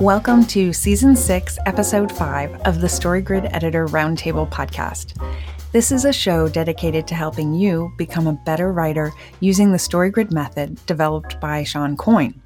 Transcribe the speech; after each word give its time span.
Welcome 0.00 0.46
to 0.46 0.72
Season 0.72 1.14
6, 1.14 1.58
Episode 1.66 2.10
5 2.10 2.62
of 2.62 2.80
the 2.80 2.86
StoryGrid 2.86 3.54
Editor 3.54 3.84
Roundtable 3.88 4.50
podcast. 4.50 5.12
This 5.72 5.92
is 5.92 6.06
a 6.06 6.12
show 6.12 6.48
dedicated 6.48 7.06
to 7.08 7.14
helping 7.14 7.52
you 7.52 7.92
become 7.98 8.26
a 8.26 8.32
better 8.32 8.72
writer 8.72 9.12
using 9.40 9.72
the 9.72 9.76
StoryGrid 9.76 10.32
method 10.32 10.80
developed 10.86 11.38
by 11.38 11.64
Shawn 11.64 11.98
Coyne. 11.98 12.40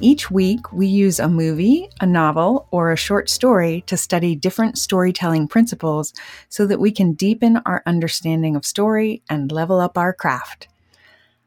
Each 0.00 0.32
week, 0.32 0.72
we 0.72 0.88
use 0.88 1.20
a 1.20 1.28
movie, 1.28 1.88
a 2.00 2.06
novel, 2.06 2.66
or 2.72 2.90
a 2.90 2.96
short 2.96 3.30
story 3.30 3.84
to 3.86 3.96
study 3.96 4.34
different 4.34 4.78
storytelling 4.78 5.46
principles 5.46 6.12
so 6.48 6.66
that 6.66 6.80
we 6.80 6.90
can 6.90 7.12
deepen 7.12 7.58
our 7.66 7.84
understanding 7.86 8.56
of 8.56 8.66
story 8.66 9.22
and 9.30 9.52
level 9.52 9.78
up 9.78 9.96
our 9.96 10.12
craft. 10.12 10.66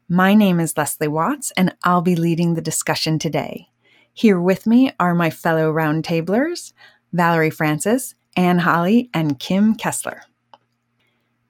My 0.08 0.32
name 0.32 0.58
is 0.58 0.74
Leslie 0.74 1.06
Watts, 1.06 1.52
and 1.54 1.76
I'll 1.84 2.00
be 2.00 2.16
leading 2.16 2.54
the 2.54 2.62
discussion 2.62 3.18
today. 3.18 3.68
Here 4.14 4.38
with 4.38 4.66
me 4.66 4.92
are 5.00 5.14
my 5.14 5.30
fellow 5.30 5.72
roundtablers, 5.72 6.74
Valerie 7.14 7.50
Francis, 7.50 8.14
Anne 8.36 8.58
Hawley, 8.58 9.08
and 9.14 9.38
Kim 9.38 9.74
Kessler. 9.74 10.22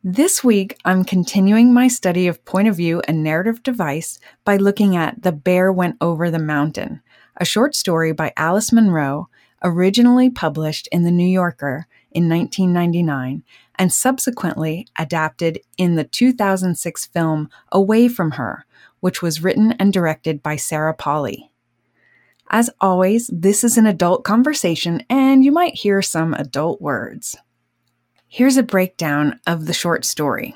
This 0.04 0.44
week, 0.44 0.78
I'm 0.84 1.04
continuing 1.04 1.74
my 1.74 1.88
study 1.88 2.28
of 2.28 2.44
point 2.44 2.68
of 2.68 2.76
view 2.76 3.02
and 3.08 3.22
narrative 3.22 3.64
device 3.64 4.20
by 4.44 4.56
looking 4.56 4.94
at 4.96 5.22
The 5.22 5.32
Bear 5.32 5.72
Went 5.72 5.96
Over 6.00 6.30
the 6.30 6.38
Mountain, 6.38 7.02
a 7.36 7.44
short 7.44 7.74
story 7.74 8.12
by 8.12 8.32
Alice 8.36 8.72
Munro, 8.72 9.28
originally 9.64 10.30
published 10.30 10.88
in 10.92 11.02
The 11.02 11.10
New 11.10 11.28
Yorker 11.28 11.88
in 12.12 12.28
1999 12.28 13.42
and 13.76 13.92
subsequently 13.92 14.86
adapted 14.96 15.60
in 15.78 15.96
the 15.96 16.04
2006 16.04 17.06
film 17.06 17.48
Away 17.72 18.06
from 18.06 18.32
Her, 18.32 18.66
which 19.00 19.20
was 19.20 19.42
written 19.42 19.72
and 19.72 19.92
directed 19.92 20.42
by 20.44 20.54
Sarah 20.54 20.94
Polley. 20.94 21.51
As 22.54 22.68
always, 22.82 23.30
this 23.32 23.64
is 23.64 23.78
an 23.78 23.86
adult 23.86 24.24
conversation 24.24 25.02
and 25.08 25.42
you 25.42 25.50
might 25.50 25.74
hear 25.74 26.02
some 26.02 26.34
adult 26.34 26.82
words. 26.82 27.34
Here's 28.28 28.58
a 28.58 28.62
breakdown 28.62 29.40
of 29.46 29.64
the 29.64 29.72
short 29.72 30.04
story. 30.04 30.54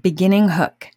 Beginning 0.00 0.48
hook. 0.48 0.88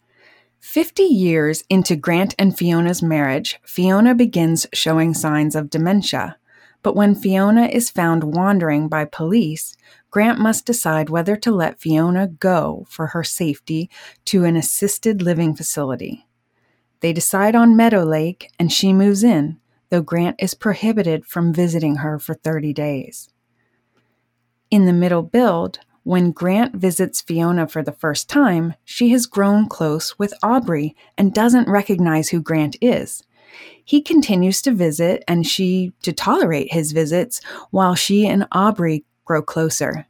50 0.62 1.04
years 1.04 1.66
into 1.70 1.98
Grant 1.98 2.34
and 2.40 2.58
Fiona's 2.58 3.04
marriage, 3.04 3.60
Fiona 3.66 4.16
begins 4.16 4.66
showing 4.74 5.14
signs 5.14 5.54
of 5.54 5.70
dementia. 5.70 6.38
But 6.82 6.96
when 6.96 7.14
Fiona 7.14 7.66
is 7.66 7.90
found 7.90 8.36
wandering 8.36 8.88
by 8.88 9.04
police, 9.04 9.76
Grant 10.12 10.40
must 10.40 10.66
decide 10.66 11.10
whether 11.10 11.36
to 11.36 11.52
let 11.52 11.82
Fiona 11.82 12.28
go 12.28 12.86
for 12.90 13.08
her 13.08 13.24
safety 13.26 13.90
to 14.26 14.46
an 14.46 14.56
assisted 14.56 15.22
living 15.22 15.56
facility. 15.56 16.26
They 17.02 17.12
decide 17.12 17.54
on 17.54 17.76
Meadow 17.76 18.06
Lake 18.06 18.50
and 18.58 18.72
she 18.72 18.94
moves 18.94 19.26
in, 19.26 19.60
though 19.90 20.02
Grant 20.02 20.36
is 20.40 20.54
prohibited 20.54 21.26
from 21.26 21.54
visiting 21.54 21.98
her 21.98 22.20
for 22.20 22.34
30 22.34 22.74
days. 22.74 23.30
In 24.72 24.86
the 24.86 24.94
middle 24.94 25.24
build, 25.24 25.80
when 26.04 26.32
Grant 26.32 26.76
visits 26.76 27.22
Fiona 27.22 27.68
for 27.68 27.84
the 27.84 27.92
first 27.92 28.30
time, 28.30 28.74
she 28.84 29.10
has 29.10 29.26
grown 29.26 29.68
close 29.68 30.18
with 30.18 30.34
Aubrey 30.42 30.96
and 31.18 31.34
doesn't 31.34 31.70
recognize 31.70 32.30
who 32.30 32.42
Grant 32.42 32.76
is. 32.82 33.24
He 33.84 34.02
continues 34.02 34.62
to 34.62 34.72
visit 34.72 35.24
and 35.28 35.46
she 35.46 35.94
to 36.04 36.14
tolerate 36.14 36.72
his 36.72 36.92
visits 36.92 37.42
while 37.72 37.96
she 37.96 38.28
and 38.28 38.48
Aubrey 38.52 39.06
grow 39.26 39.42
closer. 39.42 40.08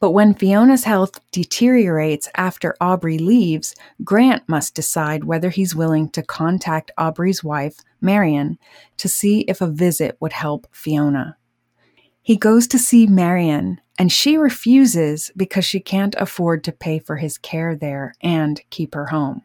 But 0.00 0.10
when 0.10 0.34
Fiona's 0.34 0.84
health 0.84 1.20
deteriorates 1.32 2.28
after 2.34 2.76
Aubrey 2.80 3.18
leaves, 3.18 3.74
Grant 4.04 4.42
must 4.48 4.74
decide 4.74 5.24
whether 5.24 5.50
he's 5.50 5.74
willing 5.74 6.10
to 6.10 6.22
contact 6.22 6.90
Aubrey's 6.98 7.42
wife, 7.42 7.78
Marion, 8.00 8.58
to 8.98 9.08
see 9.08 9.40
if 9.42 9.60
a 9.60 9.66
visit 9.66 10.16
would 10.20 10.32
help 10.32 10.66
Fiona. 10.70 11.36
He 12.22 12.36
goes 12.36 12.66
to 12.68 12.78
see 12.78 13.06
Marion, 13.06 13.80
and 13.98 14.10
she 14.10 14.36
refuses 14.36 15.30
because 15.36 15.64
she 15.64 15.80
can't 15.80 16.14
afford 16.18 16.64
to 16.64 16.72
pay 16.72 16.98
for 16.98 17.16
his 17.16 17.38
care 17.38 17.76
there 17.76 18.14
and 18.20 18.60
keep 18.70 18.94
her 18.94 19.06
home. 19.06 19.42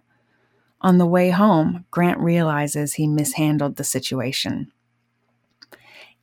On 0.82 0.98
the 0.98 1.06
way 1.06 1.30
home, 1.30 1.86
Grant 1.92 2.20
realizes 2.20 2.94
he 2.94 3.08
mishandled 3.08 3.76
the 3.76 3.84
situation. 3.84 4.72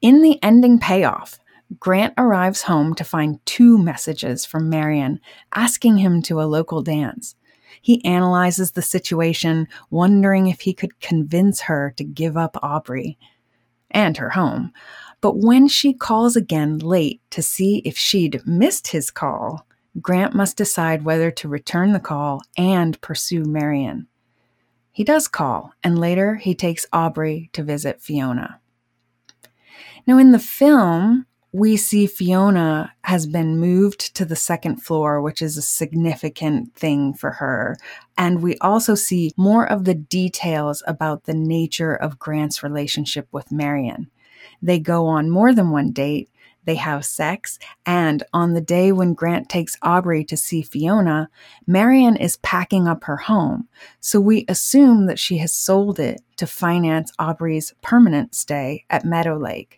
In 0.00 0.22
the 0.22 0.42
ending 0.42 0.78
payoff, 0.78 1.38
Grant 1.78 2.14
arrives 2.16 2.62
home 2.62 2.94
to 2.94 3.04
find 3.04 3.44
two 3.47 3.78
messages 3.78 4.44
from 4.44 4.69
Marion 4.69 5.20
asking 5.54 5.98
him 5.98 6.22
to 6.22 6.41
a 6.41 6.44
local 6.44 6.82
dance. 6.82 7.36
He 7.81 8.05
analyzes 8.05 8.72
the 8.72 8.83
situation, 8.83 9.69
wondering 9.91 10.49
if 10.49 10.61
he 10.61 10.72
could 10.72 11.00
convince 11.00 11.62
her 11.62 11.93
to 11.97 12.05
give 12.05 12.37
up 12.37 12.56
Aubrey 12.62 13.19
and 13.91 14.16
her 14.16 14.31
home. 14.31 14.72
But 15.21 15.39
when 15.39 15.69
she 15.69 15.93
calls 15.93 16.37
again 16.37 16.78
late 16.78 17.21
to 17.31 17.43
see 17.43 17.78
if 17.84 17.97
she'd 17.97 18.47
missed 18.47 18.89
his 18.89 19.11
call, 19.11 19.66
Grant 20.00 20.34
must 20.34 20.56
decide 20.56 21.05
whether 21.05 21.31
to 21.33 21.49
return 21.49 21.93
the 21.93 22.00
call 22.00 22.43
and 22.56 23.00
pursue 23.00 23.44
Marion. 23.44 24.06
He 24.93 25.05
does 25.05 25.28
call, 25.28 25.72
and 25.83 25.99
later 25.99 26.37
he 26.37 26.55
takes 26.55 26.87
Aubrey 26.93 27.50
to 27.53 27.62
visit 27.62 28.03
Fiona. 28.03 28.60
Now, 30.06 30.19
in 30.19 30.33
the 30.33 30.39
film, 30.39 31.27
we 31.53 31.76
see 31.76 32.06
Fiona 32.06 32.92
has 33.04 33.26
been 33.26 33.59
moved 33.59 34.14
to 34.16 34.25
the 34.25 34.36
second 34.36 34.82
floor, 34.82 35.22
which 35.22 35.41
is 35.41 35.56
a 35.56 35.62
significant 35.62 36.75
thing 36.75 37.14
for 37.14 37.31
her. 37.32 37.76
And 38.19 38.42
we 38.42 38.59
also 38.59 38.94
see 38.94 39.32
more 39.36 39.66
of 39.66 39.84
the 39.84 39.94
details 39.94 40.82
about 40.86 41.25
the 41.25 41.34
nature 41.34 41.94
of 41.94 42.19
Grant's 42.19 42.62
relationship 42.62 43.28
with 43.32 43.50
Marion. 43.50 44.10
They 44.60 44.78
go 44.78 45.06
on 45.06 45.31
more 45.31 45.54
than 45.54 45.70
one 45.70 45.92
date, 45.92 46.28
they 46.64 46.75
have 46.75 47.06
sex, 47.06 47.59
and 47.86 48.22
on 48.34 48.53
the 48.53 48.60
day 48.60 48.92
when 48.92 49.15
Grant 49.15 49.48
takes 49.48 49.78
Aubrey 49.80 50.25
to 50.25 50.36
see 50.36 50.60
Fiona, 50.60 51.30
Marion 51.66 52.15
is 52.15 52.36
packing 52.38 52.86
up 52.86 53.04
her 53.04 53.16
home. 53.16 53.69
So 54.00 54.20
we 54.20 54.44
assume 54.48 55.06
that 55.06 55.19
she 55.19 55.38
has 55.38 55.54
sold 55.54 55.98
it 55.98 56.20
to 56.36 56.47
finance 56.47 57.10
Aubrey's 57.19 57.75
permanent 57.80 58.34
stay 58.34 58.84
at 58.91 59.06
Meadow 59.06 59.38
Lake. 59.38 59.78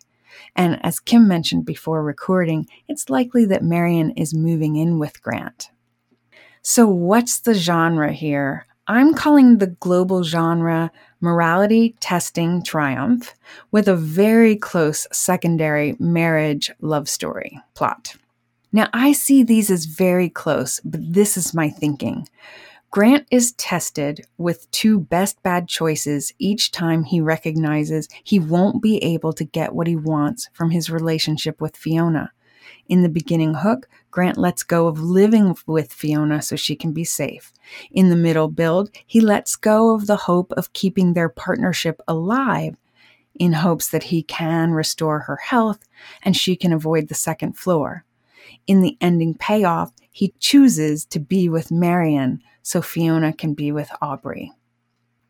And 0.55 0.83
as 0.83 0.99
Kim 0.99 1.27
mentioned 1.27 1.65
before 1.65 2.03
recording, 2.03 2.67
it's 2.87 3.09
likely 3.09 3.45
that 3.45 3.63
Marion 3.63 4.11
is 4.11 4.33
moving 4.33 4.75
in 4.75 4.99
with 4.99 5.21
Grant. 5.21 5.69
So, 6.61 6.87
what's 6.87 7.39
the 7.39 7.53
genre 7.53 8.11
here? 8.11 8.67
I'm 8.87 9.13
calling 9.13 9.57
the 9.57 9.67
global 9.67 10.23
genre 10.23 10.91
morality 11.21 11.95
testing 11.99 12.63
triumph 12.63 13.33
with 13.71 13.87
a 13.87 13.95
very 13.95 14.55
close 14.55 15.07
secondary 15.11 15.95
marriage 15.99 16.71
love 16.81 17.07
story 17.07 17.59
plot. 17.73 18.15
Now, 18.73 18.89
I 18.93 19.13
see 19.13 19.43
these 19.43 19.69
as 19.69 19.85
very 19.85 20.29
close, 20.29 20.79
but 20.83 21.13
this 21.13 21.37
is 21.37 21.53
my 21.53 21.69
thinking. 21.69 22.27
Grant 22.91 23.25
is 23.31 23.53
tested 23.53 24.27
with 24.37 24.69
two 24.71 24.99
best 24.99 25.41
bad 25.43 25.69
choices 25.69 26.33
each 26.39 26.71
time 26.71 27.05
he 27.05 27.21
recognizes 27.21 28.09
he 28.21 28.37
won't 28.37 28.81
be 28.81 28.97
able 28.97 29.31
to 29.31 29.45
get 29.45 29.73
what 29.73 29.87
he 29.87 29.95
wants 29.95 30.49
from 30.51 30.71
his 30.71 30.89
relationship 30.89 31.61
with 31.61 31.77
Fiona. 31.77 32.33
In 32.89 33.01
the 33.01 33.07
beginning 33.07 33.53
hook, 33.53 33.87
Grant 34.11 34.37
lets 34.37 34.63
go 34.63 34.87
of 34.87 34.99
living 34.99 35.55
with 35.65 35.93
Fiona 35.93 36.41
so 36.41 36.57
she 36.57 36.75
can 36.75 36.91
be 36.91 37.05
safe. 37.05 37.53
In 37.91 38.09
the 38.09 38.17
middle 38.17 38.49
build, 38.49 38.89
he 39.07 39.21
lets 39.21 39.55
go 39.55 39.95
of 39.95 40.05
the 40.05 40.17
hope 40.17 40.51
of 40.57 40.73
keeping 40.73 41.13
their 41.13 41.29
partnership 41.29 42.01
alive 42.09 42.75
in 43.35 43.53
hopes 43.53 43.87
that 43.87 44.03
he 44.03 44.21
can 44.21 44.71
restore 44.71 45.19
her 45.19 45.37
health 45.37 45.79
and 46.23 46.35
she 46.35 46.57
can 46.57 46.73
avoid 46.73 47.07
the 47.07 47.15
second 47.15 47.57
floor. 47.57 48.03
In 48.67 48.81
the 48.81 48.97
ending 48.99 49.33
payoff, 49.33 49.93
he 50.11 50.33
chooses 50.39 51.05
to 51.05 51.21
be 51.21 51.47
with 51.47 51.71
Marion 51.71 52.41
so 52.61 52.81
Fiona 52.81 53.33
can 53.33 53.53
be 53.53 53.71
with 53.71 53.91
Aubrey. 54.01 54.51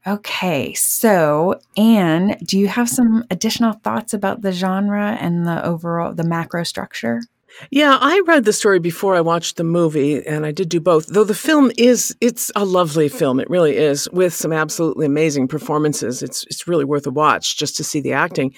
Okay, 0.08 0.74
so 0.74 1.60
Anne, 1.78 2.38
do 2.44 2.58
you 2.58 2.68
have 2.68 2.90
some 2.90 3.24
additional 3.30 3.74
thoughts 3.74 4.14
about 4.14 4.42
the 4.42 4.52
genre 4.52 5.16
and 5.20 5.46
the 5.46 5.64
overall 5.64 6.14
the 6.14 6.24
macro 6.24 6.64
structure? 6.64 7.22
Yeah, 7.70 7.98
I 8.00 8.22
read 8.26 8.46
the 8.46 8.54
story 8.54 8.80
before 8.80 9.16
I 9.16 9.22
watched 9.22 9.58
the 9.58 9.64
movie, 9.64 10.26
and 10.26 10.46
I 10.46 10.52
did 10.52 10.70
do 10.70 10.80
both. 10.80 11.08
Though 11.08 11.24
the 11.24 11.36
film 11.36 11.72
is, 11.78 12.16
it's 12.22 12.52
a 12.56 12.66
lovely 12.66 13.10
film. 13.10 13.40
It 13.40 13.50
really 13.50 13.76
is, 13.76 14.10
with 14.12 14.34
some 14.34 14.54
absolutely 14.54 15.06
amazing 15.06 15.48
performances. 15.48 16.24
It's 16.24 16.46
it's 16.46 16.68
really 16.68 16.86
worth 16.86 17.06
a 17.06 17.12
watch 17.12 17.58
just 17.58 17.78
to 17.78 17.84
see 17.84 18.02
the 18.02 18.14
acting. 18.14 18.56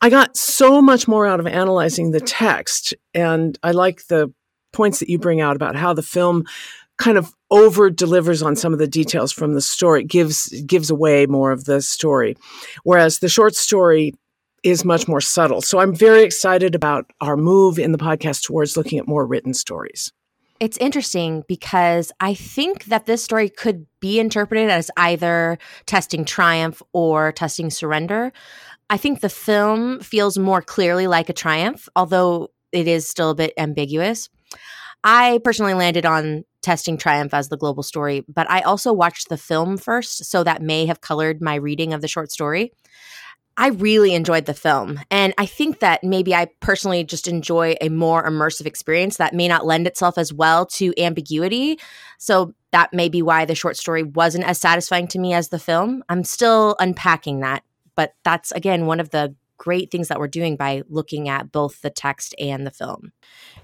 I 0.00 0.10
got 0.10 0.36
so 0.36 0.80
much 0.82 1.06
more 1.06 1.26
out 1.26 1.40
of 1.40 1.46
analyzing 1.46 2.10
the 2.10 2.20
text, 2.20 2.94
and 3.14 3.58
I 3.62 3.72
like 3.72 4.06
the 4.06 4.32
points 4.72 5.00
that 5.00 5.10
you 5.10 5.18
bring 5.18 5.40
out 5.40 5.56
about 5.56 5.76
how 5.76 5.92
the 5.92 6.02
film 6.02 6.44
kind 7.00 7.18
of 7.18 7.34
over 7.50 7.90
delivers 7.90 8.42
on 8.42 8.54
some 8.54 8.72
of 8.72 8.78
the 8.78 8.86
details 8.86 9.32
from 9.32 9.54
the 9.54 9.60
story 9.60 10.04
gives 10.04 10.48
gives 10.66 10.90
away 10.90 11.26
more 11.26 11.50
of 11.50 11.64
the 11.64 11.82
story 11.82 12.36
whereas 12.84 13.18
the 13.18 13.28
short 13.28 13.56
story 13.56 14.14
is 14.62 14.84
much 14.84 15.08
more 15.08 15.20
subtle 15.20 15.62
so 15.62 15.80
i'm 15.80 15.94
very 15.94 16.22
excited 16.22 16.74
about 16.74 17.10
our 17.20 17.36
move 17.36 17.78
in 17.78 17.90
the 17.90 17.98
podcast 17.98 18.42
towards 18.42 18.76
looking 18.76 18.98
at 18.98 19.08
more 19.08 19.26
written 19.26 19.54
stories 19.54 20.12
it's 20.60 20.76
interesting 20.76 21.42
because 21.48 22.12
I 22.20 22.34
think 22.34 22.84
that 22.84 23.06
this 23.06 23.24
story 23.24 23.48
could 23.48 23.86
be 23.98 24.20
interpreted 24.20 24.68
as 24.68 24.90
either 24.98 25.58
testing 25.86 26.26
triumph 26.26 26.82
or 26.92 27.32
testing 27.32 27.70
surrender. 27.70 28.30
I 28.90 28.98
think 28.98 29.20
the 29.22 29.30
film 29.30 30.00
feels 30.00 30.36
more 30.36 30.60
clearly 30.60 31.06
like 31.06 31.30
a 31.30 31.32
triumph, 31.32 31.88
although 31.96 32.50
it 32.72 32.86
is 32.86 33.08
still 33.08 33.30
a 33.30 33.34
bit 33.34 33.54
ambiguous. 33.56 34.28
I 35.02 35.40
personally 35.42 35.72
landed 35.72 36.04
on 36.04 36.44
testing 36.62 36.96
Triumph 36.96 37.34
as 37.34 37.48
the 37.48 37.56
global 37.56 37.82
story, 37.82 38.24
but 38.28 38.50
I 38.50 38.60
also 38.60 38.92
watched 38.92 39.28
the 39.28 39.38
film 39.38 39.76
first, 39.76 40.24
so 40.24 40.44
that 40.44 40.62
may 40.62 40.86
have 40.86 41.00
colored 41.00 41.40
my 41.40 41.54
reading 41.54 41.92
of 41.92 42.00
the 42.00 42.08
short 42.08 42.30
story. 42.30 42.72
I 43.56 43.68
really 43.68 44.14
enjoyed 44.14 44.46
the 44.46 44.54
film. 44.54 45.00
And 45.10 45.34
I 45.36 45.44
think 45.44 45.80
that 45.80 46.02
maybe 46.02 46.34
I 46.34 46.46
personally 46.60 47.04
just 47.04 47.28
enjoy 47.28 47.76
a 47.80 47.90
more 47.90 48.24
immersive 48.24 48.64
experience 48.64 49.18
that 49.18 49.34
may 49.34 49.48
not 49.48 49.66
lend 49.66 49.86
itself 49.86 50.16
as 50.16 50.32
well 50.32 50.64
to 50.66 50.98
ambiguity. 50.98 51.78
So 52.16 52.54
that 52.72 52.94
may 52.94 53.10
be 53.10 53.20
why 53.20 53.44
the 53.44 53.54
short 53.54 53.76
story 53.76 54.02
wasn't 54.02 54.44
as 54.44 54.58
satisfying 54.58 55.08
to 55.08 55.18
me 55.18 55.34
as 55.34 55.48
the 55.48 55.58
film. 55.58 56.02
I'm 56.08 56.24
still 56.24 56.74
unpacking 56.78 57.40
that. 57.40 57.62
But 57.96 58.14
that's, 58.24 58.50
again, 58.52 58.86
one 58.86 59.00
of 59.00 59.10
the 59.10 59.34
great 59.58 59.90
things 59.90 60.08
that 60.08 60.18
we're 60.18 60.28
doing 60.28 60.56
by 60.56 60.82
looking 60.88 61.28
at 61.28 61.52
both 61.52 61.82
the 61.82 61.90
text 61.90 62.34
and 62.38 62.66
the 62.66 62.70
film. 62.70 63.12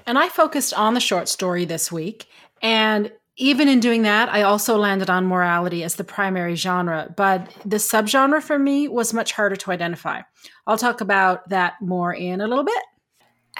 And 0.04 0.18
I 0.18 0.28
focused 0.28 0.74
on 0.74 0.92
the 0.92 1.00
short 1.00 1.26
story 1.26 1.64
this 1.64 1.90
week. 1.90 2.26
And 2.62 3.12
even 3.36 3.68
in 3.68 3.80
doing 3.80 4.02
that, 4.02 4.30
I 4.30 4.42
also 4.42 4.78
landed 4.78 5.10
on 5.10 5.26
morality 5.26 5.82
as 5.84 5.96
the 5.96 6.04
primary 6.04 6.54
genre, 6.54 7.12
but 7.16 7.52
the 7.66 7.76
subgenre 7.76 8.42
for 8.42 8.58
me 8.58 8.88
was 8.88 9.12
much 9.12 9.32
harder 9.32 9.56
to 9.56 9.70
identify. 9.72 10.22
I'll 10.66 10.78
talk 10.78 11.00
about 11.02 11.48
that 11.50 11.74
more 11.82 12.14
in 12.14 12.40
a 12.40 12.46
little 12.46 12.64
bit. 12.64 12.82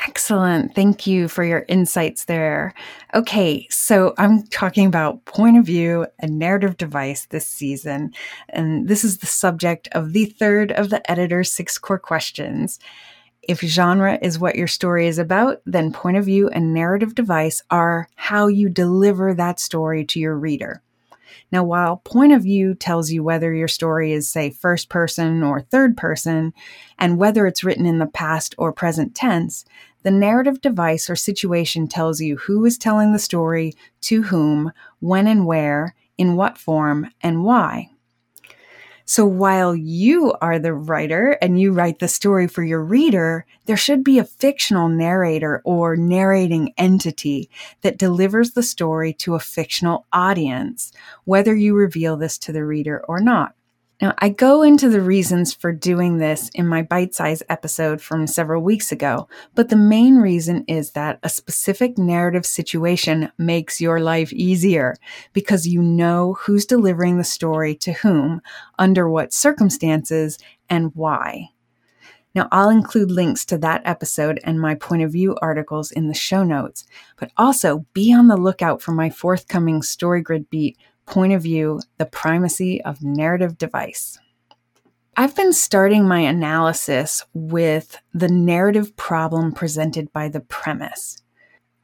Excellent. 0.07 0.75
Thank 0.75 1.07
you 1.07 1.27
for 1.27 1.43
your 1.43 1.65
insights 1.69 2.27
there. 2.27 2.75
Okay, 3.15 3.67
so 3.71 4.15
I'm 4.19 4.47
talking 4.49 4.87
about 4.87 5.25
point 5.25 5.57
of 5.57 5.65
view 5.65 6.07
and 6.19 6.39
narrative 6.39 6.77
device 6.77 7.27
this 7.27 7.47
season. 7.47 8.13
And 8.51 8.89
this 8.89 9.05
is 9.05 9.19
the 9.19 9.27
subject 9.27 9.89
of 9.93 10.13
the 10.13 10.27
third 10.27 10.71
of 10.73 10.91
the 10.91 11.11
editor's 11.11 11.51
six 11.51 11.79
core 11.79 11.99
questions. 11.99 12.79
If 13.49 13.61
genre 13.61 14.19
is 14.21 14.41
what 14.41 14.57
your 14.57 14.67
story 14.67 15.07
is 15.07 15.19
about, 15.19 15.63
then 15.65 15.93
point 15.93 16.17
of 16.17 16.25
view 16.25 16.49
and 16.49 16.75
narrative 16.75 17.15
device 17.15 17.63
are 17.71 18.09
how 18.17 18.49
you 18.49 18.69
deliver 18.69 19.33
that 19.35 19.61
story 19.61 20.05
to 20.07 20.19
your 20.19 20.37
reader. 20.37 20.83
Now, 21.53 21.63
while 21.63 21.99
point 21.99 22.33
of 22.33 22.43
view 22.43 22.75
tells 22.75 23.13
you 23.13 23.23
whether 23.23 23.55
your 23.55 23.69
story 23.69 24.13
is, 24.13 24.29
say, 24.29 24.51
first 24.51 24.89
person 24.89 25.45
or 25.45 25.61
third 25.61 25.97
person, 25.97 26.55
and 26.99 27.19
whether 27.19 27.47
it's 27.47 27.63
written 27.63 27.87
in 27.87 28.01
the 28.01 28.07
past 28.07 28.57
or 28.59 28.73
present 28.73 29.15
tense, 29.15 29.65
the 30.03 30.11
narrative 30.11 30.61
device 30.61 31.09
or 31.09 31.15
situation 31.15 31.87
tells 31.87 32.21
you 32.21 32.37
who 32.37 32.65
is 32.65 32.77
telling 32.77 33.13
the 33.13 33.19
story, 33.21 33.75
to 34.01 34.23
whom, 34.23 34.73
when 34.99 35.29
and 35.29 35.47
where, 35.47 35.95
in 36.19 36.35
what 36.35 36.59
form, 36.59 37.11
and 37.23 37.45
why. 37.45 37.91
So 39.09 39.25
while 39.25 39.75
you 39.75 40.35
are 40.41 40.59
the 40.59 40.75
writer 40.75 41.39
and 41.41 41.61
you 41.61 41.71
write 41.71 42.01
the 42.01 42.09
story 42.09 42.49
for 42.49 42.65
your 42.65 42.83
reader, 42.83 43.47
there 43.67 43.77
should 43.77 44.03
be 44.03 44.19
a 44.19 44.25
fictional 44.25 44.89
narrator 44.89 45.63
or 45.65 45.97
narrating 45.97 46.75
entity 46.77 47.49
that 47.83 47.99
delivers 47.99 48.51
the 48.51 48.65
story 48.65 49.13
to 49.15 49.37
a 49.37 49.41
fictional 49.41 50.07
audience, 50.13 50.93
whether 51.25 51.55
you 51.55 51.77
reveal 51.77 52.17
this 52.17 52.37
to 52.39 52.53
the 52.53 52.65
reader 52.65 53.05
or 53.07 53.21
not. 53.21 53.55
Now, 54.01 54.13
I 54.19 54.29
go 54.29 54.63
into 54.63 54.91
the 54.91 55.01
reasons 55.01 55.55
for 55.55 55.73
doing 55.73 56.19
this 56.19 56.51
in 56.51 56.67
my 56.67 56.83
bite 56.83 57.15
size 57.15 57.43
episode 57.49 58.03
from 58.03 58.27
several 58.27 58.63
weeks 58.63 58.93
ago, 58.93 59.27
but 59.55 59.71
the 59.71 59.77
main 59.77 60.17
reason 60.17 60.65
is 60.69 60.91
that 60.91 61.19
a 61.23 61.31
specific 61.31 61.97
narrative 61.97 62.45
situation 62.45 63.33
makes 63.39 63.81
your 63.81 63.99
life 64.01 64.35
easier 64.35 64.97
because 65.33 65.67
you 65.67 65.81
know 65.81 66.37
who's 66.41 66.67
delivering 66.67 67.17
the 67.17 67.25
story 67.25 67.75
to 67.77 67.93
whom, 67.95 68.43
under 68.79 69.09
what 69.09 69.33
circumstances, 69.33 70.39
and 70.69 70.95
why. 70.95 71.49
Now, 72.35 72.49
I'll 72.53 72.69
include 72.69 73.11
links 73.11 73.47
to 73.47 73.57
that 73.59 73.81
episode 73.87 74.41
and 74.45 74.61
my 74.61 74.75
point 74.75 75.01
of 75.01 75.13
view 75.13 75.37
articles 75.41 75.91
in 75.91 76.09
the 76.09 76.15
show 76.15 76.45
notes, 76.45 76.85
but 77.19 77.31
also 77.39 77.87
be 77.95 78.13
on 78.13 78.29
the 78.29 78.37
lookout 78.37 78.83
for 78.83 78.93
my 78.93 79.09
forthcoming 79.09 79.81
StoryGrid 79.81 80.51
beat 80.51 80.77
point 81.07 81.33
of 81.33 81.43
view, 81.43 81.81
the 81.99 82.07
primacy 82.07 82.83
of 82.83 83.03
narrative 83.03 83.57
device. 83.59 84.19
I've 85.17 85.35
been 85.35 85.55
starting 85.55 86.07
my 86.07 86.21
analysis 86.21 87.25
with 87.33 87.97
the 88.13 88.29
narrative 88.29 88.95
problem 88.97 89.53
presented 89.53 90.13
by 90.13 90.29
the 90.29 90.41
premise. 90.41 91.23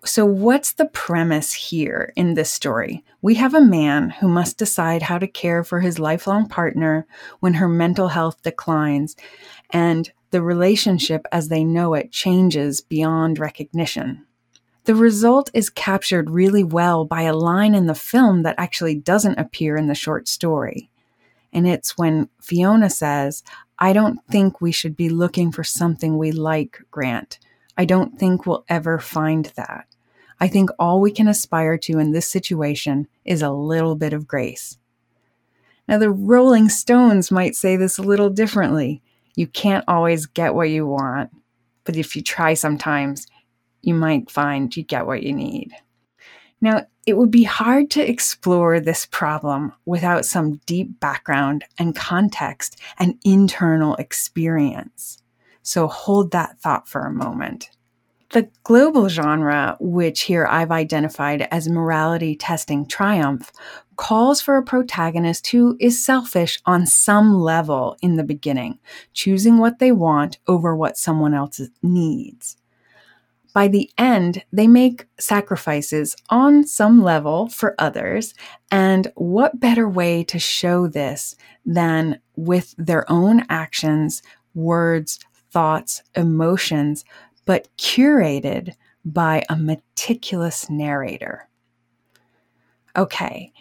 So, 0.05 0.27
what's 0.27 0.73
the 0.73 0.87
premise 0.87 1.53
here 1.53 2.13
in 2.17 2.35
this 2.35 2.51
story? 2.51 3.05
We 3.23 3.37
have 3.37 3.55
a 3.55 3.61
man 3.61 4.11
who 4.11 4.27
must 4.27 4.59
decide 4.59 5.01
how 5.03 5.17
to 5.19 5.29
care 5.29 5.63
for 5.63 5.81
his 5.81 6.01
lifelong 6.01 6.49
partner 6.49 7.07
when 7.39 7.55
her 7.55 7.69
mental 7.69 8.09
health 8.09 8.43
declines 8.43 9.17
and 9.71 10.11
the 10.31 10.43
relationship 10.43 11.25
as 11.31 11.49
they 11.49 11.63
know 11.63 11.95
it 11.95 12.11
changes 12.11 12.81
beyond 12.81 13.39
recognition. 13.39 14.27
The 14.85 14.95
result 14.97 15.51
is 15.55 15.71
captured 15.71 16.31
really 16.31 16.65
well 16.65 17.05
by 17.05 17.23
a 17.23 17.35
line 17.35 17.75
in 17.75 17.87
the 17.87 17.95
film 17.95 18.43
that 18.43 18.57
actually 18.59 18.97
doesn't 18.97 19.39
appear 19.39 19.77
in 19.77 19.87
the 19.87 19.95
short 19.95 20.27
story. 20.27 20.91
And 21.53 21.69
it's 21.69 21.97
when 21.97 22.29
Fiona 22.41 22.91
says, 22.91 23.45
I 23.79 23.93
don't 23.93 24.19
think 24.31 24.61
we 24.61 24.73
should 24.73 24.97
be 24.97 25.09
looking 25.09 25.53
for 25.53 25.63
something 25.63 26.19
we 26.19 26.33
like, 26.33 26.83
Grant. 26.91 27.39
I 27.77 27.85
don't 27.85 28.19
think 28.19 28.45
we'll 28.45 28.65
ever 28.69 28.99
find 28.99 29.47
that. 29.57 29.87
I 30.41 30.49
think 30.49 30.71
all 30.79 31.01
we 31.01 31.13
can 31.13 31.29
aspire 31.29 31.79
to 31.79 31.99
in 31.99 32.11
this 32.11 32.27
situation 32.27 33.07
is 33.25 33.43
a 33.43 33.51
little 33.51 33.95
bit 33.95 34.13
of 34.13 34.27
grace. 34.27 34.79
Now, 35.87 35.99
the 35.99 36.11
Rolling 36.11 36.69
Stones 36.69 37.31
might 37.31 37.55
say 37.55 37.77
this 37.77 37.99
a 37.99 38.03
little 38.03 38.31
differently. 38.31 39.03
You 39.37 39.47
can't 39.47 39.85
always 39.87 40.27
get 40.27 40.55
what 40.55 40.71
you 40.71 40.87
want, 40.87 41.31
but 41.85 41.97
if 41.97 42.17
you 42.17 42.23
try 42.23 42.55
sometimes, 42.55 43.27
you 43.83 43.95
might 43.95 44.31
find 44.31 44.75
you 44.77 44.83
get 44.83 45.07
what 45.07 45.23
you 45.23 45.33
need. 45.33 45.73
Now, 46.61 46.87
it 47.07 47.17
would 47.17 47.33
be 47.33 47.43
hard 47.43 47.91
to 47.91 48.09
explore 48.09 48.79
this 48.79 49.07
problem 49.07 49.73
without 49.85 50.25
some 50.25 50.61
deep 50.67 51.01
background 51.01 51.65
and 51.77 51.97
context 51.97 52.81
and 52.99 53.19
internal 53.25 53.97
experience. 53.97 55.21
So 55.63 55.89
hold 55.89 56.31
that 56.31 56.61
thought 56.61 56.89
for 56.89 57.03
a 57.03 57.13
moment. 57.13 57.71
The 58.31 58.49
global 58.63 59.09
genre, 59.09 59.77
which 59.79 60.23
here 60.23 60.47
I've 60.47 60.71
identified 60.71 61.43
as 61.51 61.69
morality 61.69 62.37
testing 62.37 62.87
triumph, 62.87 63.53
calls 63.97 64.41
for 64.41 64.57
a 64.57 64.63
protagonist 64.63 65.49
who 65.49 65.77
is 65.81 66.03
selfish 66.03 66.61
on 66.65 66.87
some 66.87 67.41
level 67.41 67.97
in 68.01 68.17
the 68.17 68.25
beginning, 68.25 68.79
choosing 69.13 69.59
what 69.59 69.81
they 69.81 69.93
want 69.93 70.39
over 70.47 70.75
what 70.75 70.97
someone 70.97 71.35
else 71.35 71.61
needs 71.83 72.57
by 73.53 73.69
the 73.69 73.91
end, 73.99 74.45
they 74.53 74.67
make 74.67 75.07
sacrifices 75.19 76.17
on 76.31 76.65
some 76.65 77.03
level 77.03 77.49
for 77.49 77.75
others. 77.79 78.35
And 78.71 79.13
what 79.15 79.61
better 79.61 79.89
way 79.89 80.25
to 80.25 80.39
show 80.39 80.87
this 80.87 81.37
than 81.67 82.21
with 82.37 82.75
their 82.79 83.11
own 83.11 83.45
actions, 83.51 84.23
words, 84.55 85.19
thoughts, 85.51 86.03
emotions, 86.17 87.05
but 87.45 87.69
curated 87.77 88.75
by 89.05 89.45
a 89.49 89.57
meticulous 89.57 90.71
narrator? 90.71 91.49
Okay, 92.97 93.53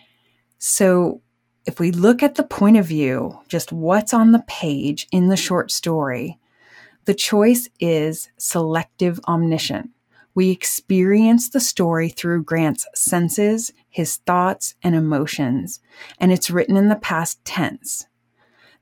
so 0.58 1.22
if 1.66 1.80
we 1.80 1.92
look 1.92 2.24
at 2.24 2.36
the 2.36 2.44
point 2.44 2.78
of 2.78 2.86
view, 2.86 3.40
just 3.48 3.72
what's 3.72 4.14
on 4.14 4.32
the 4.32 4.44
page 4.48 5.08
in 5.12 5.28
the 5.28 5.38
short 5.38 5.72
story, 5.72 6.38
the 7.06 7.14
choice 7.14 7.70
is 7.80 8.30
selective 8.38 9.20
omniscient. 9.28 9.90
We 10.34 10.50
experience 10.50 11.50
the 11.50 11.60
story 11.60 12.10
through 12.10 12.44
Grant's 12.44 12.88
senses, 12.96 13.72
his 13.90 14.18
thoughts, 14.18 14.76
and 14.82 14.96
emotions, 14.96 15.80
and 16.20 16.32
it's 16.32 16.50
written 16.50 16.78
in 16.78 16.90
the 16.90 16.96
past 16.96 17.44
tense. 17.44 18.06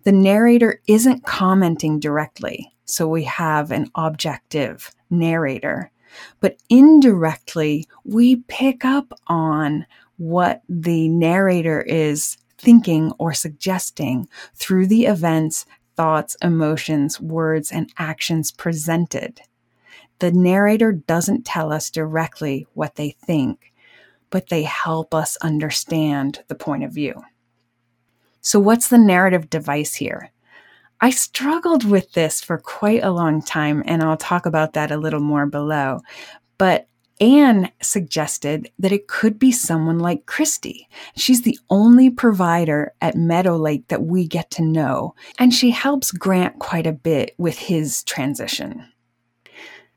The 0.04 0.12
narrator 0.12 0.82
isn't 0.88 1.26
commenting 1.26 2.00
directly, 2.00 2.72
so 2.86 3.08
we 3.08 3.24
have 3.24 3.72
an 3.72 3.90
objective 3.96 4.92
narrator, 5.10 5.92
but 6.40 6.58
indirectly, 6.70 7.88
we 8.04 8.38
pick 8.48 8.86
up 8.86 9.14
on 9.28 9.86
what 10.18 10.62
the 10.68 11.08
narrator 11.10 11.82
is 11.82 12.38
thinking 12.58 13.12
or 13.18 13.34
suggesting 13.34 14.28
through 14.54 14.86
the 14.88 15.06
events 15.06 15.66
thoughts, 16.00 16.38
emotions, 16.42 17.20
words, 17.20 17.74
and 17.74 17.92
actions 17.98 18.52
presented. 18.52 19.42
The 20.20 20.32
narrator 20.32 20.94
doesn't 20.94 21.46
tell 21.46 21.74
us 21.74 21.90
directly 21.90 22.66
what 22.74 22.96
they 22.96 23.10
think, 23.10 23.74
but 24.30 24.48
they 24.48 24.64
help 24.64 25.14
us 25.14 25.36
understand 25.42 26.42
the 26.48 26.56
point 26.56 26.86
of 26.86 26.94
view. 26.94 27.22
So, 28.40 28.62
what's 28.62 28.88
the 28.88 28.98
narrative 28.98 29.50
device 29.50 29.96
here? 29.96 30.32
I 31.02 31.10
struggled 31.10 31.84
with 31.84 32.14
this 32.14 32.40
for 32.40 32.60
quite 32.60 33.04
a 33.04 33.12
long 33.12 33.42
time, 33.42 33.84
and 33.86 34.02
I'll 34.02 34.16
talk 34.16 34.46
about 34.46 34.72
that 34.74 34.92
a 34.92 34.98
little 34.98 35.20
more 35.20 35.48
below. 35.48 36.00
But 36.58 36.88
Anne 37.20 37.72
suggested 37.82 38.72
that 38.80 38.92
it 38.92 39.08
could 39.08 39.38
be 39.38 39.52
someone 39.52 40.00
like 40.00 40.26
Christy. 40.26 40.88
She's 41.18 41.42
the 41.42 41.60
only 41.70 42.10
provider 42.10 42.94
at 43.02 43.16
Meadow 43.16 43.58
Lake 43.58 43.88
that 43.90 44.04
we 44.04 44.28
get 44.28 44.50
to 44.52 44.64
know, 44.64 45.16
and 45.38 45.54
she 45.54 45.72
helps 45.72 46.12
Grant 46.12 46.60
quite 46.60 46.88
a 46.88 46.94
bit 46.94 47.36
with 47.38 47.58
his 47.58 48.04
transition. 48.04 48.86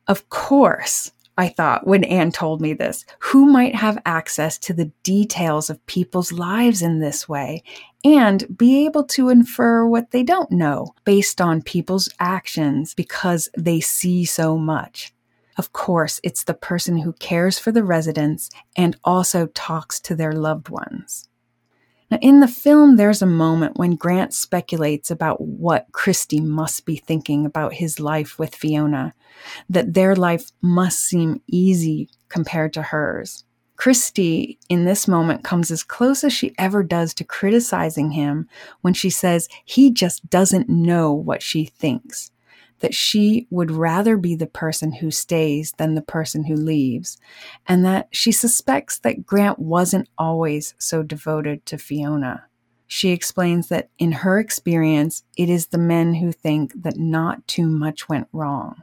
Of 0.08 0.28
course, 0.30 1.12
I 1.38 1.48
thought 1.48 1.86
when 1.86 2.04
Anne 2.04 2.32
told 2.32 2.60
me 2.60 2.74
this, 2.74 3.04
who 3.20 3.46
might 3.46 3.74
have 3.74 4.02
access 4.04 4.58
to 4.58 4.74
the 4.74 4.92
details 5.02 5.70
of 5.70 5.84
people's 5.86 6.32
lives 6.32 6.82
in 6.82 6.98
this 6.98 7.28
way 7.28 7.62
and 8.04 8.56
be 8.56 8.84
able 8.84 9.04
to 9.04 9.28
infer 9.28 9.86
what 9.86 10.10
they 10.10 10.22
don't 10.22 10.50
know 10.50 10.94
based 11.04 11.40
on 11.40 11.62
people's 11.62 12.08
actions 12.20 12.94
because 12.94 13.48
they 13.56 13.80
see 13.80 14.24
so 14.24 14.58
much. 14.58 15.12
Of 15.58 15.72
course, 15.72 16.20
it's 16.22 16.44
the 16.44 16.54
person 16.54 16.98
who 16.98 17.12
cares 17.14 17.58
for 17.58 17.72
the 17.72 17.84
residents 17.84 18.50
and 18.76 18.96
also 19.04 19.46
talks 19.48 20.00
to 20.00 20.14
their 20.14 20.32
loved 20.32 20.68
ones. 20.68 21.28
Now, 22.10 22.18
in 22.20 22.40
the 22.40 22.48
film, 22.48 22.96
there's 22.96 23.22
a 23.22 23.26
moment 23.26 23.78
when 23.78 23.96
Grant 23.96 24.34
speculates 24.34 25.10
about 25.10 25.40
what 25.40 25.86
Christy 25.92 26.40
must 26.40 26.84
be 26.84 26.96
thinking 26.96 27.46
about 27.46 27.74
his 27.74 27.98
life 27.98 28.38
with 28.38 28.54
Fiona, 28.54 29.14
that 29.70 29.94
their 29.94 30.14
life 30.14 30.50
must 30.60 31.00
seem 31.00 31.40
easy 31.46 32.10
compared 32.28 32.74
to 32.74 32.82
hers. 32.82 33.44
Christy, 33.76 34.58
in 34.68 34.84
this 34.84 35.08
moment, 35.08 35.42
comes 35.42 35.70
as 35.70 35.82
close 35.82 36.22
as 36.22 36.32
she 36.32 36.54
ever 36.58 36.82
does 36.82 37.14
to 37.14 37.24
criticizing 37.24 38.10
him 38.10 38.46
when 38.82 38.94
she 38.94 39.10
says 39.10 39.48
he 39.64 39.90
just 39.90 40.28
doesn't 40.28 40.68
know 40.68 41.12
what 41.12 41.42
she 41.42 41.64
thinks 41.64 42.30
that 42.82 42.94
she 42.94 43.46
would 43.48 43.70
rather 43.70 44.16
be 44.16 44.34
the 44.34 44.46
person 44.46 44.92
who 44.92 45.10
stays 45.10 45.72
than 45.78 45.94
the 45.94 46.02
person 46.02 46.44
who 46.44 46.54
leaves, 46.54 47.16
and 47.66 47.84
that 47.84 48.08
she 48.10 48.30
suspects 48.32 48.98
that 48.98 49.24
Grant 49.24 49.58
wasn't 49.58 50.08
always 50.18 50.74
so 50.78 51.02
devoted 51.02 51.64
to 51.66 51.78
Fiona. 51.78 52.44
She 52.86 53.10
explains 53.10 53.68
that 53.68 53.88
in 53.98 54.12
her 54.12 54.38
experience, 54.38 55.22
it 55.38 55.48
is 55.48 55.68
the 55.68 55.78
men 55.78 56.14
who 56.14 56.32
think 56.32 56.82
that 56.82 56.98
not 56.98 57.46
too 57.46 57.66
much 57.66 58.08
went 58.08 58.28
wrong. 58.32 58.82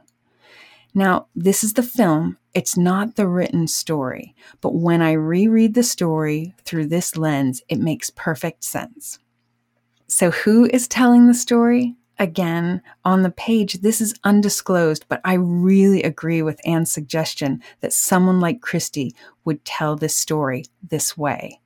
Now, 0.94 1.26
this 1.36 1.62
is 1.62 1.74
the 1.74 1.82
film, 1.82 2.38
it's 2.52 2.76
not 2.76 3.14
the 3.14 3.28
written 3.28 3.68
story, 3.68 4.34
but 4.60 4.74
when 4.74 5.02
I 5.02 5.12
reread 5.12 5.74
the 5.74 5.84
story 5.84 6.54
through 6.64 6.86
this 6.86 7.16
lens, 7.16 7.62
it 7.68 7.78
makes 7.78 8.10
perfect 8.10 8.64
sense. 8.64 9.20
So, 10.08 10.32
who 10.32 10.64
is 10.64 10.88
telling 10.88 11.28
the 11.28 11.34
story? 11.34 11.94
Again 12.20 12.82
on 13.04 13.22
the 13.22 13.30
page, 13.30 13.80
this 13.80 14.00
is 14.00 14.14
undisclosed, 14.22 15.06
but 15.08 15.20
I 15.24 15.34
really 15.34 16.02
agree 16.02 16.42
with 16.42 16.60
Anne's 16.64 16.92
suggestion 16.92 17.62
that 17.80 17.92
someone 17.92 18.38
like 18.38 18.60
Christy 18.60 19.14
would 19.44 19.64
tell 19.64 19.96
this 19.96 20.16
story 20.16 20.66
this 20.88 21.16
way. 21.16 21.60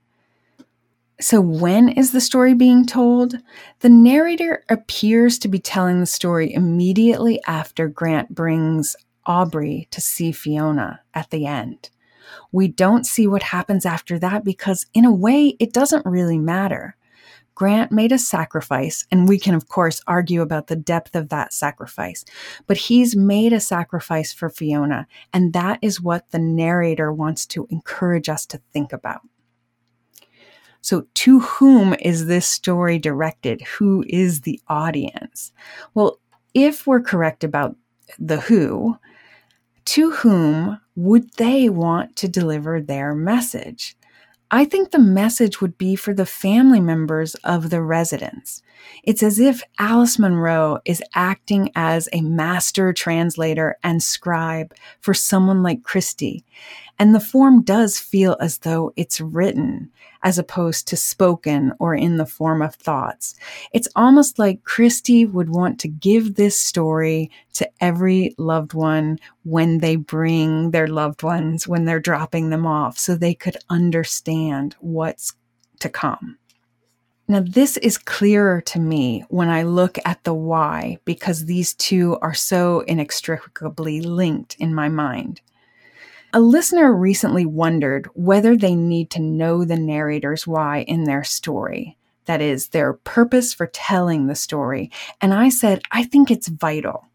So, 1.21 1.41
when 1.41 1.89
is 1.89 2.11
the 2.13 2.21
story 2.21 2.55
being 2.55 2.87
told? 2.87 3.37
The 3.81 3.89
narrator 3.89 4.65
appears 4.69 5.39
to 5.41 5.49
be 5.49 5.59
telling 5.59 6.01
the 6.01 6.07
story 6.07 6.53
immediately 6.53 7.41
after 7.47 7.89
Grant 7.89 8.35
brings 8.35 8.97
Aubrey 9.27 9.87
to 9.91 10.01
see 10.01 10.33
Fiona 10.33 11.01
at 11.15 11.31
the 11.31 11.47
end. 11.47 11.91
We 12.51 12.69
don't 12.69 13.07
see 13.07 13.27
what 13.27 13.45
happens 13.45 13.87
after 13.87 14.19
that 14.19 14.45
because, 14.45 14.87
in 14.93 15.05
a 15.05 15.15
way, 15.15 15.57
it 15.61 15.73
doesn't 15.73 16.05
really 16.05 16.39
matter. 16.39 16.97
Grant 17.55 17.93
made 17.93 18.11
a 18.11 18.19
sacrifice, 18.19 19.07
and 19.11 19.29
we 19.29 19.39
can, 19.39 19.55
of 19.55 19.69
course, 19.69 20.01
argue 20.07 20.43
about 20.43 20.67
the 20.67 20.77
depth 20.77 21.15
of 21.15 21.29
that 21.29 21.53
sacrifice, 21.53 22.25
but 22.67 22.77
he's 22.77 23.15
made 23.15 23.53
a 23.53 23.61
sacrifice 23.61 24.33
for 24.33 24.49
Fiona, 24.49 25.07
and 25.33 25.53
that 25.53 25.79
is 25.81 26.01
what 26.01 26.31
the 26.31 26.39
narrator 26.39 27.13
wants 27.13 27.47
to 27.47 27.67
encourage 27.71 28.29
us 28.29 28.45
to 28.47 28.61
think 28.73 28.93
about. 28.93 29.21
So, 30.81 31.07
to 31.15 31.41
whom 31.41 31.95
is 32.01 32.27
this 32.27 32.47
story 32.47 32.99
directed? 32.99 33.63
Who 33.63 34.05
is 34.09 34.43
the 34.43 34.61
audience? 34.69 35.53
Well, 35.95 36.19
if 36.53 36.87
we're 36.87 37.01
correct 37.01 37.43
about 37.43 37.77
the 38.19 38.41
who, 38.41 38.99
to 39.87 40.11
whom 40.11 40.81
would 40.97 41.33
they 41.35 41.69
want 41.69 42.17
to 42.17 42.29
deliver 42.29 42.81
their 42.81 43.15
message? 43.15 43.97
I 44.55 44.65
think 44.65 44.93
the 44.93 45.01
message 45.01 45.61
would 45.61 45.77
be 45.79 45.97
for 45.97 46.15
the 46.15 46.25
family 46.25 46.79
members 46.79 47.35
of 47.43 47.71
the 47.71 47.83
residents. 47.83 48.63
It's 49.03 49.21
as 49.21 49.41
if 49.41 49.65
Alice 49.81 50.17
Munro 50.17 50.79
is 50.85 51.03
acting 51.13 51.73
as 51.75 52.09
a 52.13 52.21
master 52.21 52.93
translator 52.93 53.77
and 53.83 54.01
scribe 54.01 54.73
for 55.01 55.13
someone 55.13 55.65
like 55.65 55.83
Christy. 55.83 56.45
And 56.99 57.15
the 57.15 57.21
form 57.21 57.63
does 57.63 57.99
feel 57.99 58.37
as 58.41 58.59
though 58.59 58.93
it's 58.97 59.21
written 59.21 59.91
as 60.23 60.39
opposed 60.39 60.89
to 60.89 60.97
spoken 60.97 61.73
or 61.79 61.95
in 61.95 62.17
the 62.17 62.27
form 62.27 62.63
of 62.63 62.75
thoughts. 62.75 63.35
It's 63.73 63.89
almost 63.95 64.39
like 64.39 64.65
Christy 64.65 65.27
would 65.27 65.51
want 65.51 65.79
to 65.81 65.89
give 65.89 66.35
this 66.35 66.59
story 66.59 67.31
to 67.55 67.69
every 67.81 68.35
loved 68.39 68.73
one 68.73 69.19
when 69.43 69.79
they 69.79 69.97
bring 69.97 70.71
their 70.71 70.89
loved 70.89 71.23
ones, 71.23 71.69
when 71.69 71.85
they're 71.85 72.01
dropping 72.01 72.51
them 72.51 72.67
off, 72.67 72.99
so 72.99 73.15
they 73.15 73.35
could 73.35 73.57
understand 73.69 74.77
what's 74.81 75.35
to 75.81 75.89
come. 75.89 76.39
Now, 77.27 77.41
this 77.41 77.79
is 77.79 77.97
clearer 77.97 78.61
to 78.63 78.79
me 78.79 79.25
when 79.29 79.49
I 79.49 79.63
look 79.63 79.99
at 80.05 80.23
the 80.25 80.35
why 80.35 80.99
because 81.05 81.47
these 81.47 81.73
two 81.75 82.19
are 82.21 82.35
so 82.35 82.81
inextricably 82.81 84.03
linked 84.03 84.57
in 84.59 84.75
my 84.75 84.89
mind. 84.89 85.41
A 86.37 86.41
listener 86.41 86.93
recently 86.93 87.47
wondered 87.47 88.09
whether 88.15 88.57
they 88.57 88.75
need 88.75 89.09
to 89.11 89.21
know 89.21 89.65
the 89.65 89.77
narrator's 89.77 90.49
why 90.49 90.81
in 90.81 91.05
their 91.05 91.23
story. 91.23 91.97
That 92.25 92.41
is, 92.41 92.71
their 92.71 92.95
purpose 92.95 93.55
for 93.55 93.69
telling 93.69 94.27
the 94.27 94.35
story. 94.35 94.91
And 95.21 95.33
I 95.33 95.49
said, 95.49 95.83
I 95.93 96.03
think 96.03 96.33
it's 96.33 96.49
vital. 96.49 97.07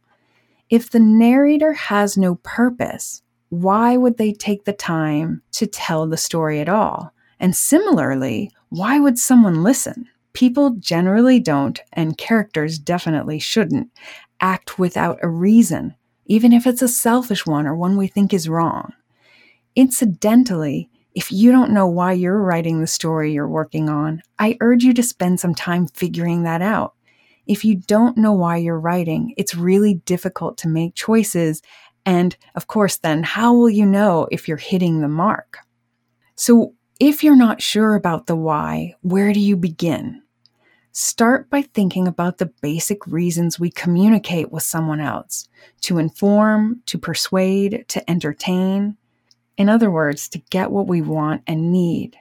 If 0.69 0.91
the 0.91 1.01
narrator 1.01 1.73
has 1.73 2.15
no 2.15 2.35
purpose, 2.35 3.21
why 3.49 3.97
would 3.97 4.17
they 4.17 4.31
take 4.31 4.63
the 4.63 4.71
time 4.71 5.41
to 5.51 5.67
tell 5.67 6.07
the 6.07 6.15
story 6.15 6.61
at 6.61 6.69
all? 6.69 7.11
And 7.41 7.53
similarly, 7.53 8.51
why 8.69 9.01
would 9.01 9.19
someone 9.19 9.63
listen? 9.63 10.07
People 10.31 10.77
generally 10.79 11.41
don't, 11.41 11.81
and 11.91 12.17
characters 12.17 12.79
definitely 12.79 13.39
shouldn't, 13.39 13.91
act 14.39 14.79
without 14.79 15.19
a 15.21 15.27
reason, 15.27 15.95
even 16.25 16.53
if 16.53 16.65
it's 16.65 16.81
a 16.81 16.87
selfish 16.87 17.45
one 17.45 17.67
or 17.67 17.75
one 17.75 17.97
we 17.97 18.07
think 18.07 18.33
is 18.33 18.47
wrong. 18.47 18.93
Incidentally, 19.75 20.89
if 21.15 21.31
you 21.31 21.51
don't 21.51 21.71
know 21.71 21.87
why 21.87 22.13
you're 22.13 22.41
writing 22.41 22.79
the 22.79 22.87
story 22.87 23.33
you're 23.33 23.47
working 23.47 23.89
on, 23.89 24.21
I 24.37 24.57
urge 24.61 24.83
you 24.83 24.93
to 24.93 25.03
spend 25.03 25.39
some 25.39 25.55
time 25.55 25.87
figuring 25.87 26.43
that 26.43 26.61
out. 26.61 26.93
If 27.47 27.65
you 27.65 27.75
don't 27.75 28.17
know 28.17 28.33
why 28.33 28.57
you're 28.57 28.79
writing, 28.79 29.33
it's 29.35 29.55
really 29.55 29.95
difficult 30.05 30.57
to 30.59 30.67
make 30.67 30.93
choices. 30.93 31.61
And 32.05 32.37
of 32.55 32.67
course, 32.67 32.97
then 32.97 33.23
how 33.23 33.53
will 33.53 33.69
you 33.69 33.85
know 33.85 34.27
if 34.31 34.47
you're 34.47 34.57
hitting 34.57 35.01
the 35.01 35.07
mark? 35.07 35.57
So, 36.35 36.75
if 36.99 37.23
you're 37.23 37.35
not 37.35 37.61
sure 37.61 37.95
about 37.95 38.27
the 38.27 38.35
why, 38.35 38.93
where 39.01 39.31
do 39.33 39.39
you 39.39 39.55
begin? 39.55 40.21
Start 40.91 41.49
by 41.49 41.61
thinking 41.61 42.07
about 42.07 42.39
the 42.39 42.51
basic 42.61 43.07
reasons 43.07 43.59
we 43.59 43.71
communicate 43.71 44.51
with 44.51 44.63
someone 44.63 44.99
else 44.99 45.47
to 45.81 45.97
inform, 45.97 46.81
to 46.87 46.97
persuade, 46.97 47.85
to 47.87 48.09
entertain. 48.09 48.97
In 49.59 49.67
other 49.67 49.91
words, 49.91 50.29
to 50.29 50.39
get 50.49 50.71
what 50.71 50.87
we 50.87 51.01
want 51.01 51.43
and 51.45 51.69
need. 51.69 52.15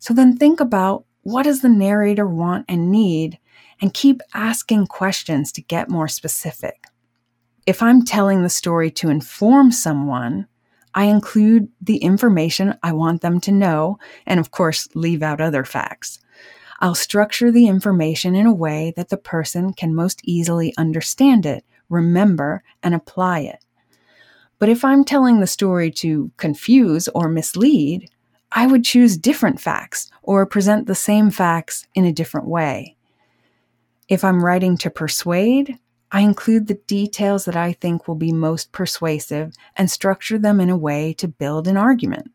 So 0.00 0.12
then 0.12 0.36
think 0.36 0.58
about 0.58 1.04
what 1.22 1.44
does 1.44 1.62
the 1.62 1.68
narrator 1.68 2.26
want 2.26 2.64
and 2.68 2.90
need 2.90 3.38
and 3.80 3.94
keep 3.94 4.20
asking 4.34 4.88
questions 4.88 5.52
to 5.52 5.62
get 5.62 5.88
more 5.88 6.08
specific. 6.08 6.86
If 7.64 7.80
I'm 7.80 8.04
telling 8.04 8.42
the 8.42 8.48
story 8.48 8.90
to 8.90 9.08
inform 9.08 9.70
someone, 9.70 10.48
I 10.92 11.04
include 11.04 11.68
the 11.80 11.98
information 11.98 12.76
I 12.82 12.92
want 12.92 13.20
them 13.20 13.40
to 13.42 13.52
know 13.52 14.00
and, 14.26 14.40
of 14.40 14.50
course, 14.50 14.88
leave 14.96 15.22
out 15.22 15.40
other 15.40 15.64
facts. 15.64 16.18
I'll 16.80 16.96
structure 16.96 17.52
the 17.52 17.68
information 17.68 18.34
in 18.34 18.46
a 18.46 18.54
way 18.54 18.92
that 18.96 19.10
the 19.10 19.16
person 19.16 19.74
can 19.74 19.94
most 19.94 20.22
easily 20.24 20.74
understand 20.76 21.46
it, 21.46 21.64
remember, 21.88 22.64
and 22.82 22.96
apply 22.96 23.40
it. 23.40 23.64
But 24.60 24.68
if 24.68 24.84
I'm 24.84 25.04
telling 25.04 25.40
the 25.40 25.46
story 25.48 25.90
to 25.92 26.30
confuse 26.36 27.08
or 27.08 27.28
mislead, 27.28 28.08
I 28.52 28.66
would 28.66 28.84
choose 28.84 29.16
different 29.16 29.60
facts 29.60 30.10
or 30.22 30.44
present 30.44 30.86
the 30.86 30.94
same 30.94 31.30
facts 31.30 31.86
in 31.94 32.04
a 32.04 32.12
different 32.12 32.46
way. 32.46 32.96
If 34.08 34.22
I'm 34.22 34.44
writing 34.44 34.76
to 34.78 34.90
persuade, 34.90 35.78
I 36.12 36.20
include 36.20 36.66
the 36.66 36.80
details 36.86 37.46
that 37.46 37.56
I 37.56 37.72
think 37.72 38.06
will 38.06 38.16
be 38.16 38.32
most 38.32 38.70
persuasive 38.72 39.54
and 39.76 39.90
structure 39.90 40.38
them 40.38 40.60
in 40.60 40.68
a 40.68 40.76
way 40.76 41.14
to 41.14 41.28
build 41.28 41.66
an 41.66 41.76
argument. 41.76 42.30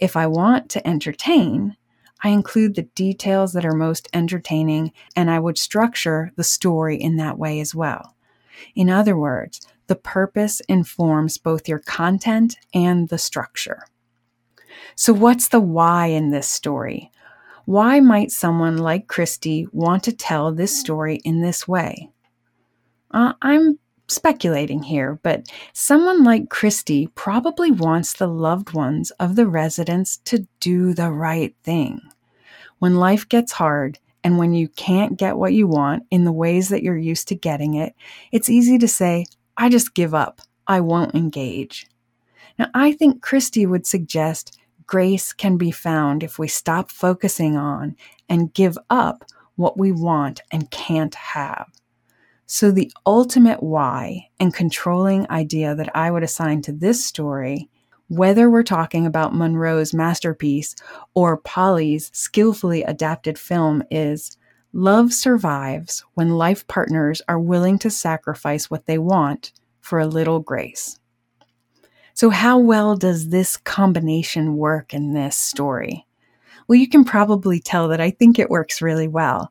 If 0.00 0.16
I 0.16 0.26
want 0.26 0.68
to 0.70 0.86
entertain, 0.86 1.76
I 2.24 2.30
include 2.30 2.74
the 2.74 2.88
details 2.94 3.52
that 3.52 3.64
are 3.64 3.74
most 3.74 4.08
entertaining 4.12 4.92
and 5.14 5.30
I 5.30 5.38
would 5.38 5.58
structure 5.58 6.32
the 6.34 6.44
story 6.44 6.96
in 6.96 7.16
that 7.18 7.38
way 7.38 7.60
as 7.60 7.74
well. 7.74 8.16
In 8.74 8.88
other 8.88 9.16
words, 9.16 9.60
the 9.86 9.96
purpose 9.96 10.60
informs 10.68 11.38
both 11.38 11.68
your 11.68 11.80
content 11.80 12.56
and 12.72 13.08
the 13.08 13.18
structure. 13.18 13.84
So, 14.94 15.12
what's 15.12 15.48
the 15.48 15.60
why 15.60 16.06
in 16.06 16.30
this 16.30 16.48
story? 16.48 17.10
Why 17.64 18.00
might 18.00 18.32
someone 18.32 18.78
like 18.78 19.06
Christy 19.06 19.66
want 19.72 20.02
to 20.04 20.12
tell 20.12 20.52
this 20.52 20.78
story 20.78 21.20
in 21.24 21.42
this 21.42 21.68
way? 21.68 22.10
Uh, 23.12 23.34
I'm 23.42 23.78
speculating 24.08 24.82
here, 24.82 25.18
but 25.22 25.46
someone 25.72 26.24
like 26.24 26.50
Christy 26.50 27.06
probably 27.08 27.70
wants 27.70 28.14
the 28.14 28.26
loved 28.26 28.72
ones 28.72 29.10
of 29.12 29.36
the 29.36 29.46
residents 29.46 30.18
to 30.24 30.46
do 30.60 30.92
the 30.92 31.10
right 31.10 31.54
thing. 31.62 32.00
When 32.78 32.96
life 32.96 33.28
gets 33.28 33.52
hard 33.52 33.98
and 34.24 34.38
when 34.38 34.54
you 34.54 34.68
can't 34.68 35.16
get 35.18 35.36
what 35.36 35.52
you 35.52 35.66
want 35.66 36.04
in 36.10 36.24
the 36.24 36.32
ways 36.32 36.68
that 36.68 36.82
you're 36.82 36.96
used 36.96 37.28
to 37.28 37.34
getting 37.34 37.74
it, 37.74 37.94
it's 38.32 38.50
easy 38.50 38.78
to 38.78 38.88
say, 38.88 39.26
I 39.56 39.68
just 39.68 39.94
give 39.94 40.14
up. 40.14 40.40
I 40.66 40.80
won't 40.80 41.14
engage. 41.14 41.86
Now, 42.58 42.68
I 42.74 42.92
think 42.92 43.22
Christy 43.22 43.66
would 43.66 43.86
suggest 43.86 44.58
grace 44.86 45.32
can 45.32 45.56
be 45.56 45.70
found 45.70 46.22
if 46.22 46.38
we 46.38 46.48
stop 46.48 46.90
focusing 46.90 47.56
on 47.56 47.96
and 48.28 48.52
give 48.54 48.76
up 48.90 49.24
what 49.56 49.78
we 49.78 49.92
want 49.92 50.40
and 50.50 50.70
can't 50.70 51.14
have. 51.14 51.66
So, 52.46 52.70
the 52.70 52.92
ultimate 53.06 53.62
why 53.62 54.28
and 54.38 54.54
controlling 54.54 55.30
idea 55.30 55.74
that 55.74 55.94
I 55.96 56.10
would 56.10 56.22
assign 56.22 56.60
to 56.62 56.72
this 56.72 57.02
story, 57.04 57.70
whether 58.08 58.50
we're 58.50 58.62
talking 58.62 59.06
about 59.06 59.34
Munro's 59.34 59.94
masterpiece 59.94 60.74
or 61.14 61.38
Polley's 61.38 62.10
skillfully 62.12 62.82
adapted 62.82 63.38
film, 63.38 63.82
is 63.90 64.36
love 64.72 65.12
survives 65.12 66.04
when 66.14 66.30
life 66.30 66.66
partners 66.66 67.22
are 67.28 67.38
willing 67.38 67.78
to 67.80 67.90
sacrifice 67.90 68.70
what 68.70 68.86
they 68.86 68.98
want 68.98 69.52
for 69.80 69.98
a 69.98 70.06
little 70.06 70.40
grace. 70.40 70.98
So, 72.14 72.30
how 72.30 72.58
well 72.58 72.96
does 72.96 73.28
this 73.28 73.56
combination 73.56 74.56
work 74.56 74.92
in 74.94 75.14
this 75.14 75.36
story? 75.36 76.06
Well, 76.68 76.78
you 76.78 76.88
can 76.88 77.04
probably 77.04 77.58
tell 77.58 77.88
that 77.88 78.00
I 78.00 78.10
think 78.10 78.38
it 78.38 78.50
works 78.50 78.82
really 78.82 79.08
well. 79.08 79.50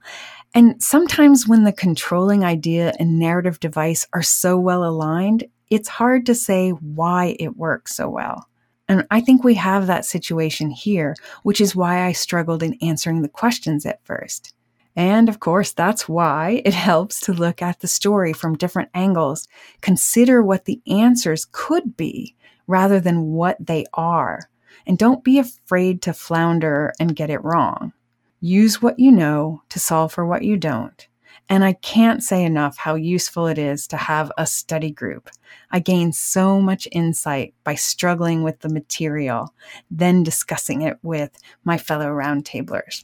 And 0.54 0.82
sometimes 0.82 1.48
when 1.48 1.63
the 1.63 1.72
controlling 1.72 2.44
idea 2.44 2.94
and 3.00 3.20
narrative 3.20 3.60
device 3.60 4.08
are 4.13 4.22
so 4.22 4.58
well 4.58 4.84
aligned, 4.84 5.46
it's 5.70 5.88
hard 5.88 6.25
to 6.25 6.36
say 6.36 6.72
why 6.72 7.38
it 7.40 7.56
works 7.56 7.96
so 7.96 8.10
well. 8.10 8.48
And 8.88 9.08
I 9.10 9.22
think 9.22 9.44
we 9.44 9.56
have 9.56 9.88
that 9.88 10.06
situation 10.06 10.70
here, 10.70 11.16
which 11.44 11.62
is 11.62 11.75
why 11.75 12.06
I 12.06 12.12
struggled 12.12 12.62
in 12.62 12.78
answering 12.82 13.22
the 13.22 13.30
questions 13.30 13.86
at 13.86 14.06
first. 14.06 14.54
And 14.95 15.29
of 15.29 15.39
course, 15.39 15.71
that's 15.71 16.10
why 16.10 16.62
it 16.65 16.74
helps 16.74 17.21
to 17.21 17.33
look 17.33 17.62
at 17.62 17.79
the 17.79 17.88
story 17.88 18.33
from 18.33 18.57
different 18.57 18.89
angles, 18.93 19.48
consider 19.81 20.43
what 20.43 20.65
the 20.65 20.81
answers 20.86 21.48
could 21.51 21.95
be 21.95 22.36
rather 22.67 23.00
than 23.00 23.31
what 23.31 23.57
they 23.60 23.86
are, 23.93 24.50
and 24.86 24.98
don't 24.98 25.24
be 25.24 25.39
afraid 25.39 26.01
to 26.01 26.13
flounder 26.13 26.93
and 27.00 27.15
get 27.15 27.29
it 27.29 27.43
wrong. 27.43 27.93
Use 28.39 28.81
what 28.81 29.00
you 29.00 29.12
know 29.12 29.62
to 29.69 29.79
solve 29.79 30.12
for 30.12 30.25
what 30.25 30.43
you 30.43 30.57
don't. 30.57 31.07
And 31.48 31.63
I 31.63 31.74
can't 31.74 32.24
say 32.24 32.43
enough 32.43 32.77
how 32.77 32.95
useful 32.95 33.48
it 33.48 33.57
is 33.57 33.86
to 33.88 33.98
have 33.98 34.31
a 34.38 34.48
study 34.48 34.89
group. 34.89 35.29
I 35.69 35.79
gain 35.79 36.13
so 36.13 36.62
much 36.62 36.88
insight 36.91 37.53
by 37.63 37.75
struggling 37.75 38.41
with 38.41 38.60
the 38.60 38.69
material, 38.69 39.53
then 39.89 40.24
discussing 40.24 40.81
it 40.81 40.98
with 41.03 41.38
my 41.65 41.77
fellow 41.77 42.07
roundtablers. 42.07 43.03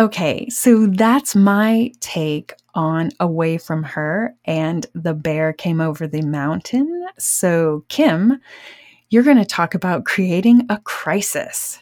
Okay, 0.00 0.48
so 0.48 0.86
that's 0.86 1.36
my 1.36 1.92
take 2.00 2.54
on 2.74 3.10
Away 3.20 3.58
from 3.58 3.82
Her 3.82 4.34
and 4.46 4.86
The 4.94 5.12
Bear 5.12 5.52
Came 5.52 5.78
Over 5.78 6.06
the 6.06 6.22
Mountain. 6.22 7.06
So, 7.18 7.84
Kim, 7.88 8.40
you're 9.10 9.22
going 9.22 9.36
to 9.36 9.44
talk 9.44 9.74
about 9.74 10.06
creating 10.06 10.62
a 10.70 10.78
crisis. 10.78 11.80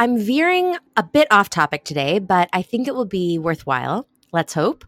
I'm 0.00 0.18
veering 0.18 0.74
a 0.96 1.04
bit 1.04 1.28
off 1.30 1.48
topic 1.48 1.84
today, 1.84 2.18
but 2.18 2.50
I 2.52 2.60
think 2.60 2.88
it 2.88 2.94
will 2.96 3.04
be 3.04 3.38
worthwhile. 3.38 4.08
Let's 4.32 4.54
hope. 4.54 4.84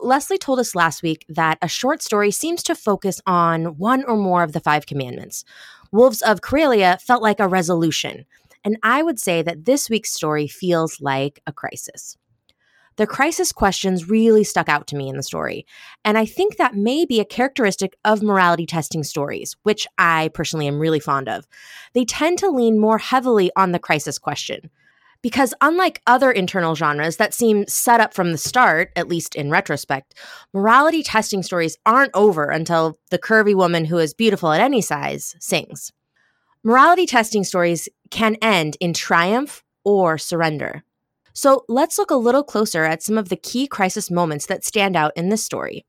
Leslie 0.00 0.38
told 0.38 0.58
us 0.58 0.74
last 0.74 1.02
week 1.02 1.26
that 1.28 1.58
a 1.60 1.68
short 1.68 2.02
story 2.02 2.30
seems 2.30 2.62
to 2.62 2.74
focus 2.74 3.20
on 3.26 3.76
one 3.76 4.04
or 4.04 4.16
more 4.16 4.42
of 4.42 4.52
the 4.54 4.60
five 4.60 4.86
commandments. 4.86 5.44
Wolves 5.92 6.22
of 6.22 6.40
Karelia 6.40 6.98
felt 6.98 7.20
like 7.22 7.40
a 7.40 7.48
resolution, 7.48 8.24
and 8.64 8.76
I 8.82 9.02
would 9.02 9.18
say 9.18 9.42
that 9.42 9.64
this 9.64 9.88
week's 9.88 10.12
story 10.12 10.46
feels 10.46 11.00
like 11.00 11.40
a 11.46 11.52
crisis. 11.52 12.16
The 12.96 13.06
crisis 13.06 13.50
questions 13.50 14.10
really 14.10 14.44
stuck 14.44 14.68
out 14.68 14.86
to 14.88 14.96
me 14.96 15.08
in 15.08 15.16
the 15.16 15.22
story. 15.22 15.64
And 16.04 16.18
I 16.18 16.26
think 16.26 16.56
that 16.56 16.74
may 16.74 17.06
be 17.06 17.18
a 17.18 17.24
characteristic 17.24 17.96
of 18.04 18.22
morality 18.22 18.66
testing 18.66 19.04
stories, 19.04 19.56
which 19.62 19.86
I 19.96 20.28
personally 20.34 20.66
am 20.66 20.78
really 20.78 21.00
fond 21.00 21.28
of. 21.28 21.46
They 21.94 22.04
tend 22.04 22.38
to 22.40 22.50
lean 22.50 22.78
more 22.78 22.98
heavily 22.98 23.50
on 23.56 23.72
the 23.72 23.78
crisis 23.78 24.18
question. 24.18 24.68
Because 25.22 25.54
unlike 25.60 26.02
other 26.06 26.30
internal 26.30 26.74
genres 26.74 27.16
that 27.16 27.34
seem 27.34 27.66
set 27.66 28.00
up 28.00 28.12
from 28.12 28.32
the 28.32 28.38
start, 28.38 28.90
at 28.96 29.08
least 29.08 29.34
in 29.34 29.50
retrospect, 29.50 30.14
morality 30.52 31.02
testing 31.02 31.42
stories 31.42 31.76
aren't 31.86 32.12
over 32.14 32.50
until 32.50 32.98
the 33.10 33.18
curvy 33.18 33.54
woman 33.54 33.84
who 33.84 33.98
is 33.98 34.14
beautiful 34.14 34.52
at 34.52 34.60
any 34.60 34.80
size 34.80 35.36
sings. 35.38 35.92
Morality 36.62 37.06
testing 37.06 37.42
stories 37.42 37.88
can 38.10 38.36
end 38.42 38.76
in 38.80 38.92
triumph 38.92 39.64
or 39.82 40.18
surrender. 40.18 40.84
So 41.32 41.64
let's 41.68 41.96
look 41.96 42.10
a 42.10 42.16
little 42.16 42.44
closer 42.44 42.84
at 42.84 43.02
some 43.02 43.16
of 43.16 43.30
the 43.30 43.36
key 43.36 43.66
crisis 43.66 44.10
moments 44.10 44.44
that 44.46 44.62
stand 44.62 44.94
out 44.94 45.12
in 45.16 45.30
this 45.30 45.42
story. 45.42 45.86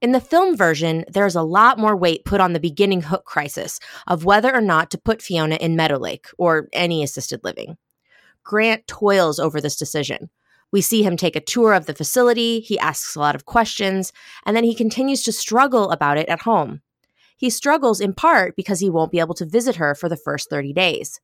In 0.00 0.12
the 0.12 0.20
film 0.20 0.56
version, 0.56 1.04
there's 1.08 1.34
a 1.34 1.42
lot 1.42 1.76
more 1.76 1.96
weight 1.96 2.24
put 2.24 2.40
on 2.40 2.52
the 2.52 2.60
beginning 2.60 3.02
hook 3.02 3.24
crisis 3.24 3.80
of 4.06 4.24
whether 4.24 4.54
or 4.54 4.60
not 4.60 4.92
to 4.92 4.98
put 4.98 5.20
Fiona 5.20 5.56
in 5.56 5.74
Meadow 5.74 5.98
Lake 5.98 6.28
or 6.38 6.68
any 6.72 7.02
assisted 7.02 7.42
living. 7.42 7.76
Grant 8.44 8.86
toils 8.86 9.40
over 9.40 9.60
this 9.60 9.74
decision. 9.74 10.30
We 10.70 10.82
see 10.82 11.02
him 11.02 11.16
take 11.16 11.34
a 11.34 11.40
tour 11.40 11.72
of 11.72 11.86
the 11.86 11.94
facility, 11.94 12.60
he 12.60 12.78
asks 12.78 13.16
a 13.16 13.18
lot 13.18 13.34
of 13.34 13.44
questions, 13.44 14.12
and 14.46 14.56
then 14.56 14.62
he 14.62 14.74
continues 14.76 15.24
to 15.24 15.32
struggle 15.32 15.90
about 15.90 16.16
it 16.16 16.28
at 16.28 16.42
home. 16.42 16.80
He 17.40 17.48
struggles 17.48 18.02
in 18.02 18.12
part 18.12 18.54
because 18.54 18.80
he 18.80 18.90
won't 18.90 19.10
be 19.10 19.18
able 19.18 19.34
to 19.36 19.46
visit 19.46 19.76
her 19.76 19.94
for 19.94 20.10
the 20.10 20.16
first 20.18 20.50
30 20.50 20.74
days. 20.74 21.22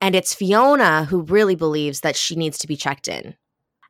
And 0.00 0.14
it's 0.14 0.32
Fiona 0.32 1.06
who 1.06 1.22
really 1.22 1.56
believes 1.56 2.02
that 2.02 2.14
she 2.14 2.36
needs 2.36 2.58
to 2.58 2.68
be 2.68 2.76
checked 2.76 3.08
in. 3.08 3.34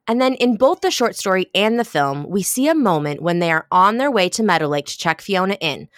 And 0.07 0.19
then 0.19 0.33
in 0.37 0.57
both 0.57 0.81
the 0.81 0.91
short 0.91 1.15
story 1.15 1.49
and 1.55 1.79
the 1.79 1.85
film, 1.85 2.27
we 2.27 2.43
see 2.43 2.69
a 2.69 2.75
moment 2.75 3.21
when 3.21 3.41
they 3.41 3.53
are 3.53 3.67
on 3.71 3.99
their 3.99 4.11
way 4.11 4.31
to 4.31 4.43
Meadow 4.43 4.67
Lake 4.67 4.87
to 4.87 4.97
check 4.97 5.21
Fiona 5.21 5.59
in. 5.61 5.91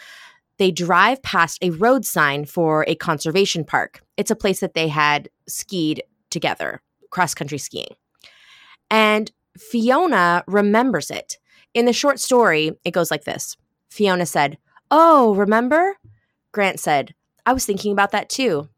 They 0.59 0.72
drive 0.72 1.22
past 1.22 1.62
a 1.62 1.70
road 1.70 2.04
sign 2.04 2.46
for 2.46 2.85
a 2.88 2.96
conservation 2.96 3.64
park. 3.64 4.02
It's 4.16 4.33
a 4.33 4.37
place 4.37 4.59
that 4.59 4.74
they 4.74 4.88
had 4.88 5.28
skied 5.46 6.02
together, 6.30 6.83
cross 7.11 7.33
country 7.33 7.59
skiing. 7.59 7.94
And 8.90 9.30
Fiona 9.56 10.42
remembers 10.48 11.12
it. 11.12 11.38
In 11.74 11.85
the 11.85 11.92
short 11.92 12.18
story, 12.18 12.72
it 12.85 12.90
goes 12.90 13.12
like 13.12 13.22
this 13.22 13.56
Fiona 13.88 14.26
said, 14.26 14.59
Oh, 14.90 15.35
remember? 15.35 15.96
Grant 16.53 16.81
said, 16.81 17.14
I 17.46 17.53
was 17.53 17.64
thinking 17.64 17.92
about 17.92 18.11
that 18.11 18.29
too. 18.29 18.68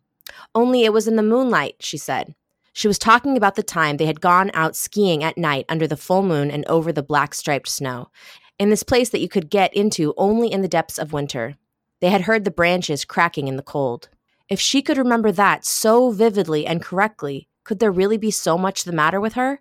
Only 0.55 0.85
it 0.85 0.93
was 0.93 1.09
in 1.09 1.17
the 1.17 1.23
moonlight, 1.23 1.77
she 1.81 1.97
said. 1.97 2.35
She 2.75 2.89
was 2.89 2.99
talking 2.99 3.37
about 3.37 3.55
the 3.55 3.63
time 3.63 3.97
they 3.97 4.07
had 4.07 4.21
gone 4.21 4.51
out 4.55 4.77
skiing 4.77 5.23
at 5.23 5.37
night 5.37 5.67
under 5.69 5.87
the 5.87 5.97
full 5.97 6.23
moon 6.23 6.51
and 6.51 6.65
over 6.67 6.93
the 6.93 7.03
black 7.03 7.35
striped 7.35 7.69
snow, 7.69 8.11
in 8.59 8.71
this 8.71 8.83
place 8.83 9.11
that 9.11 9.21
you 9.21 9.29
could 9.29 9.51
get 9.51 9.75
into 9.75 10.15
only 10.17 10.51
in 10.51 10.63
the 10.63 10.69
depths 10.69 10.99
of 10.99 11.13
winter. 11.13 11.57
They 12.01 12.11
had 12.11 12.23
heard 12.23 12.45
the 12.45 12.51
branches 12.51 13.05
cracking 13.05 13.49
in 13.49 13.57
the 13.57 13.63
cold. 13.63 14.09
If 14.49 14.61
she 14.61 14.83
could 14.83 14.99
remember 14.99 15.33
that 15.33 15.65
so 15.65 16.11
vividly 16.11 16.67
and 16.67 16.83
correctly, 16.83 17.49
could 17.65 17.79
there 17.79 17.93
really 17.93 18.19
be 18.19 18.31
so 18.31 18.59
much 18.59 18.85
the 18.85 18.93
matter 18.93 19.21
with 19.21 19.35
her? 19.35 19.61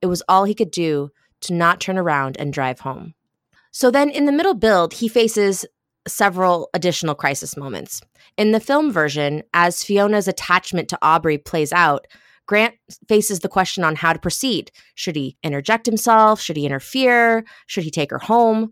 It 0.00 0.06
was 0.06 0.22
all 0.28 0.44
he 0.44 0.54
could 0.54 0.70
do 0.70 1.10
to 1.42 1.52
not 1.52 1.80
turn 1.80 1.98
around 1.98 2.36
and 2.38 2.52
drive 2.52 2.80
home. 2.80 3.14
So 3.70 3.90
then 3.90 4.08
in 4.08 4.24
the 4.24 4.32
middle 4.32 4.54
build, 4.54 4.94
he 4.94 5.08
faces 5.08 5.66
several 6.06 6.70
additional 6.74 7.14
crisis 7.14 7.56
moments. 7.56 8.00
In 8.36 8.52
the 8.52 8.60
film 8.60 8.92
version, 8.92 9.42
as 9.54 9.82
Fiona's 9.82 10.28
attachment 10.28 10.88
to 10.88 10.98
Aubrey 11.02 11.38
plays 11.38 11.72
out, 11.72 12.06
Grant 12.46 12.74
faces 13.08 13.40
the 13.40 13.48
question 13.48 13.82
on 13.82 13.96
how 13.96 14.12
to 14.12 14.18
proceed. 14.18 14.70
Should 14.94 15.16
he 15.16 15.36
interject 15.42 15.84
himself? 15.84 16.40
Should 16.40 16.56
he 16.56 16.64
interfere? 16.64 17.44
Should 17.66 17.84
he 17.84 17.90
take 17.90 18.10
her 18.10 18.20
home? 18.20 18.70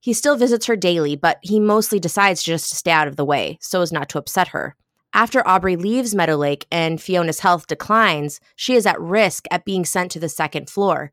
He 0.00 0.12
still 0.12 0.36
visits 0.36 0.66
her 0.66 0.76
daily, 0.76 1.16
but 1.16 1.38
he 1.42 1.58
mostly 1.58 1.98
decides 1.98 2.44
just 2.44 2.70
to 2.70 2.76
stay 2.76 2.92
out 2.92 3.08
of 3.08 3.16
the 3.16 3.24
way 3.24 3.58
so 3.60 3.82
as 3.82 3.92
not 3.92 4.08
to 4.10 4.18
upset 4.18 4.48
her. 4.48 4.76
After 5.12 5.46
Aubrey 5.46 5.74
leaves 5.74 6.14
Meadow 6.14 6.36
Lake 6.36 6.66
and 6.70 7.02
Fiona's 7.02 7.40
health 7.40 7.66
declines, 7.66 8.40
she 8.54 8.74
is 8.74 8.86
at 8.86 9.00
risk 9.00 9.46
at 9.50 9.64
being 9.64 9.84
sent 9.84 10.12
to 10.12 10.20
the 10.20 10.28
second 10.28 10.70
floor. 10.70 11.12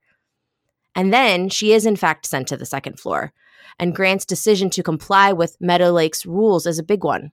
And 0.93 1.11
then 1.11 1.49
she 1.49 1.73
is, 1.73 1.85
in 1.85 1.95
fact, 1.95 2.25
sent 2.25 2.47
to 2.49 2.57
the 2.57 2.65
second 2.65 2.99
floor 2.99 3.33
and 3.79 3.95
Grant's 3.95 4.25
decision 4.25 4.69
to 4.71 4.83
comply 4.83 5.33
with 5.33 5.57
Meadow 5.59 5.91
Lake's 5.91 6.25
rules 6.25 6.65
is 6.65 6.79
a 6.79 6.83
big 6.83 7.03
one. 7.03 7.31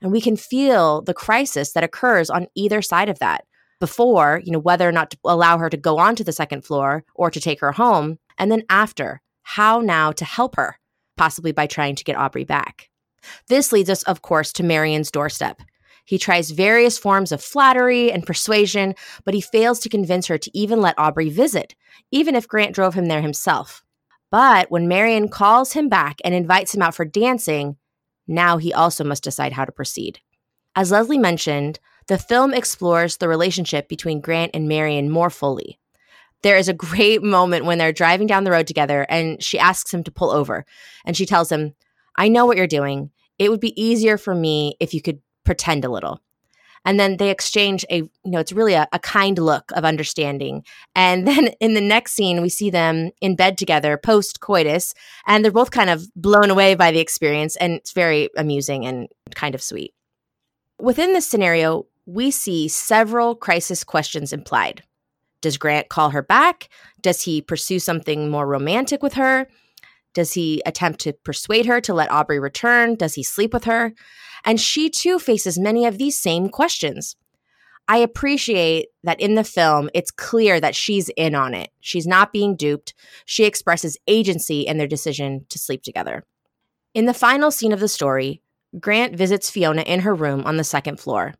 And 0.00 0.12
we 0.12 0.20
can 0.20 0.36
feel 0.36 1.02
the 1.02 1.14
crisis 1.14 1.72
that 1.72 1.84
occurs 1.84 2.30
on 2.30 2.46
either 2.54 2.82
side 2.82 3.08
of 3.08 3.18
that 3.18 3.44
before, 3.80 4.40
you 4.44 4.52
know, 4.52 4.58
whether 4.58 4.88
or 4.88 4.92
not 4.92 5.10
to 5.10 5.18
allow 5.24 5.58
her 5.58 5.70
to 5.70 5.76
go 5.76 5.98
on 5.98 6.16
to 6.16 6.24
the 6.24 6.32
second 6.32 6.64
floor 6.64 7.04
or 7.14 7.30
to 7.30 7.40
take 7.40 7.60
her 7.60 7.72
home, 7.72 8.18
and 8.38 8.50
then 8.50 8.62
after, 8.68 9.20
how 9.42 9.80
now 9.80 10.12
to 10.12 10.24
help 10.24 10.56
her. 10.56 10.78
possibly 11.16 11.52
by 11.52 11.66
trying 11.66 11.94
to 11.96 12.04
get 12.04 12.16
Aubrey 12.16 12.44
back. 12.44 12.90
This 13.48 13.72
leads 13.72 13.90
us, 13.90 14.02
of 14.04 14.22
course, 14.22 14.52
to 14.52 14.62
Marion's 14.62 15.10
doorstep. 15.10 15.60
He 16.04 16.18
tries 16.18 16.52
various 16.52 16.98
forms 16.98 17.32
of 17.32 17.42
flattery 17.42 18.12
and 18.12 18.24
persuasion, 18.24 18.94
but 19.24 19.34
he 19.34 19.40
fails 19.40 19.80
to 19.80 19.88
convince 19.88 20.28
her 20.28 20.38
to 20.38 20.56
even 20.56 20.80
let 20.80 20.98
Aubrey 20.98 21.30
visit, 21.30 21.74
even 22.12 22.36
if 22.36 22.46
Grant 22.46 22.74
drove 22.74 22.94
him 22.94 23.06
there 23.06 23.22
himself. 23.22 23.82
But 24.30 24.70
when 24.70 24.88
Marion 24.88 25.28
calls 25.28 25.72
him 25.72 25.88
back 25.88 26.18
and 26.24 26.34
invites 26.34 26.74
him 26.74 26.82
out 26.82 26.94
for 26.94 27.04
dancing, 27.04 27.76
now 28.26 28.58
he 28.58 28.72
also 28.72 29.04
must 29.04 29.22
decide 29.22 29.52
how 29.52 29.64
to 29.64 29.72
proceed. 29.72 30.20
As 30.74 30.90
Leslie 30.90 31.18
mentioned, 31.18 31.78
the 32.08 32.18
film 32.18 32.52
explores 32.52 33.16
the 33.16 33.28
relationship 33.28 33.88
between 33.88 34.20
Grant 34.20 34.52
and 34.54 34.68
Marion 34.68 35.10
more 35.10 35.30
fully. 35.30 35.78
There 36.42 36.56
is 36.56 36.68
a 36.68 36.74
great 36.74 37.22
moment 37.36 37.64
when 37.64 37.78
they're 37.78 37.92
driving 37.92 38.26
down 38.26 38.44
the 38.44 38.50
road 38.50 38.66
together 38.66 39.06
and 39.08 39.42
she 39.42 39.58
asks 39.58 39.92
him 39.92 40.04
to 40.04 40.10
pull 40.10 40.30
over. 40.30 40.64
And 41.04 41.16
she 41.16 41.26
tells 41.26 41.50
him, 41.50 41.74
I 42.16 42.28
know 42.28 42.46
what 42.46 42.56
you're 42.56 42.66
doing. 42.66 43.10
It 43.38 43.50
would 43.50 43.60
be 43.60 43.80
easier 43.80 44.18
for 44.18 44.34
me 44.34 44.76
if 44.80 44.94
you 44.94 45.02
could 45.02 45.20
pretend 45.44 45.84
a 45.84 45.90
little. 45.90 46.20
And 46.86 46.98
then 46.98 47.18
they 47.18 47.30
exchange 47.30 47.84
a, 47.90 47.96
you 47.96 48.10
know, 48.24 48.38
it's 48.38 48.52
really 48.52 48.72
a, 48.72 48.88
a 48.92 48.98
kind 48.98 49.38
look 49.38 49.70
of 49.72 49.84
understanding. 49.84 50.64
And 50.94 51.26
then 51.28 51.48
in 51.60 51.74
the 51.74 51.80
next 51.82 52.12
scene, 52.12 52.40
we 52.40 52.48
see 52.48 52.70
them 52.70 53.10
in 53.20 53.36
bed 53.36 53.58
together 53.58 53.98
post 53.98 54.40
coitus, 54.40 54.94
and 55.26 55.44
they're 55.44 55.52
both 55.52 55.70
kind 55.70 55.90
of 55.90 56.06
blown 56.14 56.48
away 56.48 56.74
by 56.74 56.92
the 56.92 57.00
experience. 57.00 57.56
And 57.56 57.74
it's 57.74 57.92
very 57.92 58.30
amusing 58.36 58.86
and 58.86 59.08
kind 59.34 59.54
of 59.54 59.62
sweet. 59.62 59.92
Within 60.80 61.12
this 61.12 61.26
scenario, 61.26 61.86
we 62.06 62.30
see 62.30 62.68
several 62.68 63.34
crisis 63.34 63.82
questions 63.82 64.32
implied. 64.32 64.82
Does 65.40 65.58
Grant 65.58 65.88
call 65.88 66.10
her 66.10 66.22
back? 66.22 66.68
Does 67.02 67.22
he 67.22 67.42
pursue 67.42 67.78
something 67.78 68.30
more 68.30 68.46
romantic 68.46 69.02
with 69.02 69.14
her? 69.14 69.48
Does 70.16 70.32
he 70.32 70.62
attempt 70.64 71.00
to 71.00 71.12
persuade 71.12 71.66
her 71.66 71.78
to 71.82 71.92
let 71.92 72.10
Aubrey 72.10 72.40
return? 72.40 72.94
Does 72.94 73.12
he 73.12 73.22
sleep 73.22 73.52
with 73.52 73.64
her? 73.64 73.92
And 74.46 74.58
she 74.58 74.88
too 74.88 75.18
faces 75.18 75.58
many 75.58 75.84
of 75.84 75.98
these 75.98 76.18
same 76.18 76.48
questions. 76.48 77.16
I 77.86 77.98
appreciate 77.98 78.86
that 79.04 79.20
in 79.20 79.34
the 79.34 79.44
film, 79.44 79.90
it's 79.92 80.10
clear 80.10 80.58
that 80.58 80.74
she's 80.74 81.10
in 81.18 81.34
on 81.34 81.52
it. 81.52 81.68
She's 81.80 82.06
not 82.06 82.32
being 82.32 82.56
duped. 82.56 82.94
She 83.26 83.44
expresses 83.44 83.98
agency 84.06 84.62
in 84.62 84.78
their 84.78 84.86
decision 84.86 85.44
to 85.50 85.58
sleep 85.58 85.82
together. 85.82 86.24
In 86.94 87.04
the 87.04 87.12
final 87.12 87.50
scene 87.50 87.72
of 87.74 87.80
the 87.80 87.86
story, 87.86 88.40
Grant 88.80 89.14
visits 89.14 89.50
Fiona 89.50 89.82
in 89.82 90.00
her 90.00 90.14
room 90.14 90.44
on 90.46 90.56
the 90.56 90.64
second 90.64 90.98
floor. 90.98 91.34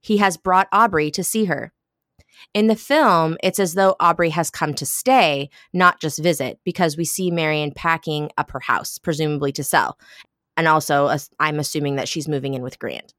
He 0.00 0.16
has 0.16 0.36
brought 0.36 0.66
Aubrey 0.72 1.12
to 1.12 1.22
see 1.22 1.44
her. 1.44 1.72
In 2.54 2.66
the 2.66 2.76
film, 2.76 3.36
it's 3.42 3.58
as 3.58 3.74
though 3.74 3.96
Aubrey 4.00 4.30
has 4.30 4.50
come 4.50 4.74
to 4.74 4.86
stay, 4.86 5.50
not 5.72 6.00
just 6.00 6.22
visit, 6.22 6.58
because 6.64 6.96
we 6.96 7.04
see 7.04 7.30
Marion 7.30 7.72
packing 7.72 8.30
up 8.38 8.50
her 8.50 8.60
house, 8.60 8.98
presumably 8.98 9.52
to 9.52 9.64
sell. 9.64 9.98
And 10.56 10.66
also, 10.66 11.14
I'm 11.38 11.58
assuming 11.58 11.96
that 11.96 12.08
she's 12.08 12.28
moving 12.28 12.54
in 12.54 12.62
with 12.62 12.78
Grant. 12.78 13.14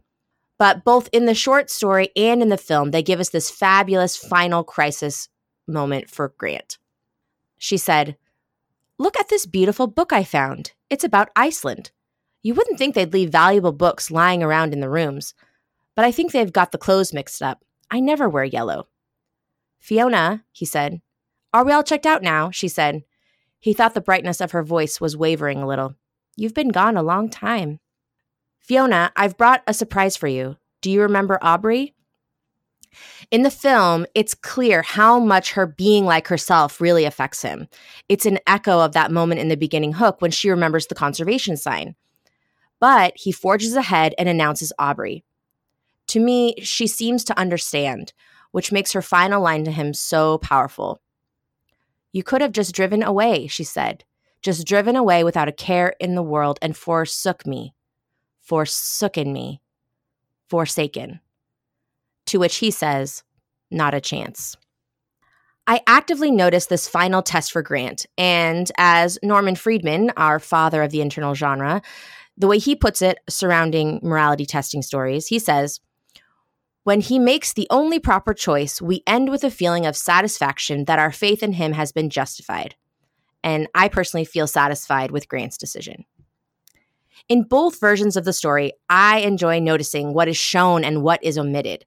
But 0.57 0.83
both 0.83 1.07
in 1.13 1.25
the 1.25 1.33
short 1.33 1.69
story 1.69 2.09
and 2.17 2.41
in 2.41 2.49
the 2.49 2.57
film, 2.57 2.91
they 2.91 3.01
give 3.01 3.19
us 3.21 3.29
this 3.29 3.49
fabulous 3.49 4.17
final 4.17 4.63
crisis 4.63 5.29
moment 5.67 6.09
for 6.09 6.33
Grant. 6.37 6.77
She 7.57 7.77
said, 7.77 8.17
Look 8.97 9.17
at 9.17 9.29
this 9.29 9.45
beautiful 9.45 9.87
book 9.87 10.11
I 10.11 10.25
found. 10.25 10.73
It's 10.89 11.05
about 11.05 11.29
Iceland. 11.35 11.91
You 12.41 12.53
wouldn't 12.53 12.77
think 12.77 12.95
they'd 12.95 13.13
leave 13.13 13.31
valuable 13.31 13.71
books 13.71 14.11
lying 14.11 14.43
around 14.43 14.73
in 14.73 14.81
the 14.81 14.89
rooms, 14.89 15.33
but 15.95 16.03
I 16.03 16.11
think 16.11 16.31
they've 16.31 16.51
got 16.51 16.71
the 16.71 16.77
clothes 16.77 17.13
mixed 17.13 17.41
up. 17.41 17.63
I 17.91 17.99
never 18.01 18.27
wear 18.27 18.43
yellow. 18.43 18.87
Fiona, 19.79 20.43
he 20.51 20.65
said. 20.65 21.01
Are 21.53 21.65
we 21.65 21.71
all 21.71 21.83
checked 21.83 22.05
out 22.05 22.21
now? 22.21 22.51
She 22.51 22.67
said. 22.67 23.03
He 23.59 23.73
thought 23.73 23.93
the 23.93 24.01
brightness 24.01 24.39
of 24.39 24.51
her 24.51 24.63
voice 24.63 25.01
was 25.01 25.17
wavering 25.17 25.61
a 25.61 25.67
little. 25.67 25.95
You've 26.35 26.53
been 26.53 26.69
gone 26.69 26.95
a 26.95 27.03
long 27.03 27.29
time. 27.29 27.79
Fiona, 28.59 29.11
I've 29.15 29.37
brought 29.37 29.63
a 29.65 29.73
surprise 29.73 30.15
for 30.15 30.27
you. 30.27 30.57
Do 30.81 30.91
you 30.91 31.01
remember 31.01 31.39
Aubrey? 31.41 31.95
In 33.31 33.43
the 33.43 33.51
film, 33.51 34.05
it's 34.15 34.33
clear 34.33 34.81
how 34.81 35.19
much 35.19 35.51
her 35.53 35.65
being 35.65 36.05
like 36.05 36.27
herself 36.27 36.81
really 36.81 37.05
affects 37.05 37.41
him. 37.41 37.67
It's 38.07 38.25
an 38.25 38.39
echo 38.47 38.79
of 38.79 38.93
that 38.93 39.11
moment 39.11 39.41
in 39.41 39.47
the 39.47 39.57
beginning 39.57 39.93
hook 39.93 40.21
when 40.21 40.31
she 40.31 40.49
remembers 40.49 40.87
the 40.87 40.95
conservation 40.95 41.57
sign. 41.57 41.95
But 42.79 43.13
he 43.15 43.31
forges 43.31 43.75
ahead 43.75 44.15
and 44.17 44.29
announces 44.29 44.73
Aubrey. 44.79 45.23
To 46.07 46.19
me, 46.19 46.55
she 46.61 46.87
seems 46.87 47.23
to 47.25 47.37
understand, 47.37 48.13
which 48.51 48.71
makes 48.71 48.93
her 48.93 49.01
final 49.01 49.41
line 49.41 49.63
to 49.65 49.71
him 49.71 49.93
so 49.93 50.37
powerful. 50.39 51.01
You 52.11 52.23
could 52.23 52.41
have 52.41 52.51
just 52.51 52.73
driven 52.73 53.03
away, 53.03 53.47
she 53.47 53.63
said, 53.63 54.03
just 54.41 54.65
driven 54.65 54.95
away 54.95 55.23
without 55.23 55.47
a 55.47 55.53
care 55.53 55.95
in 55.99 56.15
the 56.15 56.23
world 56.23 56.57
and 56.61 56.75
forsook 56.75 57.45
me, 57.45 57.75
forsooken 58.49 59.31
me, 59.31 59.61
forsaken. 60.47 61.19
To 62.27 62.39
which 62.39 62.57
he 62.57 62.71
says, 62.71 63.23
Not 63.69 63.93
a 63.93 64.01
chance. 64.01 64.55
I 65.67 65.81
actively 65.85 66.31
noticed 66.31 66.69
this 66.69 66.87
final 66.87 67.21
test 67.21 67.51
for 67.51 67.61
Grant, 67.61 68.07
and 68.17 68.71
as 68.79 69.19
Norman 69.21 69.55
Friedman, 69.55 70.11
our 70.17 70.39
father 70.39 70.81
of 70.81 70.89
the 70.89 71.01
internal 71.01 71.35
genre, 71.35 71.83
the 72.37 72.47
way 72.47 72.57
he 72.57 72.75
puts 72.75 73.03
it 73.03 73.19
surrounding 73.29 73.99
morality 74.01 74.47
testing 74.47 74.81
stories, 74.81 75.27
he 75.27 75.37
says, 75.37 75.79
when 76.89 77.01
he 77.01 77.19
makes 77.19 77.53
the 77.53 77.67
only 77.69 77.99
proper 77.99 78.33
choice, 78.33 78.81
we 78.81 79.03
end 79.05 79.29
with 79.29 79.43
a 79.43 79.51
feeling 79.51 79.85
of 79.85 79.95
satisfaction 79.95 80.85
that 80.85 80.97
our 80.97 81.11
faith 81.11 81.43
in 81.43 81.53
him 81.53 81.73
has 81.73 81.91
been 81.91 82.09
justified. 82.09 82.73
And 83.43 83.67
I 83.75 83.89
personally 83.89 84.25
feel 84.25 84.47
satisfied 84.47 85.11
with 85.11 85.27
Grant's 85.29 85.55
decision. 85.55 86.05
In 87.27 87.43
both 87.43 87.79
versions 87.79 88.17
of 88.17 88.25
the 88.25 88.33
story, 88.33 88.71
I 88.89 89.19
enjoy 89.19 89.59
noticing 89.59 90.15
what 90.15 90.27
is 90.27 90.35
shown 90.35 90.83
and 90.83 91.03
what 91.03 91.23
is 91.23 91.37
omitted. 91.37 91.85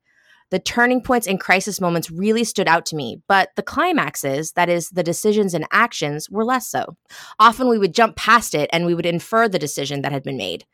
The 0.50 0.60
turning 0.60 1.02
points 1.02 1.26
and 1.26 1.40
crisis 1.40 1.80
moments 1.80 2.08
really 2.08 2.44
stood 2.44 2.68
out 2.68 2.86
to 2.86 2.94
me, 2.94 3.20
but 3.26 3.50
the 3.56 3.62
climaxes, 3.64 4.52
that 4.52 4.68
is, 4.68 4.90
the 4.90 5.02
decisions 5.02 5.52
and 5.52 5.66
actions, 5.72 6.30
were 6.30 6.44
less 6.44 6.70
so. 6.70 6.96
Often 7.40 7.68
we 7.68 7.78
would 7.80 7.92
jump 7.92 8.14
past 8.14 8.54
it 8.54 8.70
and 8.72 8.86
we 8.86 8.94
would 8.94 9.06
infer 9.06 9.48
the 9.48 9.58
decision 9.58 10.02
that 10.02 10.12
had 10.12 10.22
been 10.22 10.36
made. 10.36 10.64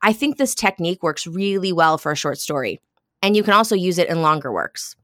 I 0.00 0.14
think 0.14 0.38
this 0.38 0.54
technique 0.54 1.02
works 1.02 1.26
really 1.26 1.74
well 1.74 1.98
for 1.98 2.10
a 2.10 2.16
short 2.16 2.38
story 2.38 2.80
and 3.26 3.34
you 3.34 3.42
can 3.42 3.54
also 3.54 3.74
use 3.74 3.98
it 3.98 4.08
in 4.08 4.22
longer 4.22 4.52
works. 4.52 4.94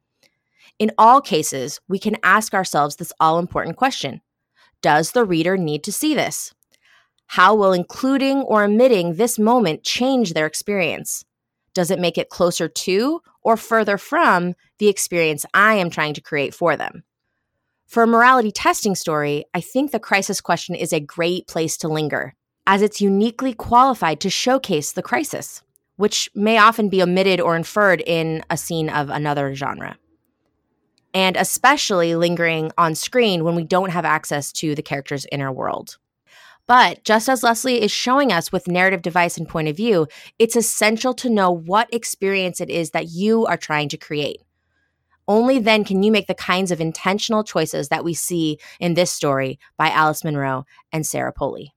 In 0.78 0.92
all 0.96 1.20
cases, 1.20 1.80
we 1.88 1.98
can 1.98 2.16
ask 2.22 2.54
ourselves 2.54 2.94
this 2.94 3.12
all 3.18 3.40
important 3.40 3.76
question 3.76 4.20
Does 4.80 5.10
the 5.10 5.24
reader 5.24 5.56
need 5.56 5.82
to 5.82 5.92
see 5.92 6.14
this? 6.14 6.54
How 7.26 7.56
will 7.56 7.72
including 7.72 8.42
or 8.42 8.62
omitting 8.62 9.14
this 9.14 9.40
moment 9.40 9.82
change 9.82 10.34
their 10.34 10.46
experience? 10.46 11.24
Does 11.74 11.90
it 11.90 11.98
make 11.98 12.16
it 12.16 12.28
closer 12.28 12.68
to 12.68 13.22
or 13.42 13.56
further 13.56 13.98
from 13.98 14.54
the 14.78 14.86
experience 14.86 15.44
I 15.52 15.74
am 15.74 15.90
trying 15.90 16.14
to 16.14 16.20
create 16.20 16.54
for 16.54 16.76
them? 16.76 17.02
For 17.88 18.04
a 18.04 18.06
morality 18.06 18.52
testing 18.52 18.94
story, 18.94 19.46
I 19.52 19.60
think 19.60 19.90
the 19.90 19.98
crisis 19.98 20.40
question 20.40 20.76
is 20.76 20.92
a 20.92 21.00
great 21.00 21.48
place 21.48 21.76
to 21.78 21.88
linger, 21.88 22.36
as 22.68 22.82
it's 22.82 23.00
uniquely 23.00 23.52
qualified 23.52 24.20
to 24.20 24.30
showcase 24.30 24.92
the 24.92 25.02
crisis 25.02 25.64
which 25.96 26.28
may 26.34 26.58
often 26.58 26.88
be 26.88 27.02
omitted 27.02 27.40
or 27.40 27.56
inferred 27.56 28.02
in 28.06 28.42
a 28.50 28.56
scene 28.56 28.88
of 28.88 29.10
another 29.10 29.54
genre. 29.54 29.96
And 31.14 31.36
especially 31.36 32.14
lingering 32.14 32.72
on 32.78 32.94
screen 32.94 33.44
when 33.44 33.54
we 33.54 33.64
don't 33.64 33.90
have 33.90 34.04
access 34.04 34.50
to 34.52 34.74
the 34.74 34.82
character's 34.82 35.26
inner 35.30 35.52
world. 35.52 35.98
But 36.66 37.04
just 37.04 37.28
as 37.28 37.42
Leslie 37.42 37.82
is 37.82 37.90
showing 37.90 38.32
us 38.32 38.52
with 38.52 38.68
narrative 38.68 39.02
device 39.02 39.36
and 39.36 39.48
point 39.48 39.68
of 39.68 39.76
view, 39.76 40.06
it's 40.38 40.56
essential 40.56 41.12
to 41.14 41.28
know 41.28 41.50
what 41.50 41.92
experience 41.92 42.60
it 42.60 42.70
is 42.70 42.92
that 42.92 43.08
you 43.10 43.44
are 43.46 43.56
trying 43.56 43.88
to 43.90 43.98
create. 43.98 44.42
Only 45.28 45.58
then 45.58 45.84
can 45.84 46.02
you 46.02 46.10
make 46.10 46.26
the 46.26 46.34
kinds 46.34 46.70
of 46.70 46.80
intentional 46.80 47.44
choices 47.44 47.88
that 47.88 48.04
we 48.04 48.14
see 48.14 48.58
in 48.80 48.94
this 48.94 49.12
story 49.12 49.58
by 49.76 49.90
Alice 49.90 50.24
Munro 50.24 50.64
and 50.92 51.06
Sarah 51.06 51.32
Polley. 51.32 51.74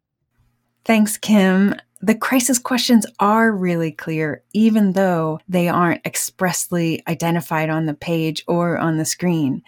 Thanks, 0.84 1.18
Kim 1.18 1.76
the 2.02 2.16
crisis 2.16 2.60
questions 2.60 3.06
are 3.20 3.52
really 3.52 3.92
clear, 3.92 4.44
even 4.54 4.92
though 4.92 5.40
they 5.48 5.70
aren't 5.70 6.06
expressly 6.06 7.02
identified 7.08 7.70
on 7.70 7.86
the 7.86 7.94
page 7.94 8.44
or 8.48 8.78
on 8.78 8.98
the 8.98 9.06
screen. 9.06 9.64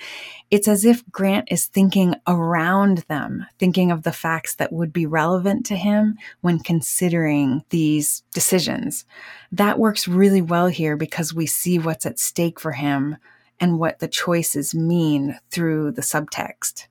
It's 0.52 0.68
as 0.68 0.84
if 0.86 1.10
Grant 1.10 1.48
is 1.50 1.68
thinking 1.68 2.16
around 2.28 3.00
them, 3.10 3.46
thinking 3.60 3.92
of 3.92 4.04
the 4.04 4.12
facts 4.12 4.56
that 4.56 4.74
would 4.74 4.92
be 4.92 5.06
relevant 5.06 5.66
to 5.68 5.76
him 5.76 6.18
when 6.42 6.60
considering 6.60 7.64
these 7.70 8.24
decisions. 8.34 9.06
That 9.52 9.80
works 9.80 10.08
really 10.08 10.42
well 10.42 10.68
here 10.68 10.98
because 10.98 11.34
we 11.34 11.46
see 11.46 11.80
what's 11.80 12.06
at 12.06 12.20
stake 12.20 12.60
for 12.60 12.74
him 12.74 13.18
and 13.60 13.80
what 13.80 14.00
the 14.00 14.08
choices 14.08 14.76
mean 14.76 15.40
through 15.50 15.92
the 15.92 16.02
subtext. 16.02 16.88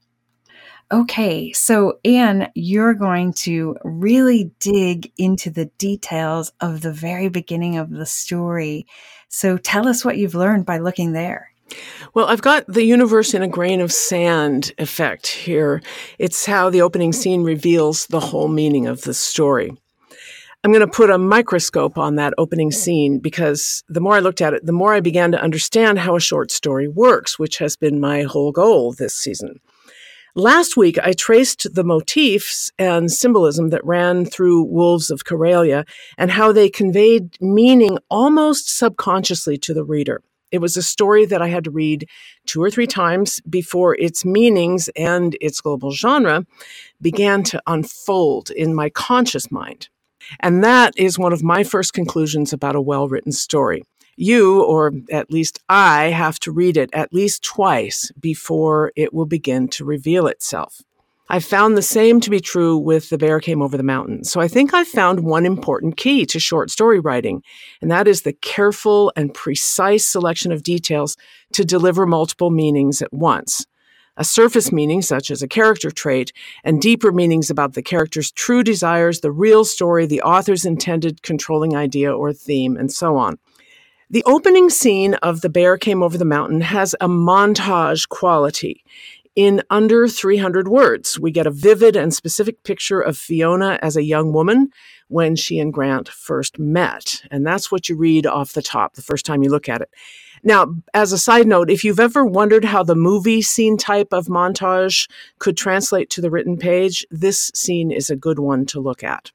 Okay, 0.92 1.52
so 1.52 1.98
Anne, 2.04 2.48
you're 2.54 2.94
going 2.94 3.32
to 3.32 3.76
really 3.82 4.52
dig 4.60 5.12
into 5.18 5.50
the 5.50 5.66
details 5.78 6.52
of 6.60 6.80
the 6.80 6.92
very 6.92 7.28
beginning 7.28 7.76
of 7.76 7.90
the 7.90 8.06
story. 8.06 8.86
So 9.28 9.56
tell 9.56 9.88
us 9.88 10.04
what 10.04 10.16
you've 10.16 10.36
learned 10.36 10.64
by 10.64 10.78
looking 10.78 11.10
there. 11.10 11.50
Well, 12.14 12.26
I've 12.26 12.40
got 12.40 12.68
the 12.68 12.84
universe 12.84 13.34
in 13.34 13.42
a 13.42 13.48
grain 13.48 13.80
of 13.80 13.92
sand 13.92 14.72
effect 14.78 15.26
here. 15.26 15.82
It's 16.20 16.46
how 16.46 16.70
the 16.70 16.82
opening 16.82 17.12
scene 17.12 17.42
reveals 17.42 18.06
the 18.06 18.20
whole 18.20 18.46
meaning 18.46 18.86
of 18.86 19.02
the 19.02 19.14
story. 19.14 19.72
I'm 20.62 20.70
going 20.72 20.86
to 20.86 20.86
put 20.86 21.10
a 21.10 21.18
microscope 21.18 21.98
on 21.98 22.14
that 22.16 22.34
opening 22.38 22.70
scene 22.70 23.18
because 23.18 23.82
the 23.88 24.00
more 24.00 24.14
I 24.14 24.20
looked 24.20 24.40
at 24.40 24.54
it, 24.54 24.64
the 24.64 24.72
more 24.72 24.94
I 24.94 25.00
began 25.00 25.32
to 25.32 25.42
understand 25.42 25.98
how 25.98 26.14
a 26.14 26.20
short 26.20 26.52
story 26.52 26.86
works, 26.86 27.40
which 27.40 27.58
has 27.58 27.76
been 27.76 27.98
my 27.98 28.22
whole 28.22 28.52
goal 28.52 28.92
this 28.92 29.14
season. 29.14 29.60
Last 30.38 30.76
week, 30.76 30.98
I 31.02 31.14
traced 31.14 31.66
the 31.74 31.82
motifs 31.82 32.70
and 32.78 33.10
symbolism 33.10 33.70
that 33.70 33.82
ran 33.86 34.26
through 34.26 34.64
Wolves 34.64 35.10
of 35.10 35.24
Karelia 35.24 35.88
and 36.18 36.30
how 36.30 36.52
they 36.52 36.68
conveyed 36.68 37.40
meaning 37.40 37.96
almost 38.10 38.68
subconsciously 38.68 39.56
to 39.56 39.72
the 39.72 39.82
reader. 39.82 40.22
It 40.52 40.58
was 40.58 40.76
a 40.76 40.82
story 40.82 41.24
that 41.24 41.40
I 41.40 41.48
had 41.48 41.64
to 41.64 41.70
read 41.70 42.06
two 42.44 42.62
or 42.62 42.70
three 42.70 42.86
times 42.86 43.40
before 43.48 43.94
its 43.94 44.26
meanings 44.26 44.90
and 44.94 45.38
its 45.40 45.62
global 45.62 45.92
genre 45.92 46.44
began 47.00 47.42
to 47.44 47.62
unfold 47.66 48.50
in 48.50 48.74
my 48.74 48.90
conscious 48.90 49.50
mind. 49.50 49.88
And 50.40 50.62
that 50.62 50.92
is 50.98 51.18
one 51.18 51.32
of 51.32 51.42
my 51.42 51.64
first 51.64 51.94
conclusions 51.94 52.52
about 52.52 52.76
a 52.76 52.80
well 52.82 53.08
written 53.08 53.32
story. 53.32 53.84
You, 54.16 54.62
or 54.62 54.92
at 55.10 55.30
least 55.30 55.60
I, 55.68 56.06
have 56.06 56.38
to 56.40 56.52
read 56.52 56.76
it 56.76 56.90
at 56.92 57.12
least 57.12 57.44
twice 57.44 58.10
before 58.18 58.92
it 58.96 59.12
will 59.12 59.26
begin 59.26 59.68
to 59.68 59.84
reveal 59.84 60.26
itself. 60.26 60.80
I 61.28 61.40
found 61.40 61.76
the 61.76 61.82
same 61.82 62.20
to 62.20 62.30
be 62.30 62.38
true 62.38 62.78
with 62.78 63.10
The 63.10 63.18
Bear 63.18 63.40
Came 63.40 63.60
Over 63.60 63.76
the 63.76 63.82
Mountain. 63.82 64.24
So 64.24 64.40
I 64.40 64.46
think 64.46 64.72
I've 64.72 64.86
found 64.86 65.20
one 65.20 65.44
important 65.44 65.96
key 65.96 66.24
to 66.26 66.38
short 66.38 66.70
story 66.70 67.00
writing, 67.00 67.42
and 67.82 67.90
that 67.90 68.06
is 68.06 68.22
the 68.22 68.32
careful 68.32 69.12
and 69.16 69.34
precise 69.34 70.06
selection 70.06 70.52
of 70.52 70.62
details 70.62 71.16
to 71.52 71.64
deliver 71.64 72.06
multiple 72.06 72.50
meanings 72.50 73.02
at 73.02 73.12
once 73.12 73.66
a 74.16 74.24
surface 74.24 74.72
meaning, 74.72 75.02
such 75.02 75.30
as 75.30 75.42
a 75.42 75.48
character 75.48 75.90
trait, 75.90 76.32
and 76.64 76.80
deeper 76.80 77.12
meanings 77.12 77.50
about 77.50 77.74
the 77.74 77.82
character's 77.82 78.32
true 78.32 78.62
desires, 78.62 79.20
the 79.20 79.30
real 79.30 79.64
story, 79.64 80.06
the 80.06 80.22
author's 80.22 80.64
intended 80.64 81.22
controlling 81.22 81.76
idea 81.76 82.12
or 82.12 82.32
theme, 82.32 82.76
and 82.76 82.90
so 82.92 83.16
on. 83.16 83.38
The 84.08 84.22
opening 84.24 84.70
scene 84.70 85.14
of 85.14 85.40
The 85.40 85.48
Bear 85.48 85.76
Came 85.76 86.00
Over 86.00 86.16
the 86.16 86.24
Mountain 86.24 86.60
has 86.60 86.94
a 87.00 87.08
montage 87.08 88.08
quality. 88.08 88.84
In 89.34 89.64
under 89.68 90.06
300 90.06 90.68
words, 90.68 91.18
we 91.18 91.32
get 91.32 91.48
a 91.48 91.50
vivid 91.50 91.96
and 91.96 92.14
specific 92.14 92.62
picture 92.62 93.00
of 93.00 93.18
Fiona 93.18 93.80
as 93.82 93.96
a 93.96 94.04
young 94.04 94.32
woman 94.32 94.70
when 95.08 95.34
she 95.34 95.58
and 95.58 95.72
Grant 95.72 96.08
first 96.08 96.56
met. 96.56 97.20
And 97.32 97.44
that's 97.44 97.72
what 97.72 97.88
you 97.88 97.96
read 97.96 98.28
off 98.28 98.52
the 98.52 98.62
top 98.62 98.94
the 98.94 99.02
first 99.02 99.26
time 99.26 99.42
you 99.42 99.50
look 99.50 99.68
at 99.68 99.80
it. 99.80 99.90
Now, 100.44 100.76
as 100.94 101.12
a 101.12 101.18
side 101.18 101.48
note, 101.48 101.68
if 101.68 101.82
you've 101.82 101.98
ever 101.98 102.24
wondered 102.24 102.64
how 102.64 102.84
the 102.84 102.94
movie 102.94 103.42
scene 103.42 103.76
type 103.76 104.12
of 104.12 104.26
montage 104.26 105.10
could 105.40 105.56
translate 105.56 106.10
to 106.10 106.20
the 106.20 106.30
written 106.30 106.58
page, 106.58 107.04
this 107.10 107.50
scene 107.56 107.90
is 107.90 108.08
a 108.08 108.14
good 108.14 108.38
one 108.38 108.66
to 108.66 108.78
look 108.78 109.02
at. 109.02 109.32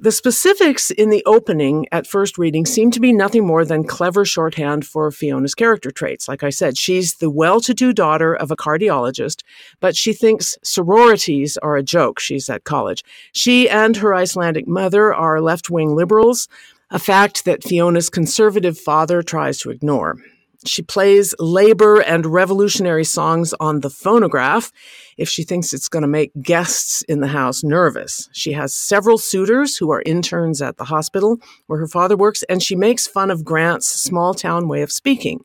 The 0.00 0.12
specifics 0.12 0.92
in 0.92 1.10
the 1.10 1.24
opening 1.26 1.86
at 1.90 2.06
first 2.06 2.38
reading 2.38 2.64
seem 2.66 2.92
to 2.92 3.00
be 3.00 3.12
nothing 3.12 3.44
more 3.44 3.64
than 3.64 3.82
clever 3.82 4.24
shorthand 4.24 4.86
for 4.86 5.10
Fiona's 5.10 5.56
character 5.56 5.90
traits. 5.90 6.28
Like 6.28 6.44
I 6.44 6.50
said, 6.50 6.78
she's 6.78 7.16
the 7.16 7.28
well 7.28 7.60
to 7.62 7.74
do 7.74 7.92
daughter 7.92 8.32
of 8.32 8.52
a 8.52 8.56
cardiologist, 8.56 9.42
but 9.80 9.96
she 9.96 10.12
thinks 10.12 10.56
sororities 10.62 11.56
are 11.56 11.76
a 11.76 11.82
joke. 11.82 12.20
She's 12.20 12.48
at 12.48 12.62
college. 12.62 13.02
She 13.32 13.68
and 13.68 13.96
her 13.96 14.14
Icelandic 14.14 14.68
mother 14.68 15.12
are 15.12 15.40
left 15.40 15.68
wing 15.68 15.96
liberals 15.96 16.46
a 16.90 16.98
fact 16.98 17.44
that 17.44 17.64
Fiona's 17.64 18.08
conservative 18.08 18.78
father 18.78 19.22
tries 19.22 19.58
to 19.58 19.70
ignore. 19.70 20.16
She 20.66 20.82
plays 20.82 21.34
labor 21.38 22.00
and 22.00 22.26
revolutionary 22.26 23.04
songs 23.04 23.54
on 23.60 23.80
the 23.80 23.90
phonograph 23.90 24.72
if 25.16 25.28
she 25.28 25.44
thinks 25.44 25.72
it's 25.72 25.88
going 25.88 26.02
to 26.02 26.08
make 26.08 26.32
guests 26.42 27.02
in 27.02 27.20
the 27.20 27.28
house 27.28 27.62
nervous. 27.62 28.28
She 28.32 28.52
has 28.52 28.74
several 28.74 29.18
suitors 29.18 29.76
who 29.76 29.92
are 29.92 30.02
interns 30.04 30.60
at 30.60 30.76
the 30.76 30.84
hospital 30.84 31.38
where 31.68 31.78
her 31.78 31.86
father 31.86 32.16
works, 32.16 32.42
and 32.44 32.60
she 32.60 32.74
makes 32.74 33.06
fun 33.06 33.30
of 33.30 33.44
Grant's 33.44 33.86
small 33.86 34.34
town 34.34 34.66
way 34.66 34.82
of 34.82 34.90
speaking. 34.90 35.44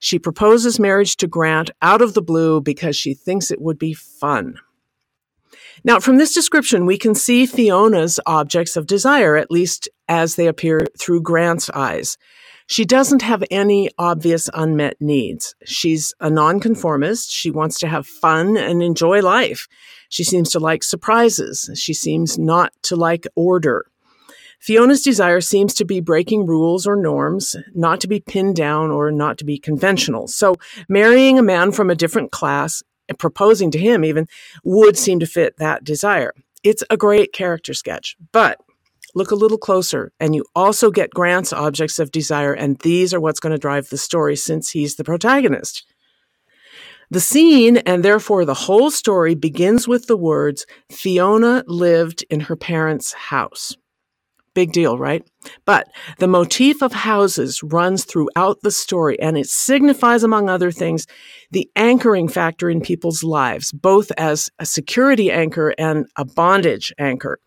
She 0.00 0.18
proposes 0.18 0.80
marriage 0.80 1.16
to 1.18 1.28
Grant 1.28 1.70
out 1.80 2.02
of 2.02 2.14
the 2.14 2.22
blue 2.22 2.60
because 2.60 2.96
she 2.96 3.14
thinks 3.14 3.52
it 3.52 3.60
would 3.60 3.78
be 3.78 3.94
fun. 3.94 4.58
Now, 5.84 6.00
from 6.00 6.16
this 6.16 6.34
description, 6.34 6.86
we 6.86 6.98
can 6.98 7.14
see 7.14 7.46
Fiona's 7.46 8.18
objects 8.26 8.76
of 8.76 8.88
desire, 8.88 9.36
at 9.36 9.52
least 9.52 9.88
as 10.08 10.34
they 10.34 10.48
appear 10.48 10.86
through 10.98 11.22
Grant's 11.22 11.70
eyes. 11.70 12.18
She 12.66 12.84
doesn't 12.84 13.22
have 13.22 13.44
any 13.50 13.90
obvious 13.98 14.48
unmet 14.54 14.96
needs. 15.00 15.54
She's 15.64 16.14
a 16.20 16.30
nonconformist. 16.30 17.30
She 17.30 17.50
wants 17.50 17.78
to 17.80 17.88
have 17.88 18.06
fun 18.06 18.56
and 18.56 18.82
enjoy 18.82 19.20
life. 19.20 19.66
She 20.08 20.24
seems 20.24 20.50
to 20.50 20.60
like 20.60 20.82
surprises. 20.82 21.70
She 21.74 21.94
seems 21.94 22.38
not 22.38 22.72
to 22.84 22.96
like 22.96 23.26
order. 23.34 23.86
Fiona's 24.60 25.02
desire 25.02 25.40
seems 25.40 25.74
to 25.74 25.84
be 25.84 26.00
breaking 26.00 26.46
rules 26.46 26.86
or 26.86 26.94
norms, 26.94 27.56
not 27.74 28.00
to 28.00 28.06
be 28.06 28.20
pinned 28.20 28.54
down 28.54 28.92
or 28.92 29.10
not 29.10 29.36
to 29.38 29.44
be 29.44 29.58
conventional. 29.58 30.28
So, 30.28 30.54
marrying 30.88 31.36
a 31.36 31.42
man 31.42 31.72
from 31.72 31.90
a 31.90 31.96
different 31.96 32.30
class 32.30 32.80
and 33.08 33.18
proposing 33.18 33.72
to 33.72 33.78
him 33.78 34.04
even 34.04 34.28
would 34.62 34.96
seem 34.96 35.18
to 35.18 35.26
fit 35.26 35.56
that 35.56 35.82
desire. 35.82 36.32
It's 36.62 36.84
a 36.90 36.96
great 36.96 37.32
character 37.32 37.74
sketch, 37.74 38.16
but 38.30 38.60
look 39.14 39.30
a 39.30 39.36
little 39.36 39.58
closer 39.58 40.12
and 40.20 40.34
you 40.34 40.44
also 40.54 40.90
get 40.90 41.10
Grant's 41.10 41.52
objects 41.52 41.98
of 41.98 42.10
desire, 42.10 42.52
and 42.52 42.78
these 42.80 43.12
are 43.12 43.20
what's 43.20 43.40
going 43.40 43.52
to 43.52 43.58
drive 43.58 43.88
the 43.88 43.98
story 43.98 44.36
since 44.36 44.70
he's 44.70 44.96
the 44.96 45.04
protagonist. 45.04 45.84
The 47.10 47.20
scene, 47.20 47.76
and 47.76 48.02
therefore 48.02 48.46
the 48.46 48.54
whole 48.54 48.90
story, 48.90 49.34
begins 49.34 49.86
with 49.86 50.06
the 50.06 50.16
words 50.16 50.64
Fiona 50.90 51.62
lived 51.66 52.24
in 52.30 52.40
her 52.40 52.56
parents' 52.56 53.12
house. 53.12 53.76
Big 54.54 54.72
deal, 54.72 54.98
right? 54.98 55.22
But 55.66 55.88
the 56.18 56.26
motif 56.26 56.82
of 56.82 56.92
houses 56.92 57.62
runs 57.62 58.04
throughout 58.04 58.60
the 58.62 58.70
story, 58.70 59.20
and 59.20 59.36
it 59.36 59.46
signifies, 59.46 60.22
among 60.22 60.48
other 60.48 60.70
things, 60.70 61.06
the 61.50 61.70
anchoring 61.76 62.28
factor 62.28 62.70
in 62.70 62.80
people's 62.80 63.22
lives, 63.22 63.72
both 63.72 64.10
as 64.16 64.50
a 64.58 64.64
security 64.66 65.30
anchor 65.30 65.74
and 65.78 66.06
a 66.16 66.24
bondage 66.24 66.92
anchor. 66.98 67.38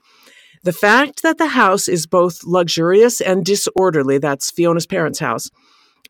The 0.65 0.73
fact 0.73 1.21
that 1.21 1.38
the 1.38 1.45
house 1.45 1.88
is 1.88 2.08
both 2.08 2.43
luxurious 2.43 3.21
and 3.21 3.45
disorderly, 3.45 4.17
that's 4.17 4.49
Fiona's 4.49 4.88
parents' 4.88 5.19
house, 5.19 5.51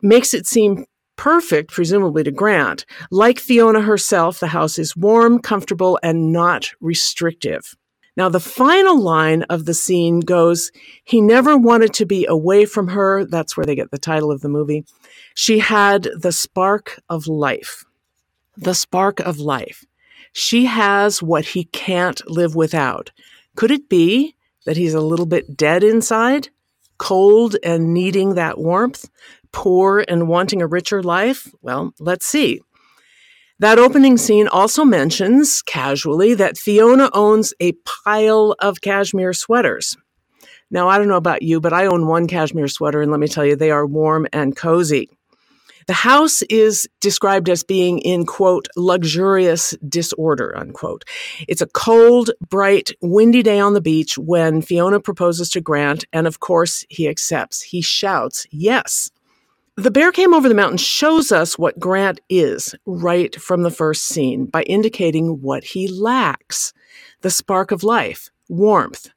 makes 0.00 0.32
it 0.32 0.46
seem 0.46 0.86
perfect, 1.16 1.70
presumably 1.70 2.24
to 2.24 2.30
Grant. 2.30 2.86
Like 3.10 3.38
Fiona 3.38 3.82
herself, 3.82 4.40
the 4.40 4.46
house 4.46 4.78
is 4.78 4.96
warm, 4.96 5.40
comfortable, 5.40 5.98
and 6.02 6.32
not 6.32 6.70
restrictive. 6.80 7.74
Now, 8.16 8.30
the 8.30 8.40
final 8.40 8.98
line 8.98 9.42
of 9.50 9.66
the 9.66 9.74
scene 9.74 10.20
goes, 10.20 10.70
He 11.04 11.20
never 11.20 11.58
wanted 11.58 11.92
to 11.92 12.06
be 12.06 12.24
away 12.24 12.64
from 12.64 12.88
her. 12.88 13.26
That's 13.26 13.58
where 13.58 13.66
they 13.66 13.74
get 13.74 13.90
the 13.90 13.98
title 13.98 14.32
of 14.32 14.40
the 14.40 14.48
movie. 14.48 14.86
She 15.34 15.58
had 15.58 16.08
the 16.18 16.32
spark 16.32 16.98
of 17.10 17.26
life. 17.26 17.84
The 18.56 18.74
spark 18.74 19.20
of 19.20 19.38
life. 19.38 19.84
She 20.32 20.64
has 20.64 21.22
what 21.22 21.44
he 21.44 21.64
can't 21.64 22.26
live 22.26 22.54
without. 22.54 23.10
Could 23.54 23.70
it 23.70 23.90
be 23.90 24.35
that 24.66 24.76
he's 24.76 24.94
a 24.94 25.00
little 25.00 25.26
bit 25.26 25.56
dead 25.56 25.82
inside, 25.82 26.50
cold 26.98 27.56
and 27.62 27.94
needing 27.94 28.34
that 28.34 28.58
warmth, 28.58 29.08
poor 29.52 30.04
and 30.06 30.28
wanting 30.28 30.60
a 30.60 30.66
richer 30.66 31.02
life? 31.02 31.50
Well, 31.62 31.94
let's 31.98 32.26
see. 32.26 32.60
That 33.58 33.78
opening 33.78 34.18
scene 34.18 34.48
also 34.48 34.84
mentions 34.84 35.62
casually 35.62 36.34
that 36.34 36.58
Fiona 36.58 37.08
owns 37.14 37.54
a 37.58 37.72
pile 38.04 38.54
of 38.60 38.82
cashmere 38.82 39.32
sweaters. 39.32 39.96
Now, 40.70 40.88
I 40.88 40.98
don't 40.98 41.08
know 41.08 41.16
about 41.16 41.42
you, 41.42 41.58
but 41.60 41.72
I 41.72 41.86
own 41.86 42.06
one 42.06 42.26
cashmere 42.26 42.68
sweater, 42.68 43.00
and 43.00 43.10
let 43.10 43.20
me 43.20 43.28
tell 43.28 43.46
you, 43.46 43.56
they 43.56 43.70
are 43.70 43.86
warm 43.86 44.26
and 44.32 44.54
cozy. 44.54 45.08
The 45.86 45.92
house 45.92 46.42
is 46.42 46.88
described 47.00 47.48
as 47.48 47.62
being 47.62 48.00
in, 48.00 48.26
quote, 48.26 48.66
luxurious 48.76 49.76
disorder, 49.88 50.56
unquote. 50.56 51.04
It's 51.46 51.62
a 51.62 51.66
cold, 51.66 52.30
bright, 52.48 52.90
windy 53.02 53.42
day 53.42 53.60
on 53.60 53.74
the 53.74 53.80
beach 53.80 54.18
when 54.18 54.62
Fiona 54.62 54.98
proposes 54.98 55.48
to 55.50 55.60
Grant, 55.60 56.04
and 56.12 56.26
of 56.26 56.40
course, 56.40 56.84
he 56.88 57.08
accepts. 57.08 57.62
He 57.62 57.82
shouts, 57.82 58.46
yes. 58.50 59.10
The 59.76 59.90
Bear 59.90 60.10
Came 60.10 60.34
Over 60.34 60.48
the 60.48 60.54
Mountain 60.54 60.78
shows 60.78 61.30
us 61.30 61.58
what 61.58 61.78
Grant 61.78 62.20
is 62.28 62.74
right 62.86 63.38
from 63.40 63.62
the 63.62 63.70
first 63.70 64.06
scene 64.06 64.46
by 64.46 64.62
indicating 64.62 65.42
what 65.42 65.62
he 65.62 65.86
lacks 65.86 66.72
the 67.20 67.30
spark 67.30 67.70
of 67.70 67.84
life, 67.84 68.30
warmth. 68.48 69.10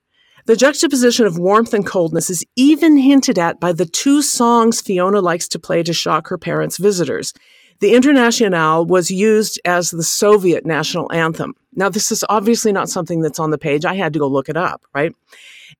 The 0.49 0.55
juxtaposition 0.55 1.27
of 1.27 1.37
warmth 1.37 1.75
and 1.75 1.85
coldness 1.85 2.31
is 2.31 2.43
even 2.55 2.97
hinted 2.97 3.37
at 3.37 3.59
by 3.59 3.71
the 3.71 3.85
two 3.85 4.23
songs 4.23 4.81
Fiona 4.81 5.21
likes 5.21 5.47
to 5.49 5.59
play 5.59 5.83
to 5.83 5.93
shock 5.93 6.27
her 6.29 6.39
parents' 6.39 6.77
visitors. 6.77 7.35
The 7.81 7.93
Internationale 7.93 8.83
was 8.83 9.11
used 9.11 9.61
as 9.63 9.91
the 9.91 10.01
Soviet 10.01 10.65
national 10.65 11.11
anthem. 11.11 11.53
Now, 11.75 11.89
this 11.89 12.11
is 12.11 12.25
obviously 12.29 12.71
not 12.71 12.89
something 12.89 13.21
that's 13.21 13.37
on 13.37 13.51
the 13.51 13.59
page. 13.59 13.85
I 13.85 13.93
had 13.93 14.11
to 14.13 14.17
go 14.17 14.27
look 14.27 14.49
it 14.49 14.57
up, 14.57 14.81
right? 14.95 15.13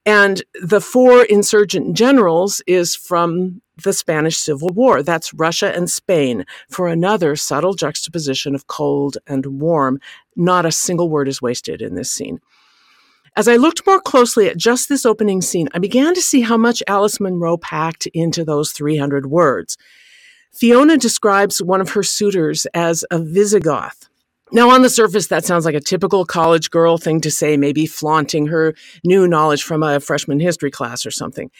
And 0.05 0.43
the 0.61 0.81
four 0.81 1.23
insurgent 1.23 1.97
generals 1.97 2.61
is 2.67 2.95
from 2.95 3.63
the 3.83 3.91
Spanish 3.91 4.37
Civil 4.37 4.69
War. 4.69 5.01
That's 5.01 5.33
Russia 5.33 5.75
and 5.75 5.89
Spain 5.89 6.45
for 6.69 6.87
another 6.87 7.35
subtle 7.35 7.73
juxtaposition 7.73 8.53
of 8.53 8.67
cold 8.67 9.17
and 9.25 9.47
warm. 9.59 9.99
Not 10.35 10.67
a 10.67 10.71
single 10.71 11.09
word 11.09 11.27
is 11.27 11.41
wasted 11.41 11.81
in 11.81 11.95
this 11.95 12.11
scene. 12.11 12.39
As 13.35 13.47
I 13.47 13.55
looked 13.55 13.85
more 13.85 14.01
closely 14.01 14.47
at 14.47 14.57
just 14.57 14.89
this 14.89 15.05
opening 15.05 15.41
scene, 15.41 15.69
I 15.73 15.79
began 15.79 16.13
to 16.15 16.21
see 16.21 16.41
how 16.41 16.57
much 16.57 16.83
Alice 16.87 17.19
Munro 17.19 17.57
packed 17.57 18.07
into 18.07 18.43
those 18.43 18.71
300 18.71 19.27
words. 19.27 19.77
Fiona 20.51 20.97
describes 20.97 21.61
one 21.61 21.81
of 21.81 21.91
her 21.91 22.03
suitors 22.03 22.65
as 22.73 23.05
a 23.11 23.19
Visigoth. 23.19 24.09
Now, 24.51 24.71
on 24.71 24.81
the 24.81 24.89
surface, 24.89 25.27
that 25.27 25.45
sounds 25.45 25.63
like 25.63 25.75
a 25.75 25.79
typical 25.79 26.25
college 26.25 26.71
girl 26.71 26.97
thing 26.97 27.21
to 27.21 27.29
say, 27.29 27.55
maybe 27.55 27.85
flaunting 27.85 28.47
her 28.47 28.73
new 29.03 29.27
knowledge 29.27 29.61
from 29.61 29.83
a 29.83 29.99
freshman 29.99 30.39
history 30.39 30.71
class 30.71 31.05
or 31.05 31.11
something. 31.11 31.51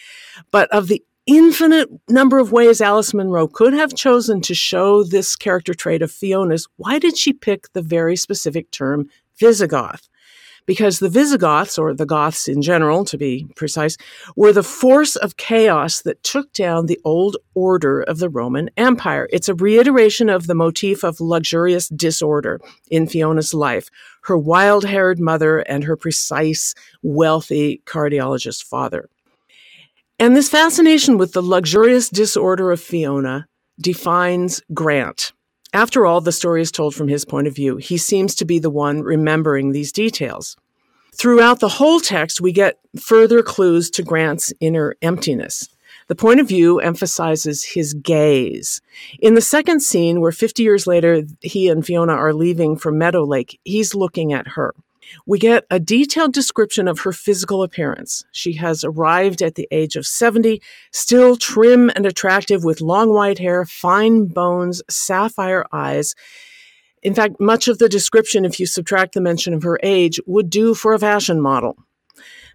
But 0.49 0.71
of 0.71 0.87
the 0.87 1.03
infinite 1.27 1.87
number 2.09 2.39
of 2.39 2.51
ways 2.51 2.81
Alice 2.81 3.13
Munro 3.13 3.47
could 3.47 3.73
have 3.73 3.93
chosen 3.93 4.41
to 4.41 4.55
show 4.55 5.03
this 5.03 5.35
character 5.35 5.75
trait 5.75 6.01
of 6.01 6.11
Fiona's, 6.11 6.67
why 6.77 6.97
did 6.97 7.15
she 7.15 7.31
pick 7.31 7.71
the 7.73 7.83
very 7.83 8.15
specific 8.15 8.71
term 8.71 9.07
Visigoth? 9.37 10.09
Because 10.69 10.99
the 10.99 11.09
Visigoths, 11.09 11.79
or 11.79 11.95
the 11.95 12.05
Goths 12.05 12.47
in 12.47 12.61
general, 12.61 13.03
to 13.05 13.17
be 13.17 13.47
precise, 13.55 13.97
were 14.35 14.53
the 14.53 14.61
force 14.61 15.15
of 15.15 15.35
chaos 15.35 16.03
that 16.03 16.21
took 16.21 16.53
down 16.53 16.85
the 16.85 16.99
old 17.03 17.37
order 17.55 18.03
of 18.03 18.19
the 18.19 18.29
Roman 18.29 18.69
Empire. 18.77 19.27
It's 19.33 19.49
a 19.49 19.55
reiteration 19.55 20.29
of 20.29 20.45
the 20.45 20.53
motif 20.53 21.03
of 21.03 21.19
luxurious 21.19 21.87
disorder 21.87 22.61
in 22.91 23.07
Fiona's 23.07 23.51
life, 23.51 23.89
her 24.25 24.37
wild 24.37 24.85
haired 24.85 25.19
mother 25.19 25.57
and 25.61 25.85
her 25.85 25.97
precise, 25.97 26.75
wealthy 27.01 27.81
cardiologist 27.87 28.63
father. 28.63 29.09
And 30.19 30.35
this 30.35 30.49
fascination 30.49 31.17
with 31.17 31.33
the 31.33 31.41
luxurious 31.41 32.09
disorder 32.09 32.71
of 32.71 32.79
Fiona 32.79 33.47
defines 33.81 34.61
Grant. 34.71 35.31
After 35.73 36.05
all, 36.05 36.21
the 36.21 36.31
story 36.31 36.61
is 36.61 36.71
told 36.71 36.95
from 36.95 37.07
his 37.07 37.25
point 37.25 37.47
of 37.47 37.55
view. 37.55 37.77
He 37.77 37.97
seems 37.97 38.33
to 38.35 38.45
be 38.45 38.59
the 38.59 38.71
one 38.71 39.03
remembering 39.03 39.71
these 39.71 39.91
details. 39.91 40.57
Throughout 41.13 41.59
the 41.59 41.69
whole 41.69 41.99
text, 41.99 42.41
we 42.41 42.51
get 42.51 42.79
further 42.99 43.43
clues 43.43 43.89
to 43.91 44.03
Grant's 44.03 44.53
inner 44.59 44.95
emptiness. 45.01 45.69
The 46.07 46.15
point 46.15 46.39
of 46.39 46.47
view 46.47 46.79
emphasizes 46.79 47.63
his 47.63 47.93
gaze. 47.93 48.81
In 49.19 49.35
the 49.35 49.41
second 49.41 49.81
scene, 49.81 50.21
where 50.21 50.31
50 50.31 50.63
years 50.63 50.87
later 50.87 51.23
he 51.41 51.69
and 51.69 51.85
Fiona 51.85 52.13
are 52.13 52.33
leaving 52.33 52.75
for 52.75 52.91
Meadow 52.91 53.23
Lake, 53.23 53.59
he's 53.63 53.93
looking 53.93 54.33
at 54.33 54.49
her. 54.49 54.73
We 55.25 55.39
get 55.39 55.65
a 55.69 55.79
detailed 55.79 56.33
description 56.33 56.87
of 56.87 56.99
her 56.99 57.11
physical 57.11 57.63
appearance. 57.63 58.23
She 58.31 58.53
has 58.53 58.83
arrived 58.83 59.41
at 59.41 59.55
the 59.55 59.67
age 59.71 59.95
of 59.95 60.05
70, 60.05 60.61
still 60.91 61.35
trim 61.35 61.89
and 61.95 62.05
attractive 62.05 62.63
with 62.63 62.81
long 62.81 63.13
white 63.13 63.39
hair, 63.39 63.65
fine 63.65 64.25
bones, 64.25 64.81
sapphire 64.89 65.65
eyes. 65.71 66.15
In 67.01 67.13
fact, 67.13 67.35
much 67.39 67.67
of 67.67 67.79
the 67.79 67.89
description, 67.89 68.45
if 68.45 68.59
you 68.59 68.65
subtract 68.65 69.13
the 69.13 69.21
mention 69.21 69.53
of 69.53 69.63
her 69.63 69.79
age, 69.83 70.19
would 70.25 70.49
do 70.49 70.73
for 70.73 70.93
a 70.93 70.99
fashion 70.99 71.39
model. 71.39 71.77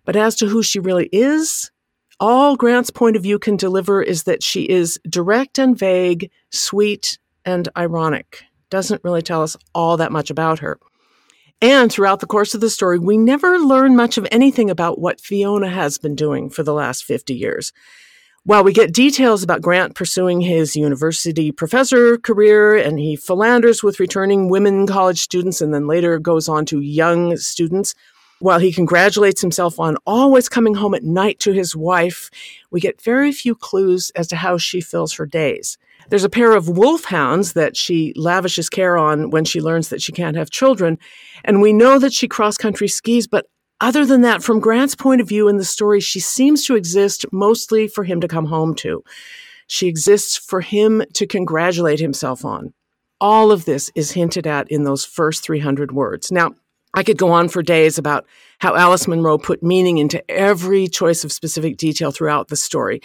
But 0.05 0.17
as 0.17 0.37
to 0.37 0.47
who 0.47 0.63
she 0.63 0.81
really 0.81 1.09
is, 1.13 1.71
all 2.21 2.57
Grant's 2.57 2.91
point 2.91 3.17
of 3.17 3.23
view 3.23 3.39
can 3.39 3.57
deliver 3.57 4.03
is 4.03 4.25
that 4.25 4.43
she 4.43 4.63
is 4.63 5.01
direct 5.09 5.59
and 5.59 5.77
vague, 5.77 6.31
sweet 6.51 7.19
and 7.45 7.69
ironic. 7.77 8.43
Doesn't 8.71 9.03
really 9.05 9.23
tell 9.23 9.43
us 9.43 9.57
all 9.75 9.97
that 9.97 10.13
much 10.13 10.31
about 10.31 10.59
her. 10.61 10.79
And 11.61 11.91
throughout 11.91 12.21
the 12.21 12.27
course 12.27 12.55
of 12.55 12.61
the 12.61 12.71
story, 12.71 12.99
we 12.99 13.17
never 13.17 13.59
learn 13.59 13.97
much 13.97 14.19
of 14.19 14.27
anything 14.31 14.71
about 14.71 15.01
what 15.01 15.21
Fiona 15.21 15.69
has 15.71 15.99
been 15.99 16.15
doing 16.15 16.51
for 16.51 16.63
the 16.63 16.75
last 16.75 17.05
50 17.05 17.35
years. 17.35 17.73
While 18.47 18.63
we 18.63 18.75
get 18.75 18.93
details 18.93 19.43
about 19.43 19.63
Grant 19.63 19.95
pursuing 19.95 20.43
his 20.43 20.77
university 20.77 21.51
professor 21.51 22.19
career 22.19 22.77
and 22.77 22.99
he 22.99 23.17
philanders 23.17 23.83
with 23.83 23.99
returning 23.99 24.51
women 24.51 24.87
college 24.87 25.21
students 25.21 25.63
and 25.63 25.73
then 25.73 25.87
later 25.87 26.19
goes 26.19 26.47
on 26.47 26.67
to 26.67 26.81
young 26.81 27.39
students, 27.39 27.95
while 28.41 28.59
he 28.59 28.71
congratulates 28.71 29.41
himself 29.41 29.81
on 29.81 29.97
always 30.05 30.51
coming 30.51 30.75
home 30.75 30.95
at 30.95 31.03
night 31.03 31.41
to 31.41 31.53
his 31.53 31.75
wife, 31.75 32.31
we 32.71 32.81
get 32.81 33.01
very 33.01 33.33
few 33.33 33.55
clues 33.55 34.11
as 34.15 34.27
to 34.27 34.37
how 34.37 34.59
she 34.59 34.83
fills 34.83 35.15
her 35.15 35.25
days. 35.25 35.79
There's 36.11 36.25
a 36.25 36.31
pair 36.31 36.53
of 36.53 36.69
wolfhounds 36.69 37.55
that 37.55 37.77
she 37.77 38.13
lavishes 38.17 38.69
care 38.69 38.97
on 38.97 39.31
when 39.31 39.45
she 39.45 39.61
learns 39.61 39.89
that 39.89 40.03
she 40.03 40.13
can't 40.13 40.37
have 40.37 40.51
children. 40.51 40.99
And 41.45 41.61
we 41.61 41.73
know 41.73 41.99
that 41.99 42.13
she 42.13 42.29
cross 42.29 42.57
country 42.57 42.89
skis, 42.89 43.27
but 43.27 43.47
other 43.81 44.07
than 44.07 44.21
that, 44.23 44.43
from 44.43 44.61
Grant's 44.61 44.95
point 44.95 45.21
of 45.21 45.29
view 45.29 45.49
in 45.49 45.57
the 45.57 45.65
story, 45.65 46.01
she 46.01 46.21
seems 46.21 46.65
to 46.67 46.77
exist 46.77 47.27
mostly 47.33 47.89
for 47.89 48.05
him 48.05 48.21
to 48.21 48.29
come 48.29 48.47
home 48.47 48.75
to. 48.77 49.03
She 49.67 49.89
exists 49.89 50.37
for 50.37 50.61
him 50.61 51.03
to 51.15 51.27
congratulate 51.27 52.01
himself 52.01 52.45
on. 52.45 52.73
All 53.21 53.51
of 53.51 53.65
this 53.65 53.91
is 53.95 54.13
hinted 54.13 54.47
at 54.47 54.71
in 54.71 54.85
those 54.85 55.05
first 55.05 55.43
300 55.43 55.93
words. 55.93 56.31
Now, 56.31 56.55
I 56.95 57.03
could 57.03 57.19
go 57.19 57.31
on 57.31 57.49
for 57.49 57.63
days 57.63 57.99
about 57.99 58.25
how 58.61 58.77
Alice 58.77 59.09
Munro 59.09 59.37
put 59.37 59.63
meaning 59.63 59.99
into 59.99 60.23
every 60.31 60.87
choice 60.87 61.25
of 61.25 61.33
specific 61.33 61.77
detail 61.77 62.13
throughout 62.13 62.49
the 62.49 62.57
story. 62.57 63.01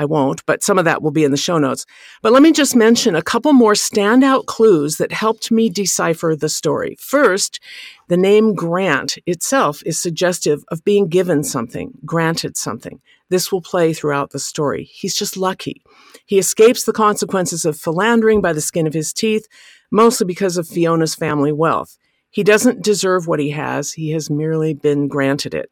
I 0.00 0.06
won't, 0.06 0.46
but 0.46 0.62
some 0.62 0.78
of 0.78 0.86
that 0.86 1.02
will 1.02 1.10
be 1.10 1.24
in 1.24 1.30
the 1.30 1.36
show 1.36 1.58
notes. 1.58 1.84
But 2.22 2.32
let 2.32 2.40
me 2.42 2.52
just 2.52 2.74
mention 2.74 3.14
a 3.14 3.20
couple 3.20 3.52
more 3.52 3.74
standout 3.74 4.46
clues 4.46 4.96
that 4.96 5.12
helped 5.12 5.50
me 5.50 5.68
decipher 5.68 6.34
the 6.34 6.48
story. 6.48 6.96
First, 6.98 7.60
the 8.08 8.16
name 8.16 8.54
Grant 8.54 9.18
itself 9.26 9.82
is 9.84 10.00
suggestive 10.00 10.64
of 10.68 10.82
being 10.84 11.08
given 11.08 11.44
something, 11.44 11.92
granted 12.06 12.56
something. 12.56 13.02
This 13.28 13.52
will 13.52 13.60
play 13.60 13.92
throughout 13.92 14.30
the 14.30 14.38
story. 14.38 14.84
He's 14.84 15.14
just 15.14 15.36
lucky. 15.36 15.82
He 16.24 16.38
escapes 16.38 16.84
the 16.84 16.94
consequences 16.94 17.66
of 17.66 17.76
philandering 17.76 18.40
by 18.40 18.54
the 18.54 18.62
skin 18.62 18.86
of 18.86 18.94
his 18.94 19.12
teeth, 19.12 19.46
mostly 19.90 20.26
because 20.26 20.56
of 20.56 20.66
Fiona's 20.66 21.14
family 21.14 21.52
wealth. 21.52 21.98
He 22.30 22.42
doesn't 22.42 22.82
deserve 22.82 23.26
what 23.26 23.38
he 23.38 23.50
has, 23.50 23.92
he 23.92 24.12
has 24.12 24.30
merely 24.30 24.72
been 24.72 25.08
granted 25.08 25.52
it. 25.52 25.68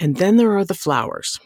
And 0.00 0.16
then 0.16 0.38
there 0.38 0.56
are 0.56 0.64
the 0.64 0.72
flowers. 0.72 1.38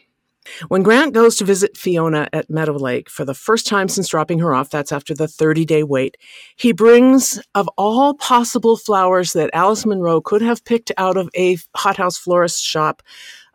When 0.68 0.82
Grant 0.82 1.12
goes 1.12 1.36
to 1.36 1.44
visit 1.44 1.76
Fiona 1.76 2.28
at 2.32 2.48
Meadow 2.48 2.72
Lake 2.72 3.10
for 3.10 3.24
the 3.24 3.34
first 3.34 3.66
time 3.66 3.88
since 3.88 4.08
dropping 4.08 4.38
her 4.38 4.54
off, 4.54 4.70
that's 4.70 4.92
after 4.92 5.14
the 5.14 5.28
30 5.28 5.64
day 5.64 5.82
wait, 5.82 6.16
he 6.56 6.72
brings, 6.72 7.40
of 7.54 7.68
all 7.76 8.14
possible 8.14 8.76
flowers 8.76 9.32
that 9.34 9.50
Alice 9.52 9.84
Munro 9.84 10.20
could 10.20 10.42
have 10.42 10.64
picked 10.64 10.92
out 10.96 11.16
of 11.16 11.28
a 11.36 11.58
hothouse 11.76 12.16
florist 12.16 12.64
shop, 12.64 13.02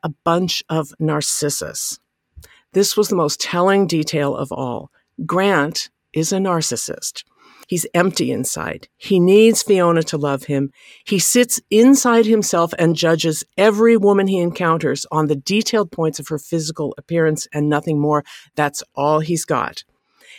a 0.04 0.10
bunch 0.24 0.64
of 0.70 0.94
narcissus. 1.00 2.00
This 2.74 2.96
was 2.96 3.08
the 3.08 3.16
most 3.16 3.42
telling 3.42 3.88
detail 3.88 4.36
of 4.36 4.52
all. 4.52 4.92
Grant 5.26 5.90
is 6.14 6.32
a 6.32 6.38
narcissist. 6.38 7.24
He's 7.68 7.86
empty 7.94 8.32
inside. 8.32 8.88
He 8.98 9.20
needs 9.20 9.64
Fiona 9.64 10.04
to 10.04 10.18
love 10.18 10.44
him. 10.46 10.72
He 11.06 11.20
sits 11.20 11.62
inside 11.70 12.26
himself 12.26 12.74
and 12.78 12.96
judges 12.96 13.44
every 13.58 13.98
woman 13.98 14.28
he 14.28 14.40
encounters 14.40 15.06
on 15.12 15.28
the 15.28 15.36
detailed 15.36 15.92
points 15.92 16.20
of 16.20 16.28
her 16.28 16.40
physical 16.40 16.94
appearance 16.98 17.48
and 17.54 17.70
nothing 17.70 18.00
more. 18.00 18.24
That's 18.56 18.84
all 18.96 19.20
he's 19.20 19.46
got. 19.46 19.84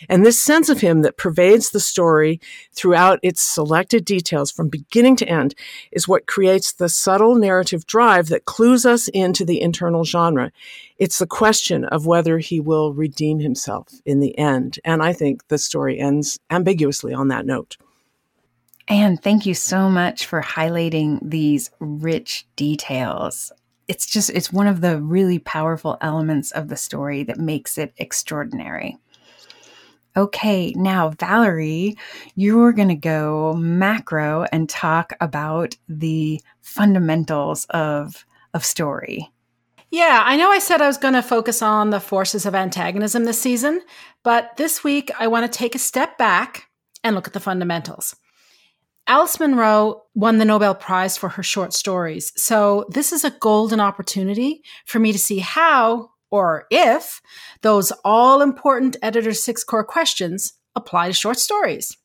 And 0.09 0.25
this 0.25 0.43
sense 0.43 0.69
of 0.69 0.81
him 0.81 1.03
that 1.03 1.17
pervades 1.17 1.71
the 1.71 1.81
story 1.81 2.41
throughout 2.73 3.19
its 3.23 3.43
selected 3.43 4.05
details 4.05 4.51
from 4.51 4.69
beginning 4.69 5.17
to 5.17 5.29
end 5.29 5.55
is 5.93 6.09
what 6.09 6.27
creates 6.27 6.73
the 6.73 6.89
subtle 6.89 7.35
narrative 7.35 7.87
drive 7.87 8.29
that 8.29 8.45
clues 8.45 8.87
us 8.87 9.09
into 9.09 9.45
the 9.45 9.61
internal 9.61 10.05
genre. 10.05 10.53
It's 10.99 11.19
the 11.19 11.27
question 11.27 11.85
of 11.85 12.07
whether 12.07 12.39
he 12.39 12.61
will 12.61 12.95
redeem 12.95 13.41
himself 13.41 13.89
in 14.05 14.21
the 14.21 14.37
end. 14.39 14.79
And 14.85 15.03
I 15.03 15.13
think 15.13 15.49
the 15.49 15.59
story 15.59 15.99
ends 15.99 16.39
ambiguously 16.51 17.13
on 17.13 17.29
that 17.29 17.47
note. 17.47 17.77
And 18.89 19.21
thank 19.21 19.47
you 19.47 19.55
so 19.55 19.89
much 19.89 20.27
for 20.27 20.41
highlighting 20.41 21.19
these 21.23 21.71
rich 21.81 22.47
details. 22.55 23.51
It's 23.89 24.07
just, 24.07 24.31
it's 24.31 24.53
one 24.53 24.67
of 24.67 24.81
the 24.81 25.01
really 25.01 25.39
powerful 25.39 25.99
elements 26.01 26.53
of 26.53 26.69
the 26.69 26.77
story 26.77 27.25
that 27.25 27.39
makes 27.39 27.79
it 27.79 27.93
extraordinary. 27.99 28.97
Okay, 30.17 30.73
now 30.77 31.11
Valerie, 31.11 31.97
you're 32.37 32.73
going 32.73 32.89
to 32.89 32.95
go 32.95 33.53
macro 33.55 34.47
and 34.51 34.69
talk 34.69 35.13
about 35.21 35.77
the 35.89 36.41
fundamentals 36.63 37.67
of 37.71 38.25
of 38.55 38.65
story. 38.65 39.31
Yeah, 39.91 40.23
I 40.25 40.37
know 40.37 40.51
I 40.51 40.59
said 40.59 40.81
I 40.81 40.87
was 40.87 40.97
going 40.97 41.15
to 41.15 41.23
focus 41.23 41.61
on 41.61 41.91
the 41.91 42.01
forces 42.01 42.47
of 42.47 42.55
antagonism 42.55 43.25
this 43.25 43.39
season, 43.39 43.83
but 44.25 44.57
this 44.57 44.83
week 44.83 45.11
I 45.19 45.27
want 45.29 45.51
to 45.51 45.59
take 45.59 45.75
a 45.75 45.79
step 45.79 46.17
back 46.17 46.69
and 47.05 47.15
look 47.15 47.27
at 47.27 47.35
the 47.35 47.41
fundamentals. 47.41 48.17
Alice 49.07 49.39
Munro 49.39 50.03
won 50.15 50.39
the 50.39 50.45
Nobel 50.45 50.75
Prize 50.75 51.17
for 51.17 51.29
her 51.29 51.43
short 51.43 51.73
stories, 51.73 52.33
so 52.37 52.87
this 52.89 53.13
is 53.13 53.23
a 53.23 53.31
golden 53.31 53.79
opportunity 53.79 54.63
for 54.87 54.99
me 54.99 55.13
to 55.13 55.19
see 55.19 55.39
how 55.39 56.11
or 56.31 56.67
if 56.71 57.21
those 57.63 57.93
all 58.05 58.43
important 58.43 58.97
editor's 59.03 59.43
six 59.43 59.65
core 59.65 59.85
questions 59.85 60.55
apply 60.75 61.09
to 61.09 61.13
short 61.13 61.39
stories. 61.39 61.97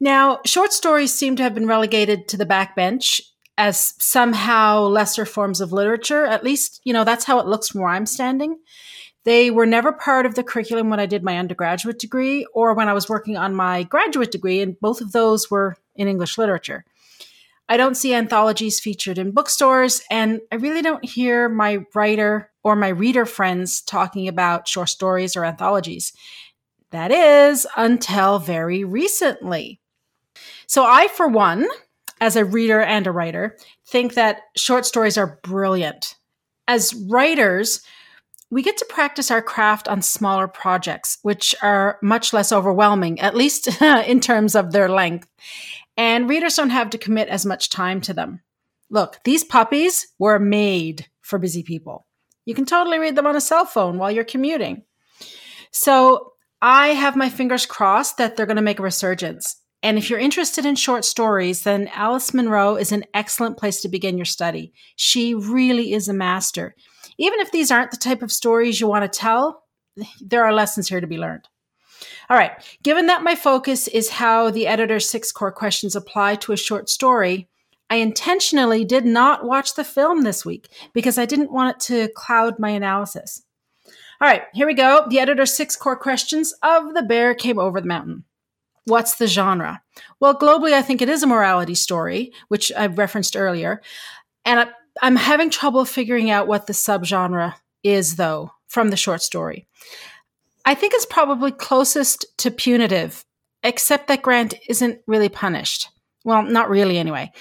Now, 0.00 0.40
short 0.44 0.72
stories 0.72 1.14
seem 1.14 1.36
to 1.36 1.42
have 1.42 1.54
been 1.54 1.66
relegated 1.66 2.28
to 2.28 2.36
the 2.36 2.46
backbench 2.46 3.20
as 3.56 3.94
somehow 3.98 4.80
lesser 4.80 5.24
forms 5.24 5.60
of 5.60 5.72
literature. 5.72 6.24
At 6.24 6.44
least, 6.44 6.80
you 6.84 6.92
know, 6.92 7.04
that's 7.04 7.24
how 7.24 7.38
it 7.38 7.46
looks 7.46 7.68
from 7.68 7.82
where 7.82 7.90
I'm 7.90 8.06
standing. 8.06 8.56
They 9.24 9.50
were 9.50 9.66
never 9.66 9.92
part 9.92 10.26
of 10.26 10.34
the 10.34 10.44
curriculum 10.44 10.90
when 10.90 11.00
I 11.00 11.06
did 11.06 11.22
my 11.22 11.38
undergraduate 11.38 11.98
degree 11.98 12.46
or 12.52 12.74
when 12.74 12.88
I 12.88 12.92
was 12.92 13.08
working 13.08 13.36
on 13.36 13.54
my 13.54 13.84
graduate 13.84 14.30
degree, 14.30 14.60
and 14.60 14.78
both 14.80 15.00
of 15.00 15.12
those 15.12 15.50
were 15.50 15.76
in 15.96 16.08
English 16.08 16.36
literature. 16.36 16.84
I 17.74 17.76
don't 17.76 17.96
see 17.96 18.14
anthologies 18.14 18.78
featured 18.78 19.18
in 19.18 19.32
bookstores, 19.32 20.00
and 20.08 20.40
I 20.52 20.54
really 20.54 20.80
don't 20.80 21.04
hear 21.04 21.48
my 21.48 21.78
writer 21.92 22.52
or 22.62 22.76
my 22.76 22.86
reader 22.86 23.26
friends 23.26 23.82
talking 23.82 24.28
about 24.28 24.68
short 24.68 24.90
stories 24.90 25.34
or 25.34 25.44
anthologies. 25.44 26.12
That 26.92 27.10
is 27.10 27.66
until 27.76 28.38
very 28.38 28.84
recently. 28.84 29.80
So, 30.68 30.84
I, 30.84 31.08
for 31.08 31.26
one, 31.26 31.66
as 32.20 32.36
a 32.36 32.44
reader 32.44 32.80
and 32.80 33.08
a 33.08 33.10
writer, 33.10 33.58
think 33.84 34.14
that 34.14 34.42
short 34.56 34.86
stories 34.86 35.18
are 35.18 35.40
brilliant. 35.42 36.14
As 36.68 36.94
writers, 36.94 37.80
we 38.50 38.62
get 38.62 38.76
to 38.76 38.86
practice 38.88 39.32
our 39.32 39.42
craft 39.42 39.88
on 39.88 40.00
smaller 40.00 40.46
projects, 40.46 41.18
which 41.22 41.56
are 41.60 41.98
much 42.02 42.32
less 42.32 42.52
overwhelming, 42.52 43.18
at 43.18 43.34
least 43.34 43.66
in 43.82 44.20
terms 44.20 44.54
of 44.54 44.70
their 44.70 44.88
length. 44.88 45.26
And 45.96 46.28
readers 46.28 46.56
don't 46.56 46.70
have 46.70 46.90
to 46.90 46.98
commit 46.98 47.28
as 47.28 47.46
much 47.46 47.70
time 47.70 48.00
to 48.02 48.14
them. 48.14 48.40
Look, 48.90 49.18
these 49.24 49.44
puppies 49.44 50.08
were 50.18 50.38
made 50.38 51.06
for 51.20 51.38
busy 51.38 51.62
people. 51.62 52.06
You 52.46 52.54
can 52.54 52.66
totally 52.66 52.98
read 52.98 53.16
them 53.16 53.26
on 53.26 53.36
a 53.36 53.40
cell 53.40 53.64
phone 53.64 53.98
while 53.98 54.10
you're 54.10 54.24
commuting. 54.24 54.82
So 55.70 56.32
I 56.60 56.88
have 56.88 57.16
my 57.16 57.30
fingers 57.30 57.66
crossed 57.66 58.18
that 58.18 58.36
they're 58.36 58.46
going 58.46 58.56
to 58.56 58.62
make 58.62 58.78
a 58.78 58.82
resurgence. 58.82 59.56
And 59.82 59.98
if 59.98 60.08
you're 60.08 60.18
interested 60.18 60.64
in 60.64 60.76
short 60.76 61.04
stories, 61.04 61.62
then 61.62 61.88
Alice 61.88 62.32
Munro 62.32 62.76
is 62.76 62.90
an 62.90 63.04
excellent 63.12 63.58
place 63.58 63.82
to 63.82 63.88
begin 63.88 64.16
your 64.16 64.24
study. 64.24 64.72
She 64.96 65.34
really 65.34 65.92
is 65.92 66.08
a 66.08 66.14
master. 66.14 66.74
Even 67.18 67.40
if 67.40 67.52
these 67.52 67.70
aren't 67.70 67.90
the 67.90 67.96
type 67.96 68.22
of 68.22 68.32
stories 68.32 68.80
you 68.80 68.86
want 68.86 69.10
to 69.10 69.18
tell, 69.18 69.62
there 70.20 70.44
are 70.44 70.54
lessons 70.54 70.88
here 70.88 71.00
to 71.00 71.06
be 71.06 71.18
learned. 71.18 71.46
All 72.30 72.36
right, 72.36 72.52
given 72.82 73.06
that 73.06 73.22
my 73.22 73.34
focus 73.34 73.88
is 73.88 74.08
how 74.08 74.50
the 74.50 74.66
editor's 74.66 75.08
six 75.08 75.30
core 75.30 75.52
questions 75.52 75.94
apply 75.94 76.36
to 76.36 76.52
a 76.52 76.56
short 76.56 76.88
story, 76.88 77.48
I 77.90 77.96
intentionally 77.96 78.84
did 78.84 79.04
not 79.04 79.44
watch 79.44 79.74
the 79.74 79.84
film 79.84 80.22
this 80.22 80.44
week 80.44 80.68
because 80.92 81.18
I 81.18 81.26
didn't 81.26 81.52
want 81.52 81.76
it 81.76 81.80
to 81.86 82.12
cloud 82.14 82.58
my 82.58 82.70
analysis. 82.70 83.42
All 84.20 84.28
right, 84.28 84.42
here 84.54 84.66
we 84.66 84.74
go. 84.74 85.06
The 85.08 85.18
editor's 85.18 85.52
six 85.52 85.76
core 85.76 85.96
questions 85.96 86.54
of 86.62 86.94
The 86.94 87.02
Bear 87.02 87.34
Came 87.34 87.58
Over 87.58 87.80
the 87.80 87.86
Mountain. 87.86 88.24
What's 88.86 89.16
the 89.16 89.26
genre? 89.26 89.82
Well, 90.20 90.38
globally, 90.38 90.72
I 90.72 90.82
think 90.82 91.02
it 91.02 91.08
is 91.08 91.22
a 91.22 91.26
morality 91.26 91.74
story, 91.74 92.32
which 92.48 92.72
I 92.76 92.86
referenced 92.86 93.36
earlier. 93.36 93.82
And 94.44 94.70
I'm 95.02 95.16
having 95.16 95.50
trouble 95.50 95.84
figuring 95.84 96.30
out 96.30 96.46
what 96.46 96.66
the 96.66 96.72
subgenre 96.72 97.54
is, 97.82 98.16
though, 98.16 98.52
from 98.68 98.90
the 98.90 98.96
short 98.96 99.22
story. 99.22 99.66
I 100.64 100.74
think 100.74 100.94
it's 100.94 101.06
probably 101.06 101.52
closest 101.52 102.26
to 102.38 102.50
punitive, 102.50 103.24
except 103.62 104.08
that 104.08 104.22
Grant 104.22 104.54
isn't 104.68 105.00
really 105.06 105.28
punished. 105.28 105.88
Well, 106.24 106.42
not 106.42 106.70
really, 106.70 106.98
anyway. 106.98 107.32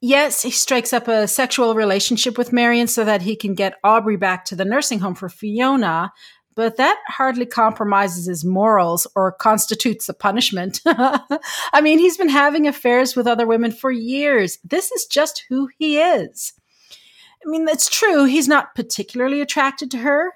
Yes, 0.00 0.42
he 0.42 0.50
strikes 0.50 0.92
up 0.92 1.06
a 1.06 1.28
sexual 1.28 1.76
relationship 1.76 2.36
with 2.36 2.52
Marion 2.52 2.88
so 2.88 3.04
that 3.04 3.22
he 3.22 3.36
can 3.36 3.54
get 3.54 3.78
Aubrey 3.84 4.16
back 4.16 4.44
to 4.46 4.56
the 4.56 4.64
nursing 4.64 4.98
home 4.98 5.14
for 5.14 5.28
Fiona, 5.28 6.12
but 6.56 6.76
that 6.76 6.98
hardly 7.06 7.46
compromises 7.46 8.26
his 8.26 8.44
morals 8.44 9.06
or 9.14 9.30
constitutes 9.30 10.08
a 10.08 10.14
punishment. 10.14 10.80
I 10.86 11.80
mean, 11.80 12.00
he's 12.00 12.16
been 12.16 12.28
having 12.28 12.66
affairs 12.66 13.14
with 13.14 13.28
other 13.28 13.46
women 13.46 13.70
for 13.70 13.92
years. 13.92 14.58
This 14.64 14.90
is 14.90 15.06
just 15.06 15.44
who 15.48 15.68
he 15.78 16.00
is. 16.00 16.52
I 17.44 17.48
mean, 17.48 17.68
it's 17.68 17.88
true, 17.88 18.24
he's 18.24 18.48
not 18.48 18.74
particularly 18.74 19.40
attracted 19.40 19.90
to 19.92 19.98
her. 19.98 20.32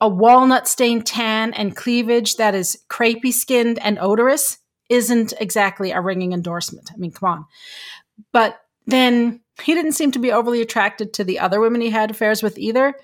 A 0.00 0.08
walnut 0.08 0.68
stained 0.68 1.06
tan 1.06 1.54
and 1.54 1.76
cleavage 1.76 2.36
that 2.36 2.54
is 2.54 2.82
crepey 2.88 3.32
skinned 3.32 3.78
and 3.78 3.98
odorous 4.00 4.58
isn't 4.90 5.32
exactly 5.40 5.92
a 5.92 6.00
ringing 6.00 6.32
endorsement. 6.32 6.90
I 6.92 6.96
mean, 6.96 7.12
come 7.12 7.28
on. 7.28 7.46
But 8.32 8.58
then 8.86 9.40
he 9.62 9.74
didn't 9.74 9.92
seem 9.92 10.10
to 10.12 10.18
be 10.18 10.32
overly 10.32 10.60
attracted 10.60 11.14
to 11.14 11.24
the 11.24 11.38
other 11.38 11.60
women 11.60 11.80
he 11.80 11.90
had 11.90 12.10
affairs 12.10 12.42
with 12.42 12.58
either. 12.58 12.94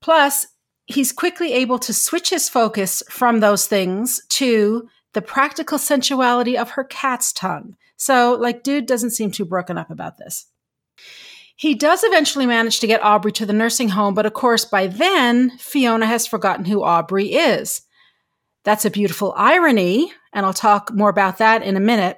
Plus, 0.00 0.46
he's 0.86 1.12
quickly 1.12 1.52
able 1.52 1.78
to 1.78 1.94
switch 1.94 2.30
his 2.30 2.48
focus 2.48 3.02
from 3.08 3.40
those 3.40 3.66
things 3.66 4.20
to 4.28 4.88
the 5.14 5.22
practical 5.22 5.78
sensuality 5.78 6.58
of 6.58 6.70
her 6.70 6.84
cat's 6.84 7.32
tongue. 7.32 7.76
So, 7.96 8.34
like, 8.34 8.62
dude 8.62 8.86
doesn't 8.86 9.10
seem 9.10 9.30
too 9.30 9.44
broken 9.44 9.78
up 9.78 9.90
about 9.90 10.18
this. 10.18 10.46
He 11.56 11.74
does 11.74 12.02
eventually 12.02 12.46
manage 12.46 12.80
to 12.80 12.86
get 12.86 13.02
Aubrey 13.02 13.32
to 13.32 13.46
the 13.46 13.52
nursing 13.52 13.90
home, 13.90 14.14
but 14.14 14.26
of 14.26 14.32
course, 14.32 14.64
by 14.64 14.86
then, 14.86 15.56
Fiona 15.58 16.06
has 16.06 16.26
forgotten 16.26 16.64
who 16.64 16.82
Aubrey 16.82 17.34
is. 17.34 17.82
That's 18.64 18.84
a 18.84 18.90
beautiful 18.90 19.34
irony, 19.36 20.12
and 20.32 20.46
I'll 20.46 20.52
talk 20.52 20.92
more 20.92 21.10
about 21.10 21.38
that 21.38 21.62
in 21.62 21.76
a 21.76 21.80
minute, 21.80 22.16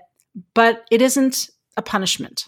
but 0.54 0.84
it 0.90 1.02
isn't 1.02 1.48
a 1.76 1.82
punishment. 1.82 2.46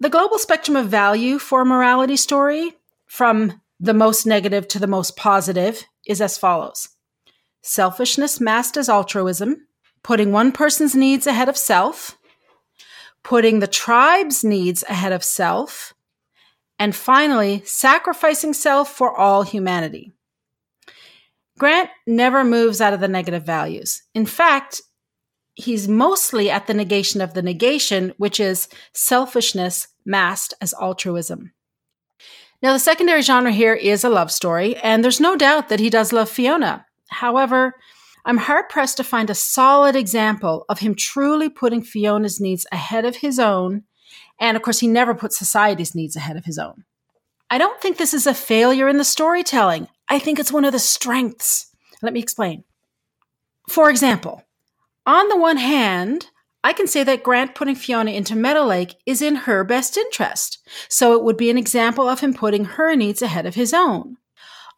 The 0.00 0.10
global 0.10 0.38
spectrum 0.38 0.76
of 0.76 0.88
value 0.88 1.38
for 1.38 1.62
a 1.62 1.66
morality 1.66 2.16
story, 2.16 2.72
from 3.06 3.60
the 3.78 3.94
most 3.94 4.26
negative 4.26 4.66
to 4.68 4.78
the 4.78 4.86
most 4.86 5.16
positive, 5.16 5.84
is 6.06 6.20
as 6.20 6.38
follows 6.38 6.88
selfishness 7.64 8.40
masked 8.40 8.76
as 8.76 8.88
altruism, 8.88 9.68
putting 10.02 10.32
one 10.32 10.50
person's 10.50 10.96
needs 10.96 11.28
ahead 11.28 11.48
of 11.48 11.56
self, 11.56 12.18
putting 13.22 13.60
the 13.60 13.66
tribe's 13.66 14.42
needs 14.44 14.82
ahead 14.88 15.12
of 15.12 15.24
self, 15.24 15.94
and 16.78 16.94
finally, 16.94 17.62
sacrificing 17.64 18.52
self 18.52 18.92
for 18.92 19.16
all 19.16 19.42
humanity. 19.42 20.12
Grant 21.58 21.90
never 22.06 22.42
moves 22.42 22.80
out 22.80 22.92
of 22.92 23.00
the 23.00 23.08
negative 23.08 23.44
values. 23.44 24.02
In 24.14 24.26
fact, 24.26 24.80
he's 25.54 25.86
mostly 25.86 26.50
at 26.50 26.66
the 26.66 26.74
negation 26.74 27.20
of 27.20 27.34
the 27.34 27.42
negation, 27.42 28.14
which 28.16 28.40
is 28.40 28.68
selfishness 28.92 29.88
masked 30.04 30.54
as 30.60 30.74
altruism. 30.80 31.52
Now, 32.62 32.72
the 32.72 32.78
secondary 32.78 33.22
genre 33.22 33.52
here 33.52 33.74
is 33.74 34.04
a 34.04 34.08
love 34.08 34.30
story, 34.30 34.76
and 34.76 35.04
there's 35.04 35.20
no 35.20 35.36
doubt 35.36 35.68
that 35.68 35.80
he 35.80 35.90
does 35.90 36.12
love 36.12 36.30
Fiona. 36.30 36.86
However, 37.08 37.74
I'm 38.24 38.38
hard 38.38 38.68
pressed 38.68 38.96
to 38.98 39.04
find 39.04 39.30
a 39.30 39.34
solid 39.34 39.96
example 39.96 40.64
of 40.68 40.78
him 40.78 40.94
truly 40.94 41.48
putting 41.48 41.82
Fiona's 41.82 42.40
needs 42.40 42.66
ahead 42.70 43.04
of 43.04 43.16
his 43.16 43.38
own. 43.38 43.82
And 44.38 44.56
of 44.56 44.62
course, 44.62 44.78
he 44.78 44.86
never 44.86 45.14
put 45.14 45.32
society's 45.32 45.94
needs 45.94 46.14
ahead 46.16 46.36
of 46.36 46.44
his 46.44 46.58
own. 46.58 46.84
I 47.50 47.58
don't 47.58 47.80
think 47.80 47.96
this 47.96 48.14
is 48.14 48.26
a 48.26 48.34
failure 48.34 48.88
in 48.88 48.96
the 48.96 49.04
storytelling. 49.04 49.88
I 50.08 50.18
think 50.18 50.38
it's 50.38 50.52
one 50.52 50.64
of 50.64 50.72
the 50.72 50.78
strengths. 50.78 51.70
Let 52.00 52.12
me 52.12 52.20
explain. 52.20 52.64
For 53.68 53.90
example, 53.90 54.42
on 55.06 55.28
the 55.28 55.36
one 55.36 55.56
hand, 55.56 56.28
I 56.64 56.72
can 56.72 56.86
say 56.86 57.02
that 57.04 57.24
Grant 57.24 57.54
putting 57.54 57.74
Fiona 57.74 58.12
into 58.12 58.36
Meadow 58.36 58.64
Lake 58.64 58.94
is 59.04 59.20
in 59.20 59.34
her 59.34 59.64
best 59.64 59.96
interest. 59.96 60.58
So 60.88 61.14
it 61.14 61.24
would 61.24 61.36
be 61.36 61.50
an 61.50 61.58
example 61.58 62.08
of 62.08 62.20
him 62.20 62.34
putting 62.34 62.64
her 62.64 62.94
needs 62.94 63.20
ahead 63.20 63.46
of 63.46 63.56
his 63.56 63.74
own. 63.74 64.16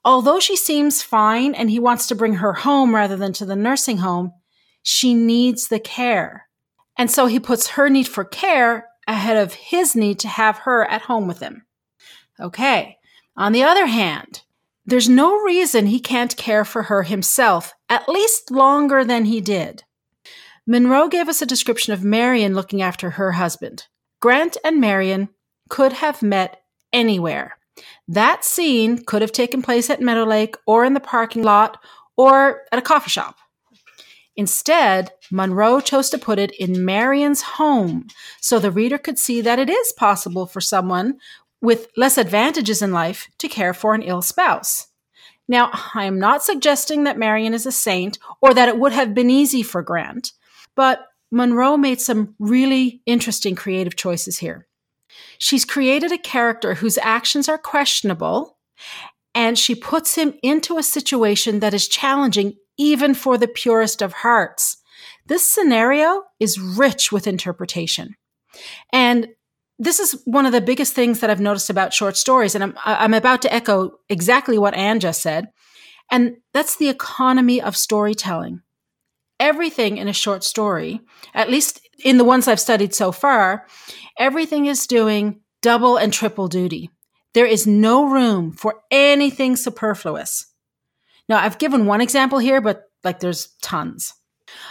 Although 0.04 0.40
she 0.40 0.56
seems 0.56 1.02
fine 1.02 1.54
and 1.54 1.70
he 1.70 1.78
wants 1.78 2.06
to 2.08 2.14
bring 2.14 2.34
her 2.34 2.52
home 2.52 2.94
rather 2.94 3.16
than 3.16 3.32
to 3.34 3.46
the 3.46 3.56
nursing 3.56 3.98
home, 3.98 4.32
she 4.82 5.14
needs 5.14 5.68
the 5.68 5.80
care. 5.80 6.48
And 6.98 7.10
so 7.10 7.26
he 7.26 7.40
puts 7.40 7.68
her 7.68 7.88
need 7.88 8.06
for 8.06 8.24
care 8.24 8.88
ahead 9.08 9.36
of 9.36 9.54
his 9.54 9.96
need 9.96 10.18
to 10.20 10.28
have 10.28 10.58
her 10.58 10.84
at 10.84 11.02
home 11.02 11.26
with 11.26 11.40
him. 11.40 11.64
Okay. 12.38 12.98
On 13.36 13.52
the 13.52 13.62
other 13.62 13.86
hand, 13.86 14.42
there's 14.86 15.08
no 15.08 15.36
reason 15.40 15.86
he 15.86 16.00
can't 16.00 16.36
care 16.36 16.64
for 16.64 16.84
her 16.84 17.02
himself, 17.02 17.72
at 17.88 18.08
least 18.08 18.50
longer 18.50 19.04
than 19.04 19.24
he 19.24 19.40
did. 19.40 19.84
Munro 20.66 21.08
gave 21.08 21.28
us 21.28 21.42
a 21.42 21.46
description 21.46 21.92
of 21.92 22.04
Marion 22.04 22.54
looking 22.54 22.82
after 22.82 23.10
her 23.10 23.32
husband. 23.32 23.86
Grant 24.20 24.56
and 24.64 24.80
Marion 24.80 25.30
could 25.68 25.94
have 25.94 26.22
met 26.22 26.62
anywhere. 26.92 27.58
That 28.06 28.44
scene 28.44 29.04
could 29.04 29.22
have 29.22 29.32
taken 29.32 29.62
place 29.62 29.90
at 29.90 30.00
Meadow 30.00 30.24
Lake 30.24 30.56
or 30.66 30.84
in 30.84 30.94
the 30.94 31.00
parking 31.00 31.42
lot 31.42 31.78
or 32.16 32.62
at 32.70 32.78
a 32.78 32.82
coffee 32.82 33.10
shop. 33.10 33.36
Instead, 34.36 35.12
Munro 35.30 35.80
chose 35.80 36.10
to 36.10 36.18
put 36.18 36.38
it 36.38 36.50
in 36.52 36.84
Marion's 36.84 37.42
home 37.42 38.08
so 38.40 38.58
the 38.58 38.70
reader 38.70 38.98
could 38.98 39.18
see 39.18 39.40
that 39.40 39.58
it 39.58 39.70
is 39.70 39.92
possible 39.92 40.46
for 40.46 40.60
someone 40.60 41.18
with 41.60 41.88
less 41.96 42.18
advantages 42.18 42.82
in 42.82 42.92
life 42.92 43.28
to 43.38 43.48
care 43.48 43.72
for 43.72 43.94
an 43.94 44.02
ill 44.02 44.22
spouse. 44.22 44.88
Now, 45.46 45.70
I 45.94 46.04
am 46.04 46.18
not 46.18 46.42
suggesting 46.42 47.04
that 47.04 47.18
Marion 47.18 47.54
is 47.54 47.66
a 47.66 47.72
saint 47.72 48.18
or 48.40 48.54
that 48.54 48.68
it 48.68 48.78
would 48.78 48.92
have 48.92 49.14
been 49.14 49.30
easy 49.30 49.62
for 49.62 49.82
Grant, 49.82 50.32
but 50.74 51.06
Munro 51.30 51.76
made 51.76 52.00
some 52.00 52.34
really 52.38 53.02
interesting 53.06 53.54
creative 53.54 53.96
choices 53.96 54.38
here. 54.38 54.66
She's 55.38 55.64
created 55.64 56.12
a 56.12 56.18
character 56.18 56.74
whose 56.74 56.98
actions 56.98 57.48
are 57.48 57.58
questionable, 57.58 58.58
and 59.34 59.58
she 59.58 59.74
puts 59.74 60.14
him 60.14 60.34
into 60.42 60.78
a 60.78 60.82
situation 60.82 61.60
that 61.60 61.74
is 61.74 61.88
challenging 61.88 62.54
even 62.76 63.14
for 63.14 63.38
the 63.38 63.48
purest 63.48 64.02
of 64.02 64.12
hearts. 64.12 64.76
This 65.26 65.46
scenario 65.46 66.22
is 66.38 66.60
rich 66.60 67.10
with 67.10 67.26
interpretation. 67.26 68.14
And 68.92 69.28
this 69.78 69.98
is 69.98 70.20
one 70.24 70.46
of 70.46 70.52
the 70.52 70.60
biggest 70.60 70.94
things 70.94 71.20
that 71.20 71.30
I've 71.30 71.40
noticed 71.40 71.70
about 71.70 71.92
short 71.92 72.16
stories. 72.16 72.54
And 72.54 72.62
I'm, 72.62 72.74
I'm 72.84 73.14
about 73.14 73.42
to 73.42 73.52
echo 73.52 73.92
exactly 74.08 74.58
what 74.58 74.74
Anne 74.74 75.00
just 75.00 75.22
said. 75.22 75.48
And 76.10 76.36
that's 76.52 76.76
the 76.76 76.88
economy 76.88 77.60
of 77.60 77.76
storytelling. 77.76 78.60
Everything 79.40 79.96
in 79.96 80.06
a 80.06 80.12
short 80.12 80.44
story, 80.44 81.00
at 81.34 81.50
least 81.50 81.80
in 82.02 82.18
the 82.18 82.24
ones 82.24 82.48
I've 82.48 82.60
studied 82.60 82.94
so 82.94 83.12
far, 83.12 83.66
everything 84.18 84.66
is 84.66 84.86
doing 84.86 85.40
double 85.62 85.96
and 85.96 86.12
triple 86.12 86.48
duty. 86.48 86.90
There 87.34 87.46
is 87.46 87.66
no 87.66 88.04
room 88.04 88.52
for 88.52 88.82
anything 88.90 89.56
superfluous. 89.56 90.46
Now, 91.28 91.38
I've 91.38 91.58
given 91.58 91.86
one 91.86 92.00
example 92.00 92.38
here, 92.38 92.60
but 92.60 92.84
like 93.02 93.20
there's 93.20 93.48
tons. 93.62 94.14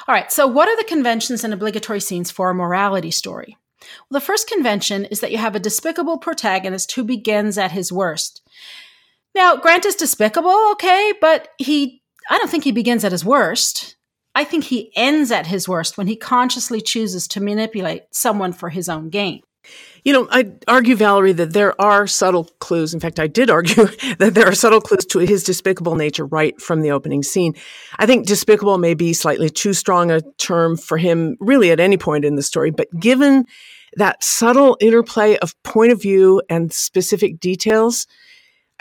All 0.07 0.15
right, 0.15 0.31
so 0.31 0.47
what 0.47 0.69
are 0.69 0.77
the 0.77 0.83
conventions 0.83 1.43
and 1.43 1.53
obligatory 1.53 1.99
scenes 1.99 2.31
for 2.31 2.49
a 2.49 2.55
morality 2.55 3.11
story? 3.11 3.57
Well, 3.81 4.19
the 4.19 4.25
first 4.25 4.47
convention 4.47 5.05
is 5.05 5.19
that 5.19 5.31
you 5.31 5.37
have 5.37 5.55
a 5.55 5.59
despicable 5.59 6.17
protagonist 6.17 6.91
who 6.93 7.03
begins 7.03 7.57
at 7.57 7.71
his 7.71 7.91
worst. 7.91 8.41
Now, 9.35 9.55
Grant 9.55 9.85
is 9.85 9.95
despicable, 9.95 10.55
okay, 10.73 11.13
but 11.19 11.49
he, 11.57 12.01
I 12.29 12.37
don't 12.37 12.49
think 12.49 12.63
he 12.63 12.71
begins 12.71 13.03
at 13.03 13.11
his 13.11 13.25
worst. 13.25 13.95
I 14.35 14.43
think 14.43 14.65
he 14.65 14.91
ends 14.95 15.31
at 15.31 15.47
his 15.47 15.67
worst 15.67 15.97
when 15.97 16.07
he 16.07 16.15
consciously 16.15 16.81
chooses 16.81 17.27
to 17.29 17.41
manipulate 17.41 18.03
someone 18.11 18.53
for 18.53 18.69
his 18.69 18.89
own 18.89 19.09
gain. 19.09 19.41
You 20.03 20.11
know, 20.11 20.27
I 20.29 20.51
argue, 20.67 20.95
Valerie, 20.95 21.31
that 21.33 21.53
there 21.53 21.79
are 21.79 22.07
subtle 22.07 22.49
clues. 22.59 22.93
In 22.93 22.99
fact, 22.99 23.19
I 23.19 23.27
did 23.27 23.49
argue 23.49 23.85
that 24.17 24.33
there 24.33 24.45
are 24.45 24.55
subtle 24.55 24.81
clues 24.81 25.05
to 25.05 25.19
his 25.19 25.43
despicable 25.43 25.95
nature 25.95 26.25
right 26.25 26.59
from 26.59 26.81
the 26.81 26.91
opening 26.91 27.23
scene. 27.23 27.55
I 27.97 28.05
think 28.05 28.27
despicable 28.27 28.77
may 28.77 28.93
be 28.93 29.13
slightly 29.13 29.49
too 29.49 29.73
strong 29.73 30.11
a 30.11 30.21
term 30.37 30.75
for 30.75 30.97
him, 30.97 31.37
really, 31.39 31.71
at 31.71 31.79
any 31.79 31.97
point 31.97 32.25
in 32.25 32.35
the 32.35 32.43
story. 32.43 32.71
But 32.71 32.89
given 32.99 33.45
that 33.95 34.23
subtle 34.23 34.75
interplay 34.81 35.37
of 35.37 35.55
point 35.63 35.93
of 35.93 36.01
view 36.01 36.41
and 36.49 36.73
specific 36.73 37.39
details, 37.39 38.07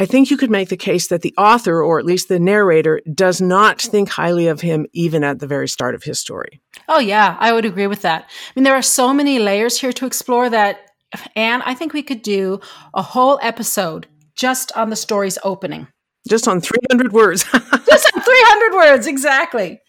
I 0.02 0.04
think 0.04 0.32
you 0.32 0.36
could 0.36 0.50
make 0.50 0.68
the 0.68 0.76
case 0.76 1.06
that 1.06 1.22
the 1.22 1.32
author, 1.38 1.80
or 1.80 2.00
at 2.00 2.04
least 2.04 2.26
the 2.26 2.40
narrator, 2.40 3.00
does 3.14 3.40
not 3.40 3.80
think 3.80 4.08
highly 4.08 4.48
of 4.48 4.60
him 4.60 4.84
even 4.92 5.22
at 5.22 5.38
the 5.38 5.46
very 5.46 5.68
start 5.68 5.94
of 5.94 6.02
his 6.02 6.18
story. 6.18 6.60
Oh, 6.88 6.98
yeah, 6.98 7.36
I 7.38 7.52
would 7.52 7.64
agree 7.64 7.86
with 7.86 8.02
that. 8.02 8.24
I 8.24 8.52
mean, 8.56 8.64
there 8.64 8.74
are 8.74 8.82
so 8.82 9.14
many 9.14 9.38
layers 9.38 9.78
here 9.78 9.92
to 9.92 10.04
explore 10.04 10.50
that, 10.50 10.90
Anne, 11.36 11.62
I 11.62 11.74
think 11.74 11.92
we 11.92 12.02
could 12.02 12.22
do 12.22 12.58
a 12.94 13.00
whole 13.00 13.38
episode 13.42 14.08
just 14.34 14.76
on 14.76 14.90
the 14.90 14.96
story's 14.96 15.38
opening. 15.44 15.86
Just 16.28 16.48
on 16.48 16.60
300 16.60 17.12
words. 17.12 17.44
just 17.52 18.10
on 18.12 18.22
300 18.22 18.74
words, 18.74 19.06
exactly. 19.06 19.80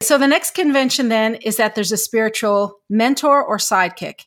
So 0.00 0.18
the 0.18 0.26
next 0.26 0.56
convention 0.56 1.08
then 1.08 1.36
is 1.36 1.56
that 1.58 1.76
there's 1.76 1.92
a 1.92 1.96
spiritual 1.96 2.80
mentor 2.90 3.44
or 3.44 3.58
sidekick. 3.58 4.22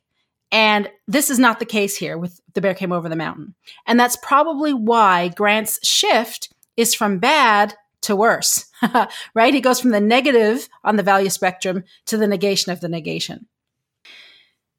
And 0.51 0.89
this 1.07 1.29
is 1.29 1.39
not 1.39 1.59
the 1.59 1.65
case 1.65 1.95
here 1.97 2.17
with 2.17 2.39
The 2.53 2.61
Bear 2.61 2.73
Came 2.73 2.91
Over 2.91 3.09
the 3.09 3.15
Mountain. 3.15 3.55
And 3.85 3.99
that's 3.99 4.17
probably 4.17 4.73
why 4.73 5.29
Grant's 5.29 5.85
shift 5.85 6.53
is 6.77 6.93
from 6.93 7.19
bad 7.19 7.75
to 8.01 8.15
worse, 8.15 8.65
right? 9.33 9.53
He 9.53 9.61
goes 9.61 9.79
from 9.79 9.91
the 9.91 9.99
negative 9.99 10.69
on 10.83 10.95
the 10.95 11.03
value 11.03 11.29
spectrum 11.29 11.83
to 12.05 12.17
the 12.17 12.27
negation 12.27 12.71
of 12.71 12.79
the 12.79 12.89
negation. 12.89 13.47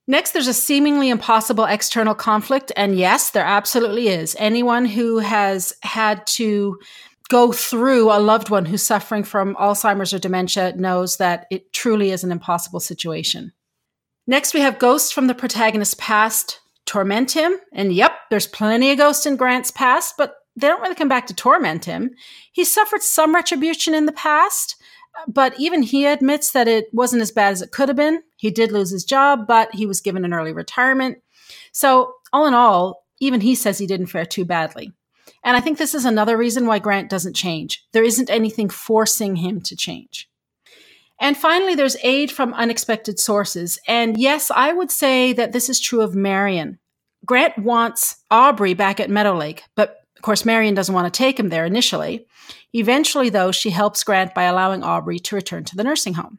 Next, 0.09 0.31
there's 0.31 0.47
a 0.47 0.55
seemingly 0.55 1.09
impossible 1.09 1.65
external 1.65 2.15
conflict. 2.15 2.71
And 2.77 2.97
yes, 2.97 3.31
there 3.31 3.45
absolutely 3.45 4.09
is. 4.09 4.37
Anyone 4.39 4.85
who 4.85 5.19
has 5.19 5.75
had 5.83 6.25
to 6.29 6.79
go 7.29 7.51
through 7.51 8.13
a 8.13 8.21
loved 8.21 8.51
one 8.51 8.65
who's 8.65 8.85
suffering 8.85 9.25
from 9.25 9.57
Alzheimer's 9.57 10.15
or 10.15 10.21
dementia 10.21 10.75
knows 10.77 11.17
that 11.17 11.47
it 11.51 11.73
truly 11.73 12.13
is 12.13 12.23
an 12.23 12.31
impossible 12.31 12.79
situation. 12.79 13.53
Next, 14.27 14.55
we 14.55 14.61
have 14.61 14.79
ghosts 14.79 15.13
from 15.13 15.27
the 15.27 15.35
protagonist's 15.35 15.95
past 15.99 16.61
torment 16.85 17.33
him. 17.33 17.59
And 17.73 17.93
yep, 17.93 18.13
there's 18.31 18.47
plenty 18.47 18.91
of 18.91 18.99
ghosts 18.99 19.27
in 19.27 19.37
Grant's 19.37 19.71
past, 19.71 20.15
but 20.17 20.37
they 20.57 20.69
don't 20.69 20.81
really 20.81 20.95
come 20.95 21.09
back 21.09 21.27
to 21.27 21.35
torment 21.35 21.85
him. 21.85 22.11
He 22.53 22.65
suffered 22.65 23.03
some 23.03 23.35
retribution 23.35 23.95
in 23.95 24.07
the 24.07 24.13
past, 24.13 24.77
but 25.29 25.59
even 25.59 25.83
he 25.83 26.07
admits 26.07 26.53
that 26.53 26.69
it 26.69 26.87
wasn't 26.93 27.23
as 27.23 27.31
bad 27.31 27.53
as 27.53 27.63
it 27.63 27.73
could 27.73 27.89
have 27.89 27.97
been. 27.97 28.23
He 28.37 28.51
did 28.51 28.73
lose 28.73 28.91
his 28.91 29.05
job, 29.05 29.47
but 29.47 29.75
he 29.75 29.87
was 29.87 30.01
given 30.01 30.25
an 30.25 30.33
early 30.33 30.53
retirement. 30.53 31.19
So, 31.73 32.15
all 32.33 32.47
in 32.47 32.55
all, 32.55 33.05
even 33.21 33.41
he 33.41 33.55
says 33.55 33.79
he 33.79 33.87
didn't 33.87 34.07
fare 34.07 34.27
too 34.27 34.45
badly. 34.45 34.93
And 35.45 35.57
I 35.57 35.61
think 35.61 35.79
this 35.79 35.95
is 35.95 36.05
another 36.05 36.37
reason 36.37 36.67
why 36.67 36.79
Grant 36.79 37.11
doesn't 37.11 37.37
change. 37.37 37.85
There 37.93 38.03
isn't 38.03 38.31
anything 38.31 38.69
forcing 38.69 39.37
him 39.37 39.61
to 39.63 39.77
change. 39.77 40.29
And 41.21 41.37
finally, 41.37 41.75
there's 41.75 41.97
aid 42.03 42.31
from 42.31 42.55
unexpected 42.55 43.19
sources. 43.19 43.79
And 43.89 44.19
yes, 44.19 44.51
I 44.51 44.73
would 44.73 44.91
say 44.91 45.33
that 45.33 45.53
this 45.53 45.69
is 45.69 45.81
true 45.81 46.03
of 46.03 46.15
Marion. 46.15 46.79
Grant 47.25 47.59
wants 47.59 48.17
Aubrey 48.31 48.75
back 48.75 49.01
at 49.01 49.11
Meadow 49.11 49.37
Lake, 49.37 49.65
but 49.75 50.01
of 50.17 50.23
course, 50.23 50.45
Marion 50.45 50.75
doesn't 50.75 50.95
want 50.95 51.13
to 51.13 51.17
take 51.17 51.39
him 51.39 51.49
there 51.49 51.65
initially. 51.65 52.27
Eventually, 52.73 53.31
though, 53.31 53.53
she 53.53 53.71
helps 53.71 54.05
Grant 54.05 54.35
by 54.35 54.45
allowing 54.45 54.83
Aubrey 54.83 55.19
to 55.21 55.35
return 55.35 55.65
to 55.65 55.77
the 55.77 55.85
nursing 55.85 56.15
home. 56.15 56.39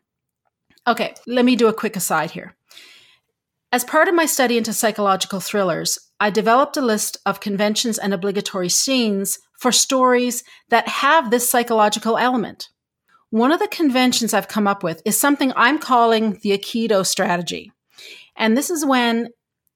Okay, 0.88 1.16
let 1.26 1.46
me 1.46 1.56
do 1.56 1.68
a 1.68 1.74
quick 1.74 1.96
aside 1.96 2.32
here. 2.32 2.56
As 3.72 3.84
part 3.84 4.08
of 4.08 4.16
my 4.16 4.26
study 4.26 4.58
into 4.58 4.72
psychological 4.72 5.42
thrillers, 5.42 6.00
I 6.20 6.30
developed 6.30 6.78
a 6.78 6.82
list 6.82 7.18
of 7.26 7.42
conventions 7.42 7.98
and 7.98 8.14
obligatory 8.14 8.70
scenes 8.70 9.40
for 9.60 9.72
stories 9.72 10.44
that 10.70 10.88
have 10.88 11.30
this 11.30 11.50
psychological 11.50 12.18
element. 12.18 12.70
One 13.30 13.52
of 13.52 13.60
the 13.60 13.68
conventions 13.68 14.34
I've 14.34 14.48
come 14.48 14.68
up 14.68 14.84
with 14.84 15.02
is 15.04 15.20
something 15.20 15.52
I'm 15.56 15.80
calling 15.80 16.40
the 16.44 16.58
Aikido 16.58 17.06
strategy. 17.06 17.74
And 18.38 18.56
this 18.56 18.70
is 18.70 18.86
when 18.86 19.30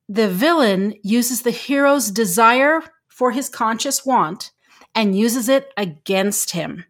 the 0.07 0.29
villain 0.29 0.95
uses 1.03 1.41
the 1.41 1.51
hero's 1.51 2.11
desire 2.11 2.81
for 3.09 3.31
his 3.31 3.49
conscious 3.49 4.05
want 4.05 4.51
and 4.95 5.17
uses 5.17 5.49
it 5.49 5.71
against 5.75 6.51
him. 6.51 6.85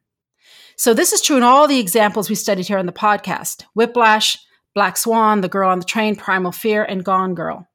So, 0.76 0.94
this 0.94 1.14
is 1.14 1.22
true 1.22 1.38
in 1.38 1.44
all 1.44 1.68
the 1.68 1.80
examples 1.80 2.30
we 2.30 2.36
studied 2.36 2.68
here 2.68 2.78
on 2.78 2.88
the 2.88 2.92
podcast 2.92 3.64
Whiplash, 3.76 4.38
Black 4.74 4.98
Swan, 4.98 5.42
The 5.42 5.50
Girl 5.50 5.70
on 5.70 5.80
the 5.80 5.86
Train, 5.86 6.16
Primal 6.16 6.52
Fear, 6.52 6.84
and 6.84 7.04
Gone 7.04 7.36
Girl. 7.36 7.68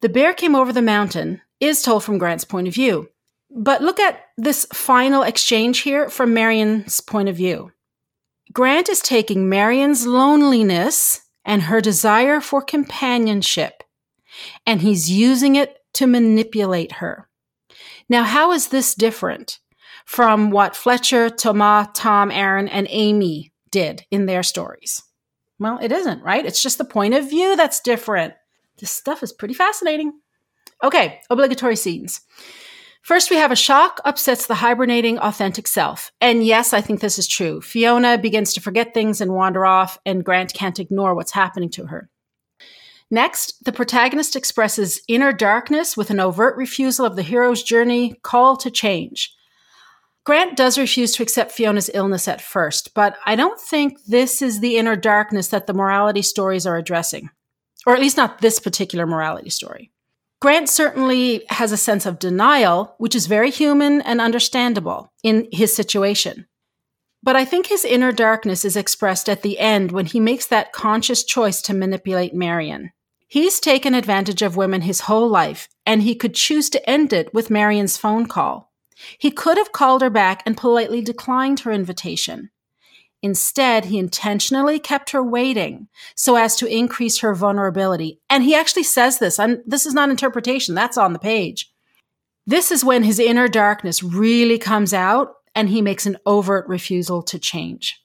The 0.00 0.08
bear 0.08 0.32
came 0.34 0.54
over 0.54 0.72
the 0.72 0.82
mountain 0.82 1.42
is 1.60 1.82
told 1.82 2.04
from 2.04 2.18
Grant's 2.18 2.44
point 2.44 2.68
of 2.68 2.74
view. 2.74 3.08
But 3.56 3.82
look 3.82 4.00
at 4.00 4.20
this 4.36 4.66
final 4.72 5.22
exchange 5.22 5.80
here 5.80 6.10
from 6.10 6.34
Marion's 6.34 7.00
point 7.00 7.28
of 7.28 7.36
view. 7.36 7.70
Grant 8.52 8.88
is 8.88 9.00
taking 9.00 9.48
Marion's 9.48 10.06
loneliness 10.06 11.20
and 11.44 11.62
her 11.62 11.80
desire 11.80 12.40
for 12.40 12.60
companionship, 12.60 13.84
and 14.66 14.80
he's 14.80 15.10
using 15.10 15.54
it 15.54 15.78
to 15.94 16.06
manipulate 16.08 16.92
her. 16.92 17.28
Now, 18.08 18.24
how 18.24 18.52
is 18.52 18.68
this 18.68 18.94
different 18.94 19.60
from 20.04 20.50
what 20.50 20.76
Fletcher, 20.76 21.30
Thomas, 21.30 21.88
Tom, 21.94 22.30
Aaron, 22.32 22.68
and 22.68 22.88
Amy 22.90 23.52
did 23.70 24.04
in 24.10 24.26
their 24.26 24.42
stories? 24.42 25.02
Well, 25.60 25.78
it 25.80 25.92
isn't, 25.92 26.22
right? 26.22 26.44
It's 26.44 26.62
just 26.62 26.78
the 26.78 26.84
point 26.84 27.14
of 27.14 27.30
view 27.30 27.54
that's 27.54 27.80
different. 27.80 28.34
This 28.78 28.90
stuff 28.90 29.22
is 29.22 29.32
pretty 29.32 29.54
fascinating. 29.54 30.12
Okay, 30.82 31.20
obligatory 31.30 31.76
scenes. 31.76 32.20
First, 33.04 33.30
we 33.30 33.36
have 33.36 33.52
a 33.52 33.56
shock 33.56 34.00
upsets 34.06 34.46
the 34.46 34.54
hibernating 34.54 35.18
authentic 35.18 35.68
self. 35.68 36.10
And 36.22 36.42
yes, 36.42 36.72
I 36.72 36.80
think 36.80 37.00
this 37.00 37.18
is 37.18 37.28
true. 37.28 37.60
Fiona 37.60 38.16
begins 38.16 38.54
to 38.54 38.62
forget 38.62 38.94
things 38.94 39.20
and 39.20 39.34
wander 39.34 39.66
off, 39.66 39.98
and 40.06 40.24
Grant 40.24 40.54
can't 40.54 40.80
ignore 40.80 41.14
what's 41.14 41.32
happening 41.32 41.68
to 41.72 41.84
her. 41.88 42.08
Next, 43.10 43.62
the 43.66 43.72
protagonist 43.72 44.36
expresses 44.36 45.02
inner 45.06 45.34
darkness 45.34 45.98
with 45.98 46.08
an 46.08 46.18
overt 46.18 46.56
refusal 46.56 47.04
of 47.04 47.14
the 47.14 47.22
hero's 47.22 47.62
journey 47.62 48.14
call 48.22 48.56
to 48.56 48.70
change. 48.70 49.36
Grant 50.24 50.56
does 50.56 50.78
refuse 50.78 51.12
to 51.12 51.22
accept 51.22 51.52
Fiona's 51.52 51.90
illness 51.92 52.26
at 52.26 52.40
first, 52.40 52.94
but 52.94 53.18
I 53.26 53.36
don't 53.36 53.60
think 53.60 54.02
this 54.06 54.40
is 54.40 54.60
the 54.60 54.78
inner 54.78 54.96
darkness 54.96 55.48
that 55.48 55.66
the 55.66 55.74
morality 55.74 56.22
stories 56.22 56.64
are 56.64 56.78
addressing, 56.78 57.28
or 57.86 57.92
at 57.94 58.00
least 58.00 58.16
not 58.16 58.40
this 58.40 58.58
particular 58.58 59.06
morality 59.06 59.50
story. 59.50 59.92
Grant 60.44 60.68
certainly 60.68 61.42
has 61.48 61.72
a 61.72 61.78
sense 61.78 62.04
of 62.04 62.18
denial, 62.18 62.94
which 62.98 63.14
is 63.14 63.28
very 63.28 63.50
human 63.50 64.02
and 64.02 64.20
understandable 64.20 65.10
in 65.22 65.48
his 65.50 65.74
situation. 65.74 66.46
But 67.22 67.34
I 67.34 67.46
think 67.46 67.68
his 67.68 67.82
inner 67.82 68.12
darkness 68.12 68.62
is 68.62 68.76
expressed 68.76 69.30
at 69.30 69.40
the 69.40 69.58
end 69.58 69.90
when 69.90 70.04
he 70.04 70.20
makes 70.20 70.44
that 70.48 70.74
conscious 70.74 71.24
choice 71.24 71.62
to 71.62 71.72
manipulate 71.72 72.34
Marion. 72.34 72.92
He's 73.26 73.58
taken 73.58 73.94
advantage 73.94 74.42
of 74.42 74.54
women 74.54 74.82
his 74.82 75.00
whole 75.00 75.30
life, 75.30 75.70
and 75.86 76.02
he 76.02 76.14
could 76.14 76.34
choose 76.34 76.68
to 76.68 76.90
end 76.90 77.14
it 77.14 77.32
with 77.32 77.48
Marion's 77.48 77.96
phone 77.96 78.26
call. 78.26 78.70
He 79.16 79.30
could 79.30 79.56
have 79.56 79.72
called 79.72 80.02
her 80.02 80.10
back 80.10 80.42
and 80.44 80.58
politely 80.58 81.00
declined 81.00 81.60
her 81.60 81.72
invitation. 81.72 82.50
Instead, 83.24 83.86
he 83.86 83.98
intentionally 83.98 84.78
kept 84.78 85.12
her 85.12 85.24
waiting 85.24 85.88
so 86.14 86.36
as 86.36 86.56
to 86.56 86.66
increase 86.66 87.20
her 87.20 87.34
vulnerability. 87.34 88.20
And 88.28 88.44
he 88.44 88.54
actually 88.54 88.82
says 88.82 89.18
this. 89.18 89.38
I'm, 89.38 89.62
this 89.66 89.86
is 89.86 89.94
not 89.94 90.10
interpretation, 90.10 90.74
that's 90.74 90.98
on 90.98 91.14
the 91.14 91.18
page. 91.18 91.72
This 92.46 92.70
is 92.70 92.84
when 92.84 93.02
his 93.02 93.18
inner 93.18 93.48
darkness 93.48 94.02
really 94.02 94.58
comes 94.58 94.92
out 94.92 95.36
and 95.54 95.70
he 95.70 95.80
makes 95.80 96.04
an 96.04 96.18
overt 96.26 96.68
refusal 96.68 97.22
to 97.22 97.38
change. 97.38 97.98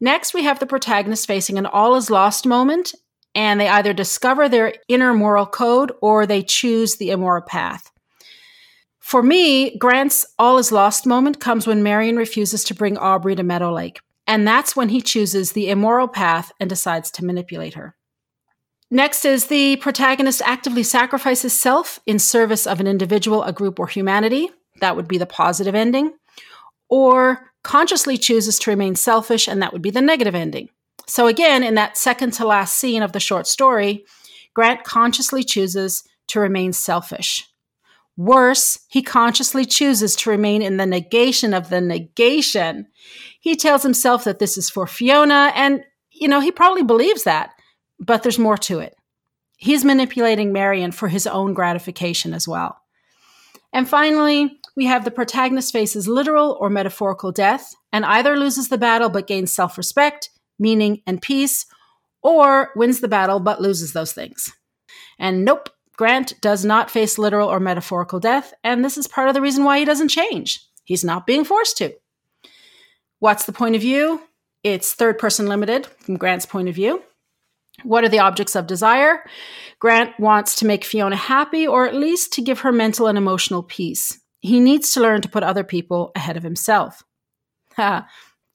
Next, 0.00 0.32
we 0.32 0.44
have 0.44 0.60
the 0.60 0.66
protagonist 0.66 1.26
facing 1.26 1.58
an 1.58 1.66
all 1.66 1.96
is 1.96 2.08
lost 2.08 2.46
moment 2.46 2.94
and 3.34 3.58
they 3.58 3.66
either 3.66 3.92
discover 3.92 4.48
their 4.48 4.74
inner 4.86 5.12
moral 5.12 5.46
code 5.46 5.90
or 6.00 6.24
they 6.24 6.40
choose 6.44 6.98
the 6.98 7.10
immoral 7.10 7.42
path. 7.42 7.90
For 9.00 9.24
me, 9.24 9.76
Grant's 9.76 10.24
all 10.38 10.58
is 10.58 10.70
lost 10.70 11.04
moment 11.04 11.40
comes 11.40 11.66
when 11.66 11.82
Marion 11.82 12.14
refuses 12.14 12.62
to 12.62 12.76
bring 12.76 12.96
Aubrey 12.96 13.34
to 13.34 13.42
Meadow 13.42 13.72
Lake. 13.72 13.98
And 14.26 14.46
that's 14.46 14.76
when 14.76 14.88
he 14.88 15.00
chooses 15.00 15.52
the 15.52 15.68
immoral 15.68 16.08
path 16.08 16.52
and 16.60 16.68
decides 16.68 17.10
to 17.12 17.24
manipulate 17.24 17.74
her. 17.74 17.96
Next 18.90 19.24
is 19.24 19.46
the 19.46 19.76
protagonist 19.76 20.42
actively 20.44 20.82
sacrifices 20.82 21.58
self 21.58 21.98
in 22.06 22.18
service 22.18 22.66
of 22.66 22.78
an 22.78 22.86
individual, 22.86 23.42
a 23.42 23.52
group, 23.52 23.80
or 23.80 23.86
humanity. 23.86 24.50
That 24.80 24.96
would 24.96 25.08
be 25.08 25.18
the 25.18 25.26
positive 25.26 25.74
ending. 25.74 26.12
Or 26.88 27.52
consciously 27.62 28.18
chooses 28.18 28.58
to 28.60 28.70
remain 28.70 28.94
selfish, 28.94 29.48
and 29.48 29.62
that 29.62 29.72
would 29.72 29.82
be 29.82 29.90
the 29.90 30.02
negative 30.02 30.34
ending. 30.34 30.68
So, 31.06 31.26
again, 31.26 31.62
in 31.62 31.74
that 31.76 31.96
second 31.96 32.32
to 32.34 32.46
last 32.46 32.74
scene 32.74 33.02
of 33.02 33.12
the 33.12 33.20
short 33.20 33.46
story, 33.46 34.04
Grant 34.54 34.84
consciously 34.84 35.42
chooses 35.42 36.04
to 36.28 36.40
remain 36.40 36.72
selfish. 36.72 37.48
Worse, 38.16 38.78
he 38.88 39.02
consciously 39.02 39.64
chooses 39.64 40.14
to 40.16 40.30
remain 40.30 40.60
in 40.60 40.76
the 40.76 40.86
negation 40.86 41.54
of 41.54 41.70
the 41.70 41.80
negation. 41.80 42.86
He 43.40 43.56
tells 43.56 43.82
himself 43.82 44.24
that 44.24 44.38
this 44.38 44.58
is 44.58 44.68
for 44.68 44.86
Fiona, 44.86 45.50
and, 45.54 45.82
you 46.10 46.28
know, 46.28 46.40
he 46.40 46.52
probably 46.52 46.82
believes 46.82 47.24
that, 47.24 47.50
but 47.98 48.22
there's 48.22 48.38
more 48.38 48.58
to 48.58 48.80
it. 48.80 48.94
He's 49.56 49.84
manipulating 49.84 50.52
Marion 50.52 50.92
for 50.92 51.08
his 51.08 51.26
own 51.26 51.54
gratification 51.54 52.34
as 52.34 52.46
well. 52.46 52.76
And 53.72 53.88
finally, 53.88 54.60
we 54.76 54.86
have 54.86 55.04
the 55.04 55.10
protagonist 55.10 55.72
faces 55.72 56.08
literal 56.08 56.56
or 56.60 56.68
metaphorical 56.68 57.32
death 57.32 57.74
and 57.92 58.04
either 58.04 58.36
loses 58.36 58.68
the 58.68 58.78
battle 58.78 59.08
but 59.08 59.26
gains 59.26 59.52
self 59.52 59.78
respect, 59.78 60.30
meaning, 60.58 61.00
and 61.06 61.22
peace, 61.22 61.64
or 62.22 62.70
wins 62.76 63.00
the 63.00 63.08
battle 63.08 63.40
but 63.40 63.60
loses 63.62 63.92
those 63.92 64.12
things. 64.12 64.52
And 65.18 65.44
nope, 65.44 65.70
Grant 66.02 66.40
does 66.40 66.64
not 66.64 66.90
face 66.90 67.16
literal 67.16 67.48
or 67.48 67.60
metaphorical 67.60 68.18
death, 68.18 68.52
and 68.64 68.84
this 68.84 68.98
is 68.98 69.06
part 69.06 69.28
of 69.28 69.34
the 69.34 69.40
reason 69.40 69.62
why 69.62 69.78
he 69.78 69.84
doesn't 69.84 70.08
change. 70.08 70.58
He's 70.82 71.04
not 71.04 71.28
being 71.28 71.44
forced 71.44 71.76
to. 71.76 71.94
What's 73.20 73.46
the 73.46 73.52
point 73.52 73.76
of 73.76 73.82
view? 73.82 74.20
It's 74.64 74.94
third 74.94 75.16
person 75.16 75.46
limited 75.46 75.86
from 76.00 76.16
Grant's 76.16 76.44
point 76.44 76.68
of 76.68 76.74
view. 76.74 77.04
What 77.84 78.02
are 78.02 78.08
the 78.08 78.18
objects 78.18 78.56
of 78.56 78.66
desire? 78.66 79.24
Grant 79.78 80.18
wants 80.18 80.56
to 80.56 80.66
make 80.66 80.84
Fiona 80.84 81.14
happy 81.14 81.68
or 81.68 81.86
at 81.86 81.94
least 81.94 82.32
to 82.32 82.42
give 82.42 82.58
her 82.62 82.72
mental 82.72 83.06
and 83.06 83.16
emotional 83.16 83.62
peace. 83.62 84.18
He 84.40 84.58
needs 84.58 84.94
to 84.94 85.00
learn 85.00 85.20
to 85.20 85.28
put 85.28 85.44
other 85.44 85.62
people 85.62 86.10
ahead 86.16 86.36
of 86.36 86.42
himself. 86.42 87.04
Ha, 87.76 88.08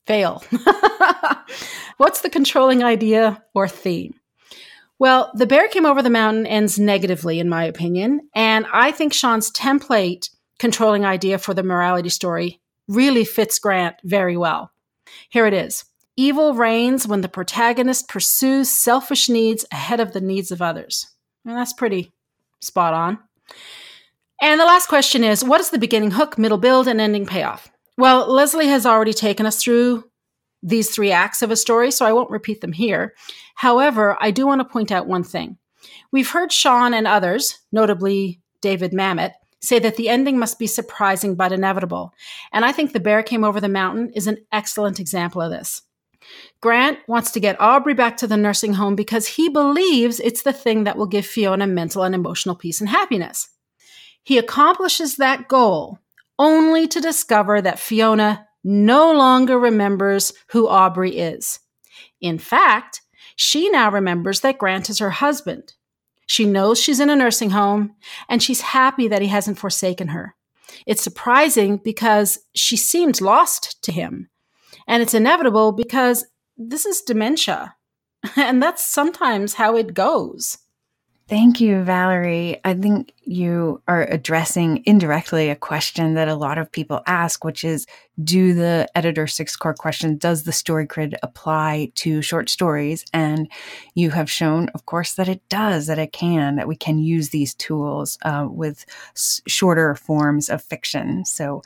fail. 0.05 0.43
What's 1.95 2.19
the 2.19 2.29
controlling 2.29 2.83
idea 2.83 3.41
or 3.55 3.69
theme? 3.69 4.15
Well, 4.99 5.31
The 5.35 5.45
Bear 5.45 5.67
Came 5.67 5.85
Over 5.85 6.01
the 6.01 6.09
Mountain 6.09 6.47
ends 6.47 6.79
negatively, 6.79 7.39
in 7.39 7.49
my 7.49 7.63
opinion. 7.63 8.29
And 8.33 8.65
I 8.73 8.91
think 8.91 9.13
Shawn's 9.13 9.51
template 9.51 10.29
controlling 10.57 11.05
idea 11.05 11.37
for 11.37 11.53
the 11.53 11.63
morality 11.63 12.09
story 12.09 12.59
really 12.87 13.25
fits 13.25 13.59
Grant 13.59 13.95
very 14.03 14.37
well. 14.37 14.71
Here 15.29 15.45
it 15.45 15.53
is 15.53 15.85
Evil 16.19 16.55
reigns 16.55 17.07
when 17.07 17.21
the 17.21 17.29
protagonist 17.29 18.07
pursues 18.07 18.69
selfish 18.69 19.29
needs 19.29 19.65
ahead 19.71 19.99
of 19.99 20.13
the 20.13 20.21
needs 20.21 20.51
of 20.51 20.63
others. 20.63 21.11
And 21.45 21.55
that's 21.55 21.73
pretty 21.73 22.11
spot 22.59 22.95
on. 22.95 23.19
And 24.41 24.59
the 24.59 24.65
last 24.65 24.87
question 24.87 25.23
is 25.23 25.43
what 25.43 25.61
is 25.61 25.69
the 25.69 25.77
beginning 25.77 26.11
hook, 26.11 26.39
middle 26.39 26.57
build, 26.57 26.87
and 26.87 26.99
ending 26.99 27.27
payoff? 27.27 27.69
Well, 27.99 28.31
Leslie 28.31 28.67
has 28.67 28.83
already 28.83 29.13
taken 29.13 29.45
us 29.45 29.61
through 29.61 30.05
these 30.63 30.89
three 30.89 31.11
acts 31.11 31.41
of 31.41 31.51
a 31.51 31.55
story, 31.55 31.91
so 31.91 32.05
I 32.05 32.13
won't 32.13 32.29
repeat 32.29 32.61
them 32.61 32.73
here. 32.73 33.13
However, 33.55 34.17
I 34.19 34.31
do 34.31 34.47
want 34.47 34.61
to 34.61 34.65
point 34.65 34.91
out 34.91 35.07
one 35.07 35.23
thing. 35.23 35.57
We've 36.11 36.29
heard 36.29 36.51
Shawn 36.51 36.93
and 36.93 37.07
others, 37.07 37.59
notably 37.71 38.41
David 38.61 38.91
Mamet, 38.91 39.33
say 39.59 39.79
that 39.79 39.95
the 39.95 40.09
ending 40.09 40.37
must 40.37 40.59
be 40.59 40.67
surprising 40.67 41.35
but 41.35 41.51
inevitable. 41.51 42.13
And 42.51 42.65
I 42.65 42.71
think 42.71 42.93
The 42.93 42.99
Bear 42.99 43.23
Came 43.23 43.43
Over 43.43 43.59
the 43.59 43.69
Mountain 43.69 44.11
is 44.13 44.27
an 44.27 44.37
excellent 44.51 44.99
example 44.99 45.41
of 45.41 45.51
this. 45.51 45.81
Grant 46.61 46.99
wants 47.07 47.31
to 47.31 47.39
get 47.39 47.59
Aubrey 47.61 47.93
back 47.93 48.17
to 48.17 48.27
the 48.27 48.37
nursing 48.37 48.73
home 48.73 48.95
because 48.95 49.27
he 49.27 49.49
believes 49.49 50.19
it's 50.19 50.41
the 50.41 50.53
thing 50.53 50.83
that 50.83 50.97
will 50.97 51.05
give 51.05 51.25
Fiona 51.25 51.67
mental 51.67 52.03
and 52.03 52.13
emotional 52.13 52.55
peace 52.55 52.81
and 52.81 52.89
happiness. 52.89 53.49
He 54.23 54.37
accomplishes 54.37 55.15
that 55.15 55.47
goal 55.47 55.99
only 56.37 56.87
to 56.87 56.99
discover 56.99 57.61
that 57.61 57.79
Fiona 57.79 58.46
no 58.67 59.13
longer 59.13 59.57
remembers 59.57 60.33
who 60.49 60.67
Aubrey 60.67 61.17
is. 61.17 61.59
In 62.19 62.37
fact, 62.37 63.01
she 63.37 63.69
now 63.69 63.89
remembers 63.89 64.41
that 64.41 64.57
Grant 64.57 64.89
is 64.89 64.99
her 64.99 65.09
husband. 65.09 65.73
She 66.25 66.43
knows 66.43 66.77
she's 66.77 66.99
in 66.99 67.09
a 67.09 67.15
nursing 67.15 67.51
home 67.51 67.95
and 68.27 68.43
she's 68.43 68.59
happy 68.59 69.07
that 69.07 69.21
he 69.21 69.29
hasn't 69.29 69.57
forsaken 69.57 70.09
her. 70.09 70.35
It's 70.85 71.01
surprising 71.01 71.77
because 71.77 72.39
she 72.53 72.75
seemed 72.75 73.21
lost 73.21 73.81
to 73.83 73.93
him. 73.93 74.29
And 74.85 75.01
it's 75.01 75.13
inevitable 75.13 75.71
because 75.71 76.25
this 76.57 76.85
is 76.85 77.01
dementia. 77.01 77.75
And 78.35 78.61
that's 78.61 78.85
sometimes 78.85 79.53
how 79.53 79.77
it 79.77 79.93
goes. 79.93 80.57
Thank 81.27 81.59
you, 81.59 81.83
Valerie. 81.83 82.61
I 82.63 82.73
think 82.73 83.11
you 83.25 83.81
are 83.85 84.03
addressing 84.03 84.81
indirectly 84.85 85.49
a 85.49 85.57
question 85.57 86.13
that 86.13 86.29
a 86.29 86.35
lot 86.35 86.57
of 86.57 86.71
people 86.71 87.01
ask, 87.05 87.43
which 87.43 87.65
is 87.65 87.85
Do 88.23 88.53
the 88.53 88.87
editor 88.95 89.27
six 89.27 89.57
core 89.57 89.73
question, 89.73 90.17
does 90.17 90.43
the 90.43 90.53
story 90.53 90.85
grid 90.85 91.17
apply 91.21 91.91
to 91.95 92.21
short 92.21 92.49
stories? 92.49 93.03
And 93.11 93.51
you 93.93 94.11
have 94.11 94.31
shown, 94.31 94.69
of 94.69 94.85
course, 94.85 95.15
that 95.15 95.27
it 95.27 95.41
does, 95.49 95.87
that 95.87 95.99
it 95.99 96.13
can, 96.13 96.55
that 96.55 96.67
we 96.67 96.77
can 96.77 96.97
use 96.97 97.29
these 97.29 97.53
tools 97.55 98.17
uh, 98.21 98.47
with 98.49 98.85
s- 99.13 99.41
shorter 99.47 99.95
forms 99.95 100.49
of 100.49 100.63
fiction. 100.63 101.25
So 101.25 101.61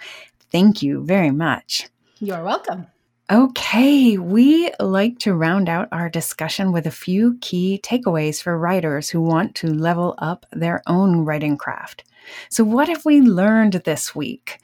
thank 0.51 0.82
you 0.82 1.03
very 1.05 1.32
much. 1.32 1.88
You're 2.20 2.43
welcome. 2.43 2.88
Okay, 3.32 4.17
we 4.17 4.69
like 4.82 5.17
to 5.19 5.34
round 5.34 5.69
out 5.69 5.88
our 5.93 6.09
discussion 6.09 6.73
with 6.73 6.86
a 6.86 6.91
few 6.91 7.38
key 7.39 7.79
takeaways 7.82 8.43
for 8.43 8.57
writers 8.57 9.09
who 9.09 9.21
want 9.21 9.55
to 9.55 9.67
level 9.67 10.15
up 10.17 10.45
their 10.51 10.82
own 10.86 11.23
writing 11.23 11.55
craft. 11.55 12.03
So, 12.49 12.65
what 12.65 12.89
have 12.89 13.05
we 13.05 13.21
learned 13.21 13.84
this 13.86 14.13
week? 14.13 14.59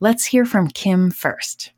Let's 0.00 0.24
hear 0.24 0.46
from 0.46 0.68
Kim 0.68 1.10
first. 1.10 1.72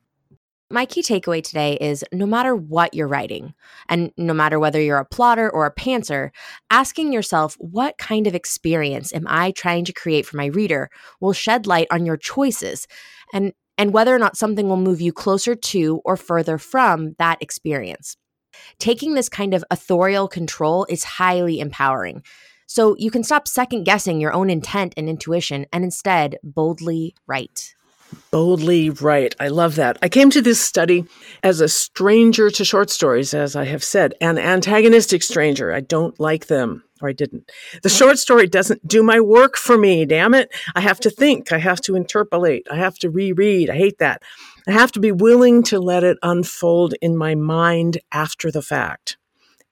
My 0.71 0.87
key 0.87 1.03
takeaway 1.03 1.43
today 1.43 1.77
is 1.81 2.05
no 2.13 2.25
matter 2.25 2.55
what 2.55 2.95
you're 2.95 3.09
writing, 3.09 3.53
and 3.89 4.13
no 4.17 4.33
matter 4.33 4.61
whether 4.61 4.81
you're 4.81 4.99
a 4.99 5.05
plotter 5.05 5.51
or 5.51 5.67
a 5.67 5.75
pantser, 5.75 6.31
asking 6.71 7.13
yourself, 7.13 7.57
what 7.59 7.99
kind 7.99 8.29
of 8.29 8.37
experience 8.37 9.13
am 9.13 9.25
I 9.27 9.51
trying 9.51 9.87
to 9.87 9.93
create 9.93 10.25
for 10.25 10.37
my 10.37 10.47
reader 10.47 10.89
will 11.21 11.33
shed 11.33 11.67
light 11.67 11.89
on 11.91 12.07
your 12.07 12.17
choices 12.17 12.87
and 13.33 13.55
and 13.79 13.93
whether 13.93 14.15
or 14.15 14.19
not 14.19 14.37
something 14.37 14.69
will 14.69 14.77
move 14.77 15.01
you 15.01 15.13
closer 15.13 15.55
to 15.55 16.03
or 16.05 16.17
further 16.17 16.59
from 16.59 17.15
that 17.19 17.41
experience. 17.41 18.17
Taking 18.79 19.15
this 19.15 19.29
kind 19.29 19.55
of 19.55 19.65
authorial 19.71 20.29
control 20.29 20.87
is 20.91 21.05
highly 21.05 21.61
empowering. 21.61 22.23
So 22.67 22.97
you 22.99 23.11
can 23.11 23.25
stop 23.25 23.49
second 23.49 23.85
guessing 23.85 24.21
your 24.21 24.35
own 24.35 24.51
intent 24.51 24.93
and 24.97 25.09
intuition 25.09 25.65
and 25.73 25.85
instead 25.85 26.37
boldly 26.43 27.15
write. 27.27 27.75
Boldly 28.31 28.91
write. 28.91 29.35
I 29.41 29.49
love 29.49 29.77
that. 29.77 29.99
I 30.03 30.09
came 30.09 30.31
to 30.31 30.43
this 30.43 30.61
study 30.61 31.05
as 31.43 31.61
a 31.61 31.69
stranger 31.69 32.51
to 32.51 32.65
short 32.65 32.91
stories, 32.91 33.35
as 33.35 33.57
I 33.57 33.65
have 33.65 33.85
said, 33.85 34.15
an 34.21 34.39
antagonistic 34.39 35.23
stranger. 35.23 35.73
I 35.73 35.81
don't 35.81 36.19
like 36.21 36.47
them 36.47 36.85
or 37.01 37.09
I 37.09 37.13
didn't. 37.13 37.51
The 37.83 37.89
short 37.89 38.19
story 38.19 38.47
doesn't 38.47 38.87
do 38.87 39.03
my 39.03 39.21
work 39.21 39.57
for 39.57 39.79
me, 39.79 40.05
damn 40.05 40.35
it. 40.35 40.51
I 40.75 40.81
have 40.81 41.01
to 41.01 41.11
think, 41.11 41.53
I 41.53 41.59
have 41.59 41.81
to 41.83 41.95
interpolate, 41.95 42.67
I 42.71 42.77
have 42.77 42.99
to 43.01 43.11
reread. 43.11 43.71
I 43.71 43.77
hate 43.77 43.99
that. 43.99 44.23
I 44.67 44.73
have 44.73 44.93
to 44.93 45.01
be 45.01 45.13
willing 45.13 45.63
to 45.65 45.79
let 45.79 46.05
it 46.05 46.19
unfold 46.23 46.95
in 47.01 47.17
my 47.17 47.35
mind 47.35 47.99
after 48.13 48.51
the 48.51 48.63
fact. 48.63 49.18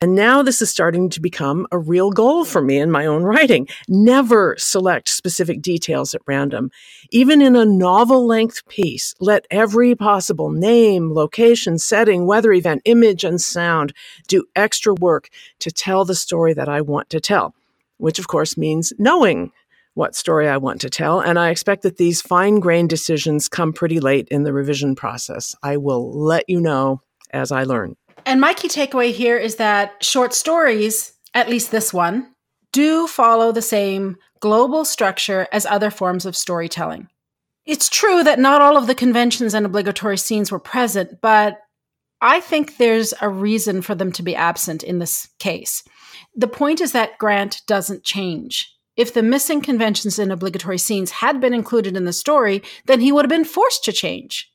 And 0.03 0.15
now 0.15 0.43
this 0.43 0.61
is 0.61 0.69
starting 0.69 1.09
to 1.11 1.23
become 1.23 1.67
a 1.73 1.79
real 1.79 2.11
goal 2.11 2.45
for 2.45 2.61
me 2.61 2.79
in 2.79 2.91
my 2.91 3.07
own 3.07 3.23
writing. 3.23 3.67
Never 3.89 4.55
select 4.59 5.09
specific 5.09 5.63
details 5.63 6.13
at 6.15 6.21
random. 6.27 6.71
Even 7.11 7.41
in 7.41 7.57
a 7.57 7.65
novel 7.65 8.27
length 8.27 8.69
piece, 8.69 9.15
let 9.21 9.47
every 9.51 9.95
possible 9.95 10.51
name, 10.51 11.15
location, 11.15 11.79
setting, 11.79 12.27
weather 12.27 12.53
event, 12.53 12.83
image, 12.85 13.25
and 13.25 13.41
sound 13.41 13.95
do 14.29 14.45
extra 14.55 14.93
work 14.93 15.31
to 15.61 15.71
tell 15.71 16.05
the 16.05 16.15
story 16.15 16.53
that 16.53 16.69
I 16.69 16.83
want 16.83 17.09
to 17.11 17.21
tell, 17.21 17.55
which 17.97 18.19
of 18.19 18.29
course 18.29 18.59
means 18.59 18.93
knowing 18.99 19.51
what 19.95 20.15
story 20.15 20.47
I 20.47 20.59
want 20.59 20.83
to 20.83 20.91
tell. 20.91 21.21
And 21.21 21.39
I 21.39 21.49
expect 21.49 21.83
that 21.85 21.97
these 21.97 22.21
fine 22.21 22.61
grained 22.61 22.91
decisions 22.91 23.49
come 23.49 23.73
pretty 23.73 23.99
late 23.99 24.29
in 24.29 24.43
the 24.43 24.53
revision 24.53 24.95
process. 24.95 25.57
I 25.63 25.79
will 25.79 26.13
let 26.13 26.45
you 26.51 26.61
know 26.61 27.01
as 27.33 27.51
I 27.51 27.63
learn. 27.65 27.97
And 28.25 28.41
my 28.41 28.55
key 28.55 28.69
takeaway 28.69 29.13
here 29.13 29.37
is 29.37 29.57
that 29.57 30.03
short 30.03 30.35
stories, 30.35 31.13
at 31.35 31.49
least 31.49 31.71
this 31.71 31.93
one, 31.93 32.33
do 32.73 33.07
follow 33.07 33.53
the 33.53 33.63
same 33.63 34.17
global 34.41 34.85
structure 34.85 35.47
as 35.53 35.67
other 35.67 35.91
forms 35.91 36.27
of 36.27 36.37
storytelling. 36.37 37.09
It's 37.65 37.89
true 37.89 38.23
that 38.23 38.39
not 38.39 38.63
all 38.63 38.77
of 38.77 38.87
the 38.87 38.95
conventions 38.95 39.55
and 39.55 39.67
obligatory 39.67 40.19
scenes 40.19 40.53
were 40.53 40.59
present, 40.59 41.21
but 41.21 41.59
I 42.21 42.41
think 42.41 42.77
there's 42.77 43.13
a 43.21 43.29
reason 43.29 43.83
for 43.83 43.95
them 43.95 44.13
to 44.13 44.23
be 44.23 44.37
absent 44.37 44.83
in 44.83 44.99
this 44.99 45.29
case. 45.39 45.83
The 46.35 46.49
point 46.49 46.81
is 46.81 46.93
that 46.93 47.19
Grant 47.19 47.63
doesn't 47.67 48.05
change. 48.05 48.73
If 48.97 49.13
the 49.13 49.23
missing 49.23 49.61
conventions 49.61 50.19
and 50.19 50.33
obligatory 50.33 50.79
scenes 50.79 51.11
had 51.11 51.41
been 51.41 51.53
included 51.53 51.97
in 51.97 52.05
the 52.05 52.13
story, 52.13 52.63
then 52.87 53.01
he 53.01 53.13
would 53.13 53.25
have 53.25 53.31
been 53.31 53.45
forced 53.45 53.85
to 53.85 53.93
change. 53.93 54.51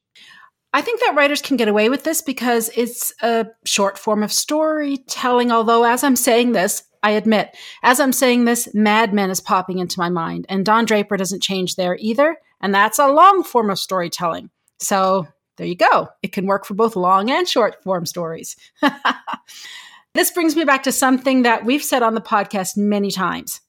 I 0.74 0.82
think 0.82 1.02
that 1.02 1.16
writers 1.16 1.42
can 1.42 1.58
get 1.58 1.68
away 1.68 1.90
with 1.90 2.04
this 2.04 2.22
because 2.22 2.70
it's 2.76 3.14
a 3.22 3.48
short 3.66 3.98
form 3.98 4.24
of 4.24 4.32
storytelling. 4.32 5.52
Although, 5.52 5.84
as 5.84 6.04
I'm 6.04 6.16
saying 6.16 6.54
this, 6.54 6.84
I 7.04 7.12
admit, 7.12 7.56
as 7.84 8.00
I'm 8.00 8.14
saying 8.14 8.46
this, 8.46 8.74
Mad 8.74 9.14
Men 9.14 9.30
is 9.30 9.42
popping 9.42 9.80
into 9.80 10.00
my 10.00 10.10
mind, 10.10 10.46
and 10.48 10.66
Don 10.66 10.86
Draper 10.86 11.18
doesn't 11.18 11.44
change 11.44 11.76
there 11.76 11.98
either. 12.00 12.38
And 12.62 12.74
that's 12.74 13.00
a 13.00 13.08
long 13.08 13.44
form 13.44 13.70
of 13.70 13.80
storytelling. 13.80 14.50
So 14.80 15.28
there 15.58 15.68
you 15.68 15.76
go. 15.76 16.10
It 16.22 16.32
can 16.32 16.46
work 16.46 16.66
for 16.66 16.76
both 16.76 16.96
long 16.96 17.30
and 17.30 17.48
short 17.48 17.84
form 17.84 18.06
stories. 18.06 18.56
this 20.14 20.32
brings 20.32 20.56
me 20.56 20.64
back 20.64 20.84
to 20.84 20.92
something 20.92 21.42
that 21.42 21.66
we've 21.66 21.84
said 21.84 22.04
on 22.04 22.14
the 22.14 22.22
podcast 22.22 22.78
many 22.78 23.12
times. 23.12 23.62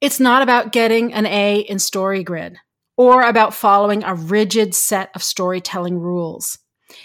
It's 0.00 0.20
not 0.20 0.42
about 0.42 0.72
getting 0.72 1.12
an 1.12 1.26
A 1.26 1.60
in 1.60 1.78
StoryGrid 1.78 2.56
or 2.96 3.22
about 3.22 3.54
following 3.54 4.02
a 4.04 4.14
rigid 4.14 4.74
set 4.74 5.10
of 5.14 5.22
storytelling 5.22 5.98
rules. 5.98 6.58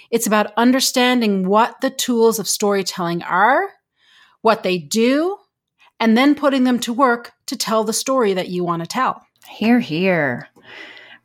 It's 0.09 0.27
about 0.27 0.53
understanding 0.57 1.47
what 1.47 1.81
the 1.81 1.89
tools 1.89 2.39
of 2.39 2.47
storytelling 2.47 3.23
are, 3.23 3.69
what 4.41 4.63
they 4.63 4.77
do, 4.77 5.37
and 5.99 6.17
then 6.17 6.35
putting 6.35 6.63
them 6.63 6.79
to 6.79 6.93
work 6.93 7.31
to 7.47 7.55
tell 7.55 7.83
the 7.83 7.93
story 7.93 8.33
that 8.33 8.49
you 8.49 8.63
want 8.63 8.81
to 8.81 8.87
tell. 8.87 9.21
Here, 9.49 9.79
here. 9.79 10.47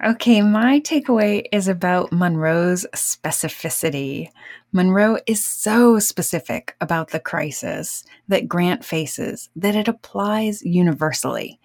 Okay, 0.05 0.43
my 0.43 0.81
takeaway 0.81 1.45
is 1.53 1.69
about 1.69 2.13
Munro's 2.13 2.85
specificity. 2.93 4.29
Munro 4.71 5.17
is 5.27 5.43
so 5.43 5.99
specific 5.99 6.77
about 6.83 7.11
the 7.11 7.21
crisis 7.21 8.05
that 8.29 8.47
Grant 8.47 8.85
faces 8.85 9.49
that 9.57 9.75
it 9.75 9.89
applies 9.89 10.63
universally. 10.63 11.59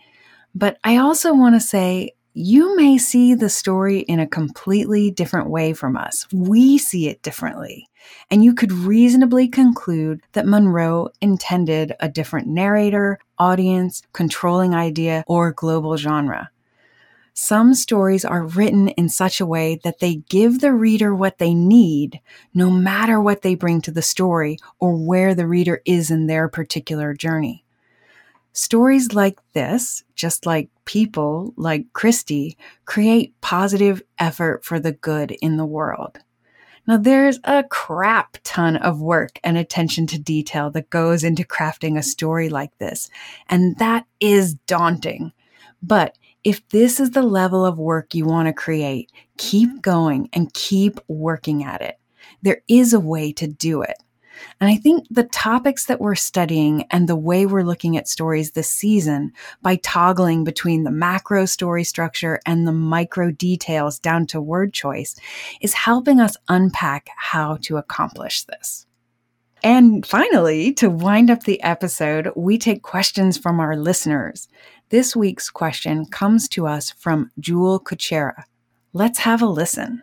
But 0.56 0.78
I 0.84 0.96
also 0.98 1.34
want 1.34 1.56
to 1.56 1.60
say 1.60 2.12
you 2.34 2.78
may 2.78 2.98
see 2.98 3.34
the 3.34 3.50
story 3.50 4.00
in 4.00 4.20
a 4.20 4.28
completely 4.28 5.12
different 5.12 5.50
way 5.50 5.74
from 5.74 5.98
us. 5.98 6.28
We 6.32 6.78
see 6.78 7.10
it 7.10 7.22
differently. 7.22 7.90
And 8.30 8.44
you 8.44 8.54
could 8.54 8.72
reasonably 8.72 9.48
conclude 9.48 10.22
that 10.32 10.46
Munro 10.46 11.10
intended 11.20 11.94
a 12.00 12.10
different 12.10 12.48
narrator, 12.48 13.20
audience, 13.38 14.02
controlling 14.14 14.74
idea, 14.74 15.24
or 15.28 15.52
global 15.52 15.98
genre. 15.98 16.50
Some 17.34 17.74
stories 17.74 18.26
are 18.26 18.46
written 18.46 18.90
in 18.90 19.10
such 19.10 19.40
a 19.40 19.46
way 19.46 19.80
that 19.84 20.00
they 20.00 20.16
give 20.30 20.60
the 20.60 20.74
reader 20.74 21.16
what 21.16 21.38
they 21.38 21.54
need, 21.54 22.20
no 22.54 22.70
matter 22.70 23.20
what 23.22 23.42
they 23.42 23.56
bring 23.56 23.82
to 23.82 23.92
the 23.92 24.02
story 24.02 24.58
or 24.80 24.96
where 24.96 25.34
the 25.34 25.48
reader 25.48 25.82
is 25.86 26.12
in 26.12 26.28
their 26.28 26.48
particular 26.48 27.14
journey. 27.14 27.66
Stories 28.54 29.14
like 29.14 29.40
this, 29.54 30.04
just 30.16 30.46
like 30.46 30.70
people 30.86 31.54
like 31.56 31.86
Christy, 31.94 32.58
create 32.86 33.40
positive 33.42 34.02
effort 34.20 34.66
for 34.66 34.80
the 34.80 34.92
good 34.92 35.32
in 35.42 35.58
the 35.58 35.66
world. 35.66 36.20
Now, 36.88 36.98
there's 36.98 37.40
a 37.44 37.64
crap 37.64 38.38
ton 38.44 38.76
of 38.76 39.00
work 39.00 39.40
and 39.44 39.58
attention 39.58 40.08
to 40.08 40.20
detail 40.20 40.70
that 40.72 40.90
goes 40.90 41.24
into 41.24 41.44
crafting 41.44 41.98
a 41.98 42.04
story 42.04 42.50
like 42.50 42.78
this, 42.80 43.10
and 43.48 43.78
that 43.78 44.06
is 44.20 44.56
daunting. 44.68 45.32
But 45.82 46.18
if 46.44 46.68
this 46.70 47.00
is 47.00 47.12
the 47.12 47.24
level 47.24 47.66
of 47.66 47.78
work 47.78 48.14
you 48.14 48.26
want 48.26 48.48
to 48.48 48.54
create, 48.54 49.12
keep 49.38 49.82
going 49.82 50.30
and 50.34 50.54
keep 50.54 51.00
working 51.08 51.64
at 51.64 51.82
it. 51.82 52.00
There 52.42 52.62
is 52.68 52.94
a 52.94 53.00
way 53.00 53.32
to 53.34 53.48
do 53.48 53.84
it. 53.84 53.98
And 54.60 54.70
I 54.70 54.76
think 54.76 55.06
the 55.10 55.24
topics 55.24 55.86
that 55.86 56.00
we're 56.00 56.16
studying 56.16 56.86
and 56.92 57.08
the 57.08 57.16
way 57.16 57.46
we're 57.46 57.64
looking 57.64 57.98
at 57.98 58.08
stories 58.08 58.52
this 58.52 58.70
season 58.70 59.32
by 59.62 59.78
toggling 59.78 60.44
between 60.44 60.84
the 60.84 60.92
macro 60.92 61.46
story 61.46 61.84
structure 61.84 62.40
and 62.46 62.68
the 62.68 62.72
micro 62.72 63.32
details 63.32 64.00
down 64.00 64.28
to 64.28 64.42
word 64.42 64.74
choice 64.74 65.16
is 65.62 65.74
helping 65.74 66.20
us 66.20 66.38
unpack 66.48 67.10
how 67.16 67.58
to 67.62 67.78
accomplish 67.78 68.44
this. 68.44 68.86
And 69.64 70.06
finally, 70.06 70.74
to 70.74 70.90
wind 70.90 71.30
up 71.30 71.44
the 71.44 71.62
episode, 71.62 72.32
we 72.36 72.58
take 72.58 72.82
questions 72.82 73.38
from 73.38 73.60
our 73.60 73.76
listeners. 73.76 74.48
This 74.90 75.16
week's 75.16 75.50
question 75.50 76.08
comes 76.08 76.48
to 76.50 76.66
us 76.66 76.92
from 76.92 77.30
Jewel 77.40 77.80
Kuchera. 77.80 78.44
Let's 78.94 79.20
have 79.20 79.42
a 79.42 79.46
listen. 79.46 80.02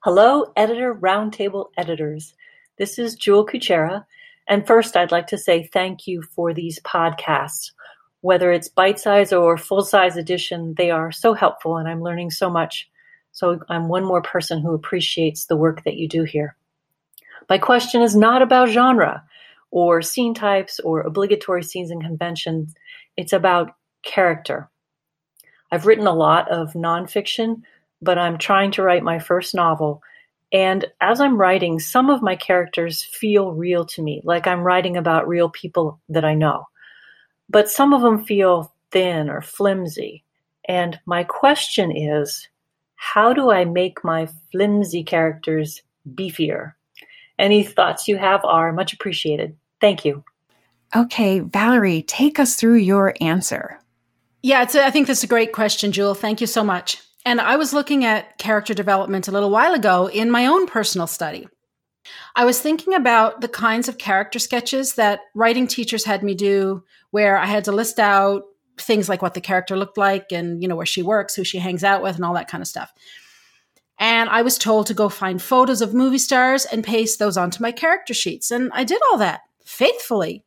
Hello, 0.00 0.52
Editor 0.56 0.94
Roundtable 0.94 1.70
editors. 1.76 2.34
This 2.78 2.98
is 2.98 3.16
Jewel 3.16 3.44
Kuchera. 3.44 4.04
And 4.46 4.66
first, 4.66 4.96
I'd 4.96 5.10
like 5.10 5.26
to 5.28 5.38
say 5.38 5.64
thank 5.64 6.06
you 6.06 6.22
for 6.22 6.54
these 6.54 6.78
podcasts. 6.80 7.72
Whether 8.20 8.52
it's 8.52 8.68
bite 8.68 8.98
size 8.98 9.32
or 9.32 9.58
full 9.58 9.82
size 9.82 10.16
edition, 10.16 10.74
they 10.76 10.90
are 10.90 11.12
so 11.12 11.34
helpful 11.34 11.76
and 11.76 11.88
I'm 11.88 12.02
learning 12.02 12.30
so 12.30 12.48
much. 12.48 12.88
So 13.32 13.60
I'm 13.68 13.88
one 13.88 14.04
more 14.04 14.22
person 14.22 14.60
who 14.60 14.74
appreciates 14.74 15.46
the 15.46 15.56
work 15.56 15.84
that 15.84 15.96
you 15.96 16.08
do 16.08 16.22
here. 16.22 16.56
My 17.48 17.58
question 17.58 18.00
is 18.00 18.16
not 18.16 18.42
about 18.42 18.68
genre 18.68 19.24
or 19.70 20.00
scene 20.00 20.34
types 20.34 20.80
or 20.80 21.00
obligatory 21.00 21.62
scenes 21.62 21.90
and 21.90 22.02
conventions. 22.02 22.74
It's 23.16 23.32
about 23.32 23.74
character. 24.02 24.70
I've 25.70 25.86
written 25.86 26.06
a 26.06 26.14
lot 26.14 26.48
of 26.50 26.72
nonfiction, 26.72 27.62
but 28.00 28.18
I'm 28.18 28.38
trying 28.38 28.70
to 28.72 28.82
write 28.82 29.02
my 29.02 29.18
first 29.18 29.54
novel. 29.54 30.02
And 30.52 30.86
as 31.00 31.20
I'm 31.20 31.36
writing, 31.36 31.78
some 31.78 32.08
of 32.08 32.22
my 32.22 32.36
characters 32.36 33.02
feel 33.02 33.52
real 33.52 33.84
to 33.86 34.02
me, 34.02 34.22
like 34.24 34.46
I'm 34.46 34.62
writing 34.62 34.96
about 34.96 35.28
real 35.28 35.50
people 35.50 36.00
that 36.08 36.24
I 36.24 36.34
know. 36.34 36.66
But 37.50 37.70
some 37.70 37.92
of 37.92 38.02
them 38.02 38.24
feel 38.24 38.72
thin 38.90 39.28
or 39.28 39.42
flimsy. 39.42 40.24
And 40.66 40.98
my 41.06 41.24
question 41.24 41.94
is 41.94 42.48
how 42.96 43.32
do 43.32 43.50
I 43.50 43.64
make 43.64 44.02
my 44.02 44.28
flimsy 44.50 45.04
characters 45.04 45.82
beefier? 46.14 46.72
Any 47.38 47.62
thoughts 47.62 48.08
you 48.08 48.16
have 48.16 48.44
are 48.44 48.72
much 48.72 48.92
appreciated. 48.92 49.56
Thank 49.80 50.04
you. 50.04 50.24
Okay, 50.96 51.40
Valerie, 51.40 52.02
take 52.02 52.38
us 52.38 52.56
through 52.56 52.76
your 52.76 53.14
answer. 53.20 53.78
Yeah, 54.42 54.62
a, 54.62 54.84
I 54.84 54.90
think 54.90 55.06
that's 55.06 55.22
a 55.22 55.28
great 55.28 55.52
question, 55.52 55.92
Jewel. 55.92 56.14
Thank 56.14 56.40
you 56.40 56.46
so 56.46 56.64
much. 56.64 57.02
And 57.28 57.42
I 57.42 57.56
was 57.56 57.74
looking 57.74 58.06
at 58.06 58.38
character 58.38 58.72
development 58.72 59.28
a 59.28 59.32
little 59.32 59.50
while 59.50 59.74
ago 59.74 60.06
in 60.06 60.30
my 60.30 60.46
own 60.46 60.66
personal 60.66 61.06
study. 61.06 61.46
I 62.34 62.46
was 62.46 62.58
thinking 62.58 62.94
about 62.94 63.42
the 63.42 63.48
kinds 63.48 63.86
of 63.86 63.98
character 63.98 64.38
sketches 64.38 64.94
that 64.94 65.20
writing 65.34 65.66
teachers 65.66 66.04
had 66.04 66.22
me 66.22 66.34
do, 66.34 66.84
where 67.10 67.36
I 67.36 67.44
had 67.44 67.64
to 67.64 67.72
list 67.72 67.98
out 67.98 68.44
things 68.78 69.10
like 69.10 69.20
what 69.20 69.34
the 69.34 69.42
character 69.42 69.76
looked 69.76 69.98
like 69.98 70.32
and, 70.32 70.62
you 70.62 70.68
know, 70.68 70.76
where 70.76 70.86
she 70.86 71.02
works, 71.02 71.34
who 71.34 71.44
she 71.44 71.58
hangs 71.58 71.84
out 71.84 72.02
with, 72.02 72.16
and 72.16 72.24
all 72.24 72.32
that 72.32 72.48
kind 72.48 72.62
of 72.62 72.68
stuff. 72.68 72.90
And 73.98 74.30
I 74.30 74.40
was 74.40 74.56
told 74.56 74.86
to 74.86 74.94
go 74.94 75.10
find 75.10 75.42
photos 75.42 75.82
of 75.82 75.92
movie 75.92 76.16
stars 76.16 76.64
and 76.64 76.82
paste 76.82 77.18
those 77.18 77.36
onto 77.36 77.62
my 77.62 77.72
character 77.72 78.14
sheets. 78.14 78.50
And 78.50 78.70
I 78.72 78.84
did 78.84 79.02
all 79.10 79.18
that 79.18 79.42
faithfully 79.66 80.46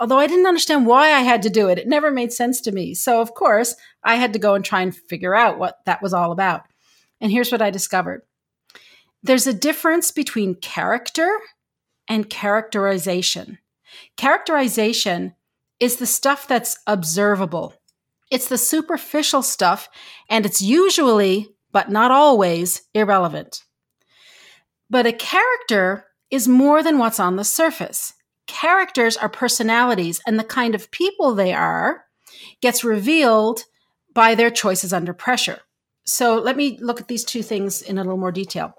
although 0.00 0.18
I 0.18 0.26
didn't 0.26 0.46
understand 0.46 0.86
why 0.86 1.12
I 1.12 1.20
had 1.20 1.42
to 1.42 1.50
do 1.50 1.68
it. 1.68 1.78
It 1.78 1.86
never 1.86 2.10
made 2.10 2.32
sense 2.32 2.60
to 2.62 2.72
me. 2.72 2.94
So, 2.94 3.20
of 3.20 3.34
course, 3.34 3.76
I 4.02 4.16
had 4.16 4.32
to 4.32 4.38
go 4.38 4.54
and 4.54 4.64
try 4.64 4.80
and 4.80 4.96
figure 4.96 5.34
out 5.34 5.58
what 5.58 5.84
that 5.84 6.02
was 6.02 6.14
all 6.14 6.32
about. 6.32 6.62
And 7.20 7.30
here's 7.30 7.52
what 7.52 7.62
I 7.62 7.70
discovered 7.70 8.22
there's 9.22 9.46
a 9.46 9.52
difference 9.52 10.10
between 10.10 10.54
character 10.54 11.30
and 12.08 12.30
characterization. 12.30 13.58
Characterization 14.16 15.34
is 15.78 15.96
the 15.96 16.06
stuff 16.06 16.48
that's 16.48 16.78
observable, 16.86 17.74
it's 18.30 18.48
the 18.48 18.58
superficial 18.58 19.42
stuff, 19.42 19.88
and 20.30 20.46
it's 20.46 20.62
usually, 20.62 21.48
but 21.72 21.90
not 21.90 22.10
always, 22.10 22.82
irrelevant. 22.94 23.64
But 24.88 25.06
a 25.06 25.12
character 25.12 26.06
is 26.30 26.48
more 26.48 26.82
than 26.82 26.98
what's 26.98 27.20
on 27.20 27.36
the 27.36 27.44
surface 27.44 28.14
characters 28.50 29.16
are 29.16 29.28
personalities 29.28 30.20
and 30.26 30.38
the 30.38 30.44
kind 30.44 30.74
of 30.74 30.90
people 30.90 31.34
they 31.34 31.52
are 31.52 32.04
gets 32.60 32.82
revealed 32.82 33.64
by 34.12 34.34
their 34.34 34.50
choices 34.50 34.92
under 34.92 35.14
pressure. 35.14 35.60
So 36.04 36.40
let 36.40 36.56
me 36.56 36.76
look 36.80 37.00
at 37.00 37.06
these 37.06 37.24
two 37.24 37.42
things 37.44 37.80
in 37.80 37.96
a 37.96 38.02
little 38.02 38.18
more 38.18 38.32
detail. 38.32 38.74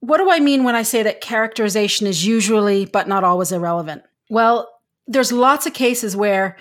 What 0.00 0.18
do 0.18 0.30
I 0.30 0.40
mean 0.40 0.62
when 0.62 0.74
I 0.74 0.82
say 0.82 1.02
that 1.02 1.22
characterization 1.22 2.06
is 2.06 2.26
usually, 2.26 2.84
but 2.84 3.08
not 3.08 3.24
always, 3.24 3.50
irrelevant? 3.50 4.02
Well, 4.28 4.68
there's 5.06 5.32
lots 5.32 5.66
of 5.66 5.72
cases 5.72 6.14
where 6.14 6.56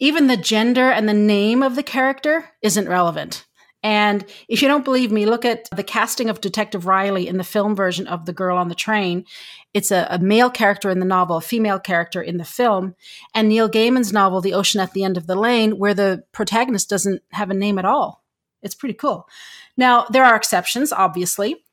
even 0.00 0.26
the 0.26 0.36
gender 0.36 0.90
and 0.90 1.08
the 1.08 1.14
name 1.14 1.62
of 1.62 1.76
the 1.76 1.84
character 1.84 2.50
isn't 2.62 2.88
relevant. 2.88 3.46
And 3.82 4.24
if 4.48 4.60
you 4.60 4.68
don't 4.68 4.84
believe 4.84 5.12
me, 5.12 5.24
look 5.24 5.44
at 5.44 5.68
the 5.74 5.84
casting 5.84 6.28
of 6.28 6.40
Detective 6.40 6.86
Riley 6.86 7.28
in 7.28 7.38
the 7.38 7.44
film 7.44 7.74
version 7.76 8.06
of 8.06 8.26
The 8.26 8.32
Girl 8.32 8.58
on 8.58 8.68
the 8.68 8.74
Train. 8.74 9.24
It's 9.72 9.90
a, 9.90 10.06
a, 10.10 10.18
male 10.18 10.50
character 10.50 10.90
in 10.90 10.98
the 10.98 11.06
novel, 11.06 11.36
a 11.36 11.40
female 11.40 11.78
character 11.78 12.20
in 12.20 12.38
the 12.38 12.44
film. 12.44 12.96
And 13.34 13.48
Neil 13.48 13.68
Gaiman's 13.68 14.12
novel, 14.12 14.40
The 14.40 14.54
Ocean 14.54 14.80
at 14.80 14.92
the 14.92 15.04
End 15.04 15.16
of 15.16 15.26
the 15.26 15.36
Lane, 15.36 15.78
where 15.78 15.94
the 15.94 16.24
protagonist 16.32 16.90
doesn't 16.90 17.22
have 17.30 17.50
a 17.50 17.54
name 17.54 17.78
at 17.78 17.84
all. 17.84 18.24
It's 18.62 18.74
pretty 18.74 18.94
cool. 18.94 19.28
Now, 19.76 20.06
there 20.10 20.24
are 20.24 20.34
exceptions, 20.34 20.92
obviously. 20.92 21.64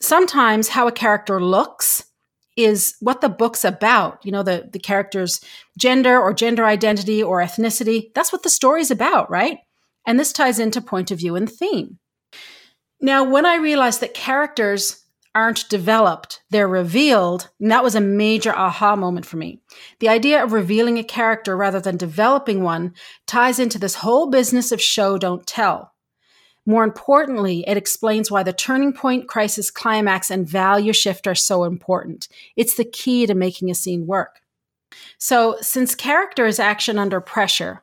Sometimes 0.00 0.68
how 0.68 0.86
a 0.86 0.92
character 0.92 1.42
looks 1.42 2.04
is 2.56 2.96
what 3.00 3.20
the 3.20 3.28
book's 3.28 3.64
about. 3.64 4.24
You 4.24 4.32
know, 4.32 4.42
the, 4.42 4.68
the 4.72 4.78
character's 4.78 5.40
gender 5.78 6.20
or 6.20 6.32
gender 6.32 6.64
identity 6.64 7.22
or 7.22 7.40
ethnicity. 7.40 8.12
That's 8.14 8.32
what 8.32 8.42
the 8.42 8.50
story's 8.50 8.90
about, 8.90 9.30
right? 9.30 9.58
And 10.06 10.18
this 10.18 10.32
ties 10.32 10.58
into 10.58 10.80
point 10.80 11.10
of 11.10 11.18
view 11.18 11.36
and 11.36 11.50
theme. 11.50 11.98
Now, 13.00 13.24
when 13.24 13.46
I 13.46 13.56
realized 13.56 14.00
that 14.00 14.14
characters 14.14 15.01
aren't 15.34 15.68
developed, 15.68 16.42
they're 16.50 16.68
revealed, 16.68 17.48
and 17.60 17.70
that 17.70 17.84
was 17.84 17.94
a 17.94 18.00
major 18.00 18.54
aha 18.54 18.96
moment 18.96 19.26
for 19.26 19.36
me. 19.36 19.60
The 19.98 20.08
idea 20.08 20.42
of 20.42 20.52
revealing 20.52 20.98
a 20.98 21.04
character 21.04 21.56
rather 21.56 21.80
than 21.80 21.96
developing 21.96 22.62
one 22.62 22.94
ties 23.26 23.58
into 23.58 23.78
this 23.78 23.96
whole 23.96 24.30
business 24.30 24.72
of 24.72 24.80
show, 24.80 25.18
don't 25.18 25.46
tell. 25.46 25.92
More 26.64 26.84
importantly, 26.84 27.64
it 27.66 27.76
explains 27.76 28.30
why 28.30 28.42
the 28.42 28.52
turning 28.52 28.92
point, 28.92 29.28
crisis, 29.28 29.70
climax, 29.70 30.30
and 30.30 30.48
value 30.48 30.92
shift 30.92 31.26
are 31.26 31.34
so 31.34 31.64
important. 31.64 32.28
It's 32.56 32.76
the 32.76 32.84
key 32.84 33.26
to 33.26 33.34
making 33.34 33.70
a 33.70 33.74
scene 33.74 34.06
work. 34.06 34.40
So, 35.18 35.56
since 35.60 35.94
character 35.94 36.46
is 36.46 36.60
action 36.60 36.98
under 36.98 37.20
pressure, 37.20 37.82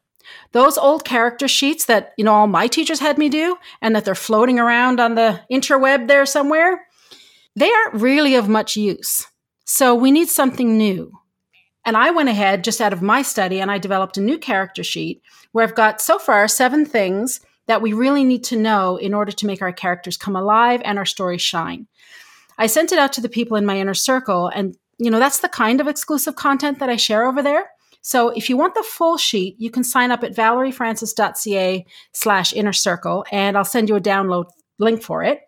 those 0.52 0.78
old 0.78 1.06
character 1.06 1.48
sheets 1.48 1.86
that, 1.86 2.14
you 2.18 2.24
know, 2.24 2.34
all 2.34 2.48
my 2.48 2.68
teachers 2.68 3.00
had 3.00 3.18
me 3.18 3.30
do 3.30 3.58
and 3.82 3.96
that 3.96 4.06
they're 4.06 4.16
floating 4.16 4.60
around 4.60 5.00
on 5.00 5.16
the 5.16 5.42
interweb 5.52 6.08
there 6.08 6.26
somewhere, 6.26 6.86
they 7.60 7.72
aren't 7.72 8.02
really 8.02 8.36
of 8.36 8.48
much 8.48 8.76
use. 8.76 9.28
So 9.66 9.94
we 9.94 10.12
need 10.12 10.30
something 10.30 10.78
new. 10.78 11.12
And 11.86 11.98
I 11.98 12.12
went 12.12 12.30
ahead 12.30 12.64
just 12.64 12.82
out 12.82 12.94
of 12.94 13.02
my 13.02 13.22
study 13.22 13.60
and 13.60 13.72
I 13.72 13.78
developed 13.78 14.18
a 14.18 14.22
new 14.22 14.38
character 14.38 14.84
sheet 14.84 15.22
where 15.52 15.66
I've 15.66 15.76
got 15.76 16.02
so 16.02 16.20
far 16.20 16.48
seven 16.48 16.86
things 16.86 17.42
that 17.68 17.82
we 17.82 17.94
really 17.94 18.24
need 18.24 18.44
to 18.46 18.58
know 18.58 18.98
in 18.98 19.14
order 19.14 19.32
to 19.32 19.46
make 19.46 19.62
our 19.62 19.72
characters 19.72 20.18
come 20.18 20.36
alive 20.36 20.82
and 20.86 20.98
our 20.98 21.06
story 21.06 21.38
shine. 21.38 21.88
I 22.58 22.68
sent 22.68 22.92
it 22.92 23.00
out 23.00 23.14
to 23.14 23.22
the 23.22 23.30
people 23.30 23.58
in 23.58 23.66
my 23.66 23.78
inner 23.78 23.94
circle 23.94 24.48
and 24.48 24.76
you 24.98 25.10
know 25.10 25.20
that's 25.20 25.40
the 25.40 25.50
kind 25.50 25.80
of 25.80 25.88
exclusive 25.88 26.36
content 26.36 26.80
that 26.80 26.90
I 26.90 26.96
share 26.96 27.26
over 27.26 27.42
there. 27.42 27.70
So 28.02 28.30
if 28.30 28.50
you 28.50 28.58
want 28.58 28.76
the 28.76 28.84
full 28.84 29.18
sheet, 29.18 29.56
you 29.60 29.70
can 29.70 29.84
sign 29.84 30.12
up 30.12 30.24
at 30.24 30.36
valeriefrancis.ca 30.36 31.86
slash 32.14 32.54
inner 32.54 32.74
circle 32.74 33.26
and 33.32 33.58
I'll 33.58 33.66
send 33.66 33.90
you 33.90 33.96
a 33.96 34.02
download 34.02 34.46
link 34.78 35.02
for 35.04 35.24
it. 35.24 35.42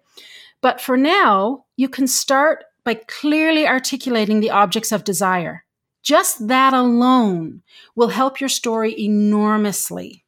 But 0.61 0.79
for 0.79 0.97
now, 0.97 1.65
you 1.75 1.89
can 1.89 2.07
start 2.07 2.65
by 2.83 2.95
clearly 2.95 3.67
articulating 3.67 4.39
the 4.39 4.51
objects 4.51 4.91
of 4.91 5.03
desire. 5.03 5.65
Just 6.03 6.47
that 6.47 6.73
alone 6.73 7.61
will 7.95 8.09
help 8.09 8.39
your 8.39 8.49
story 8.49 8.99
enormously. 8.99 10.23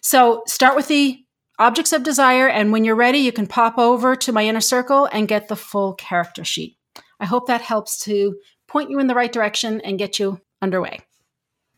So 0.00 0.42
start 0.46 0.74
with 0.74 0.88
the 0.88 1.24
objects 1.58 1.92
of 1.92 2.02
desire, 2.02 2.48
and 2.48 2.72
when 2.72 2.84
you're 2.84 2.94
ready, 2.94 3.18
you 3.18 3.32
can 3.32 3.46
pop 3.46 3.78
over 3.78 4.16
to 4.16 4.32
my 4.32 4.44
inner 4.46 4.60
circle 4.60 5.08
and 5.12 5.28
get 5.28 5.48
the 5.48 5.56
full 5.56 5.94
character 5.94 6.44
sheet. 6.44 6.76
I 7.20 7.26
hope 7.26 7.46
that 7.46 7.60
helps 7.60 7.98
to 8.04 8.36
point 8.66 8.90
you 8.90 8.98
in 8.98 9.06
the 9.06 9.14
right 9.14 9.32
direction 9.32 9.80
and 9.82 9.98
get 9.98 10.18
you 10.18 10.40
underway. 10.60 11.00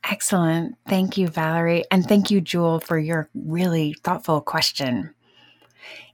Excellent. 0.08 0.76
Thank 0.88 1.18
you, 1.18 1.28
Valerie. 1.28 1.84
And 1.90 2.06
thank 2.06 2.30
you, 2.30 2.40
Jewel, 2.40 2.80
for 2.80 2.98
your 2.98 3.28
really 3.34 3.94
thoughtful 4.04 4.40
question. 4.40 5.14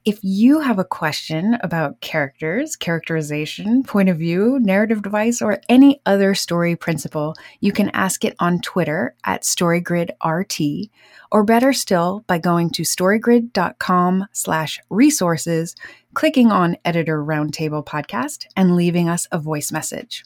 If 0.03 0.17
you 0.23 0.61
have 0.61 0.79
a 0.79 0.83
question 0.83 1.59
about 1.61 2.01
characters, 2.01 2.75
characterization, 2.75 3.83
point 3.83 4.09
of 4.09 4.17
view, 4.17 4.57
narrative 4.59 5.03
device, 5.03 5.43
or 5.43 5.61
any 5.69 6.01
other 6.07 6.33
story 6.33 6.75
principle, 6.75 7.35
you 7.59 7.71
can 7.71 7.89
ask 7.89 8.25
it 8.25 8.35
on 8.39 8.61
Twitter 8.61 9.13
at 9.25 9.43
StoryGridRT, 9.43 10.89
or 11.31 11.43
better 11.43 11.71
still, 11.71 12.23
by 12.25 12.39
going 12.39 12.71
to 12.71 12.81
storygrid.com 12.81 14.25
slash 14.31 14.79
resources, 14.89 15.75
clicking 16.15 16.51
on 16.51 16.77
Editor 16.83 17.23
Roundtable 17.23 17.85
Podcast, 17.85 18.47
and 18.57 18.75
leaving 18.75 19.07
us 19.07 19.27
a 19.31 19.37
voice 19.37 19.71
message. 19.71 20.25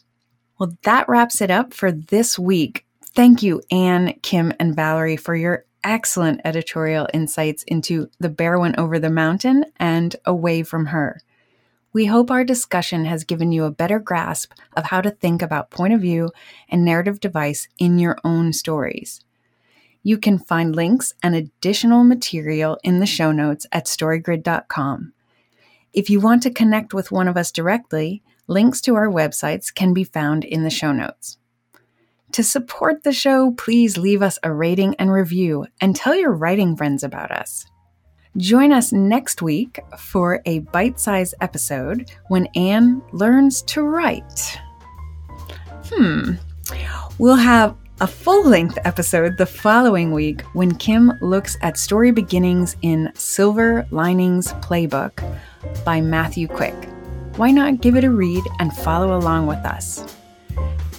Well, 0.58 0.74
that 0.84 1.06
wraps 1.06 1.42
it 1.42 1.50
up 1.50 1.74
for 1.74 1.92
this 1.92 2.38
week. 2.38 2.86
Thank 3.14 3.42
you, 3.42 3.60
Anne, 3.70 4.14
Kim, 4.22 4.54
and 4.58 4.74
Valerie, 4.74 5.18
for 5.18 5.36
your 5.36 5.65
excellent 5.86 6.40
editorial 6.44 7.08
insights 7.14 7.62
into 7.62 8.10
The 8.18 8.28
Bear 8.28 8.58
Went 8.58 8.78
Over 8.78 8.98
the 8.98 9.08
Mountain 9.08 9.64
and 9.76 10.14
Away 10.24 10.62
from 10.62 10.86
Her. 10.86 11.20
We 11.92 12.06
hope 12.06 12.30
our 12.30 12.44
discussion 12.44 13.06
has 13.06 13.24
given 13.24 13.52
you 13.52 13.64
a 13.64 13.70
better 13.70 13.98
grasp 13.98 14.52
of 14.76 14.84
how 14.84 15.00
to 15.00 15.10
think 15.10 15.40
about 15.40 15.70
point 15.70 15.94
of 15.94 16.00
view 16.00 16.30
and 16.68 16.84
narrative 16.84 17.20
device 17.20 17.68
in 17.78 17.98
your 17.98 18.18
own 18.24 18.52
stories. 18.52 19.24
You 20.02 20.18
can 20.18 20.38
find 20.38 20.76
links 20.76 21.14
and 21.22 21.34
additional 21.34 22.04
material 22.04 22.78
in 22.84 22.98
the 22.98 23.06
show 23.06 23.32
notes 23.32 23.66
at 23.72 23.86
storygrid.com. 23.86 25.12
If 25.92 26.10
you 26.10 26.20
want 26.20 26.42
to 26.42 26.50
connect 26.50 26.92
with 26.92 27.10
one 27.10 27.28
of 27.28 27.36
us 27.36 27.50
directly, 27.50 28.22
links 28.46 28.80
to 28.82 28.94
our 28.96 29.08
websites 29.08 29.74
can 29.74 29.94
be 29.94 30.04
found 30.04 30.44
in 30.44 30.64
the 30.64 30.70
show 30.70 30.92
notes. 30.92 31.38
To 32.32 32.42
support 32.42 33.02
the 33.02 33.12
show, 33.12 33.52
please 33.52 33.96
leave 33.96 34.22
us 34.22 34.38
a 34.42 34.52
rating 34.52 34.94
and 34.98 35.10
review 35.10 35.66
and 35.80 35.94
tell 35.94 36.14
your 36.14 36.32
writing 36.32 36.76
friends 36.76 37.02
about 37.02 37.30
us. 37.30 37.66
Join 38.36 38.72
us 38.72 38.92
next 38.92 39.40
week 39.40 39.80
for 39.98 40.42
a 40.44 40.58
bite 40.58 41.00
sized 41.00 41.34
episode 41.40 42.10
when 42.28 42.46
Anne 42.54 43.00
learns 43.12 43.62
to 43.62 43.82
write. 43.82 44.58
Hmm. 45.86 46.32
We'll 47.18 47.36
have 47.36 47.74
a 48.02 48.06
full 48.06 48.44
length 48.44 48.76
episode 48.84 49.38
the 49.38 49.46
following 49.46 50.12
week 50.12 50.42
when 50.52 50.74
Kim 50.74 51.12
looks 51.22 51.56
at 51.62 51.78
story 51.78 52.10
beginnings 52.10 52.76
in 52.82 53.10
Silver 53.14 53.86
Linings 53.90 54.52
Playbook 54.54 55.24
by 55.82 56.02
Matthew 56.02 56.46
Quick. 56.46 56.74
Why 57.36 57.50
not 57.50 57.80
give 57.80 57.96
it 57.96 58.04
a 58.04 58.10
read 58.10 58.44
and 58.58 58.70
follow 58.70 59.16
along 59.16 59.46
with 59.46 59.64
us? 59.64 60.14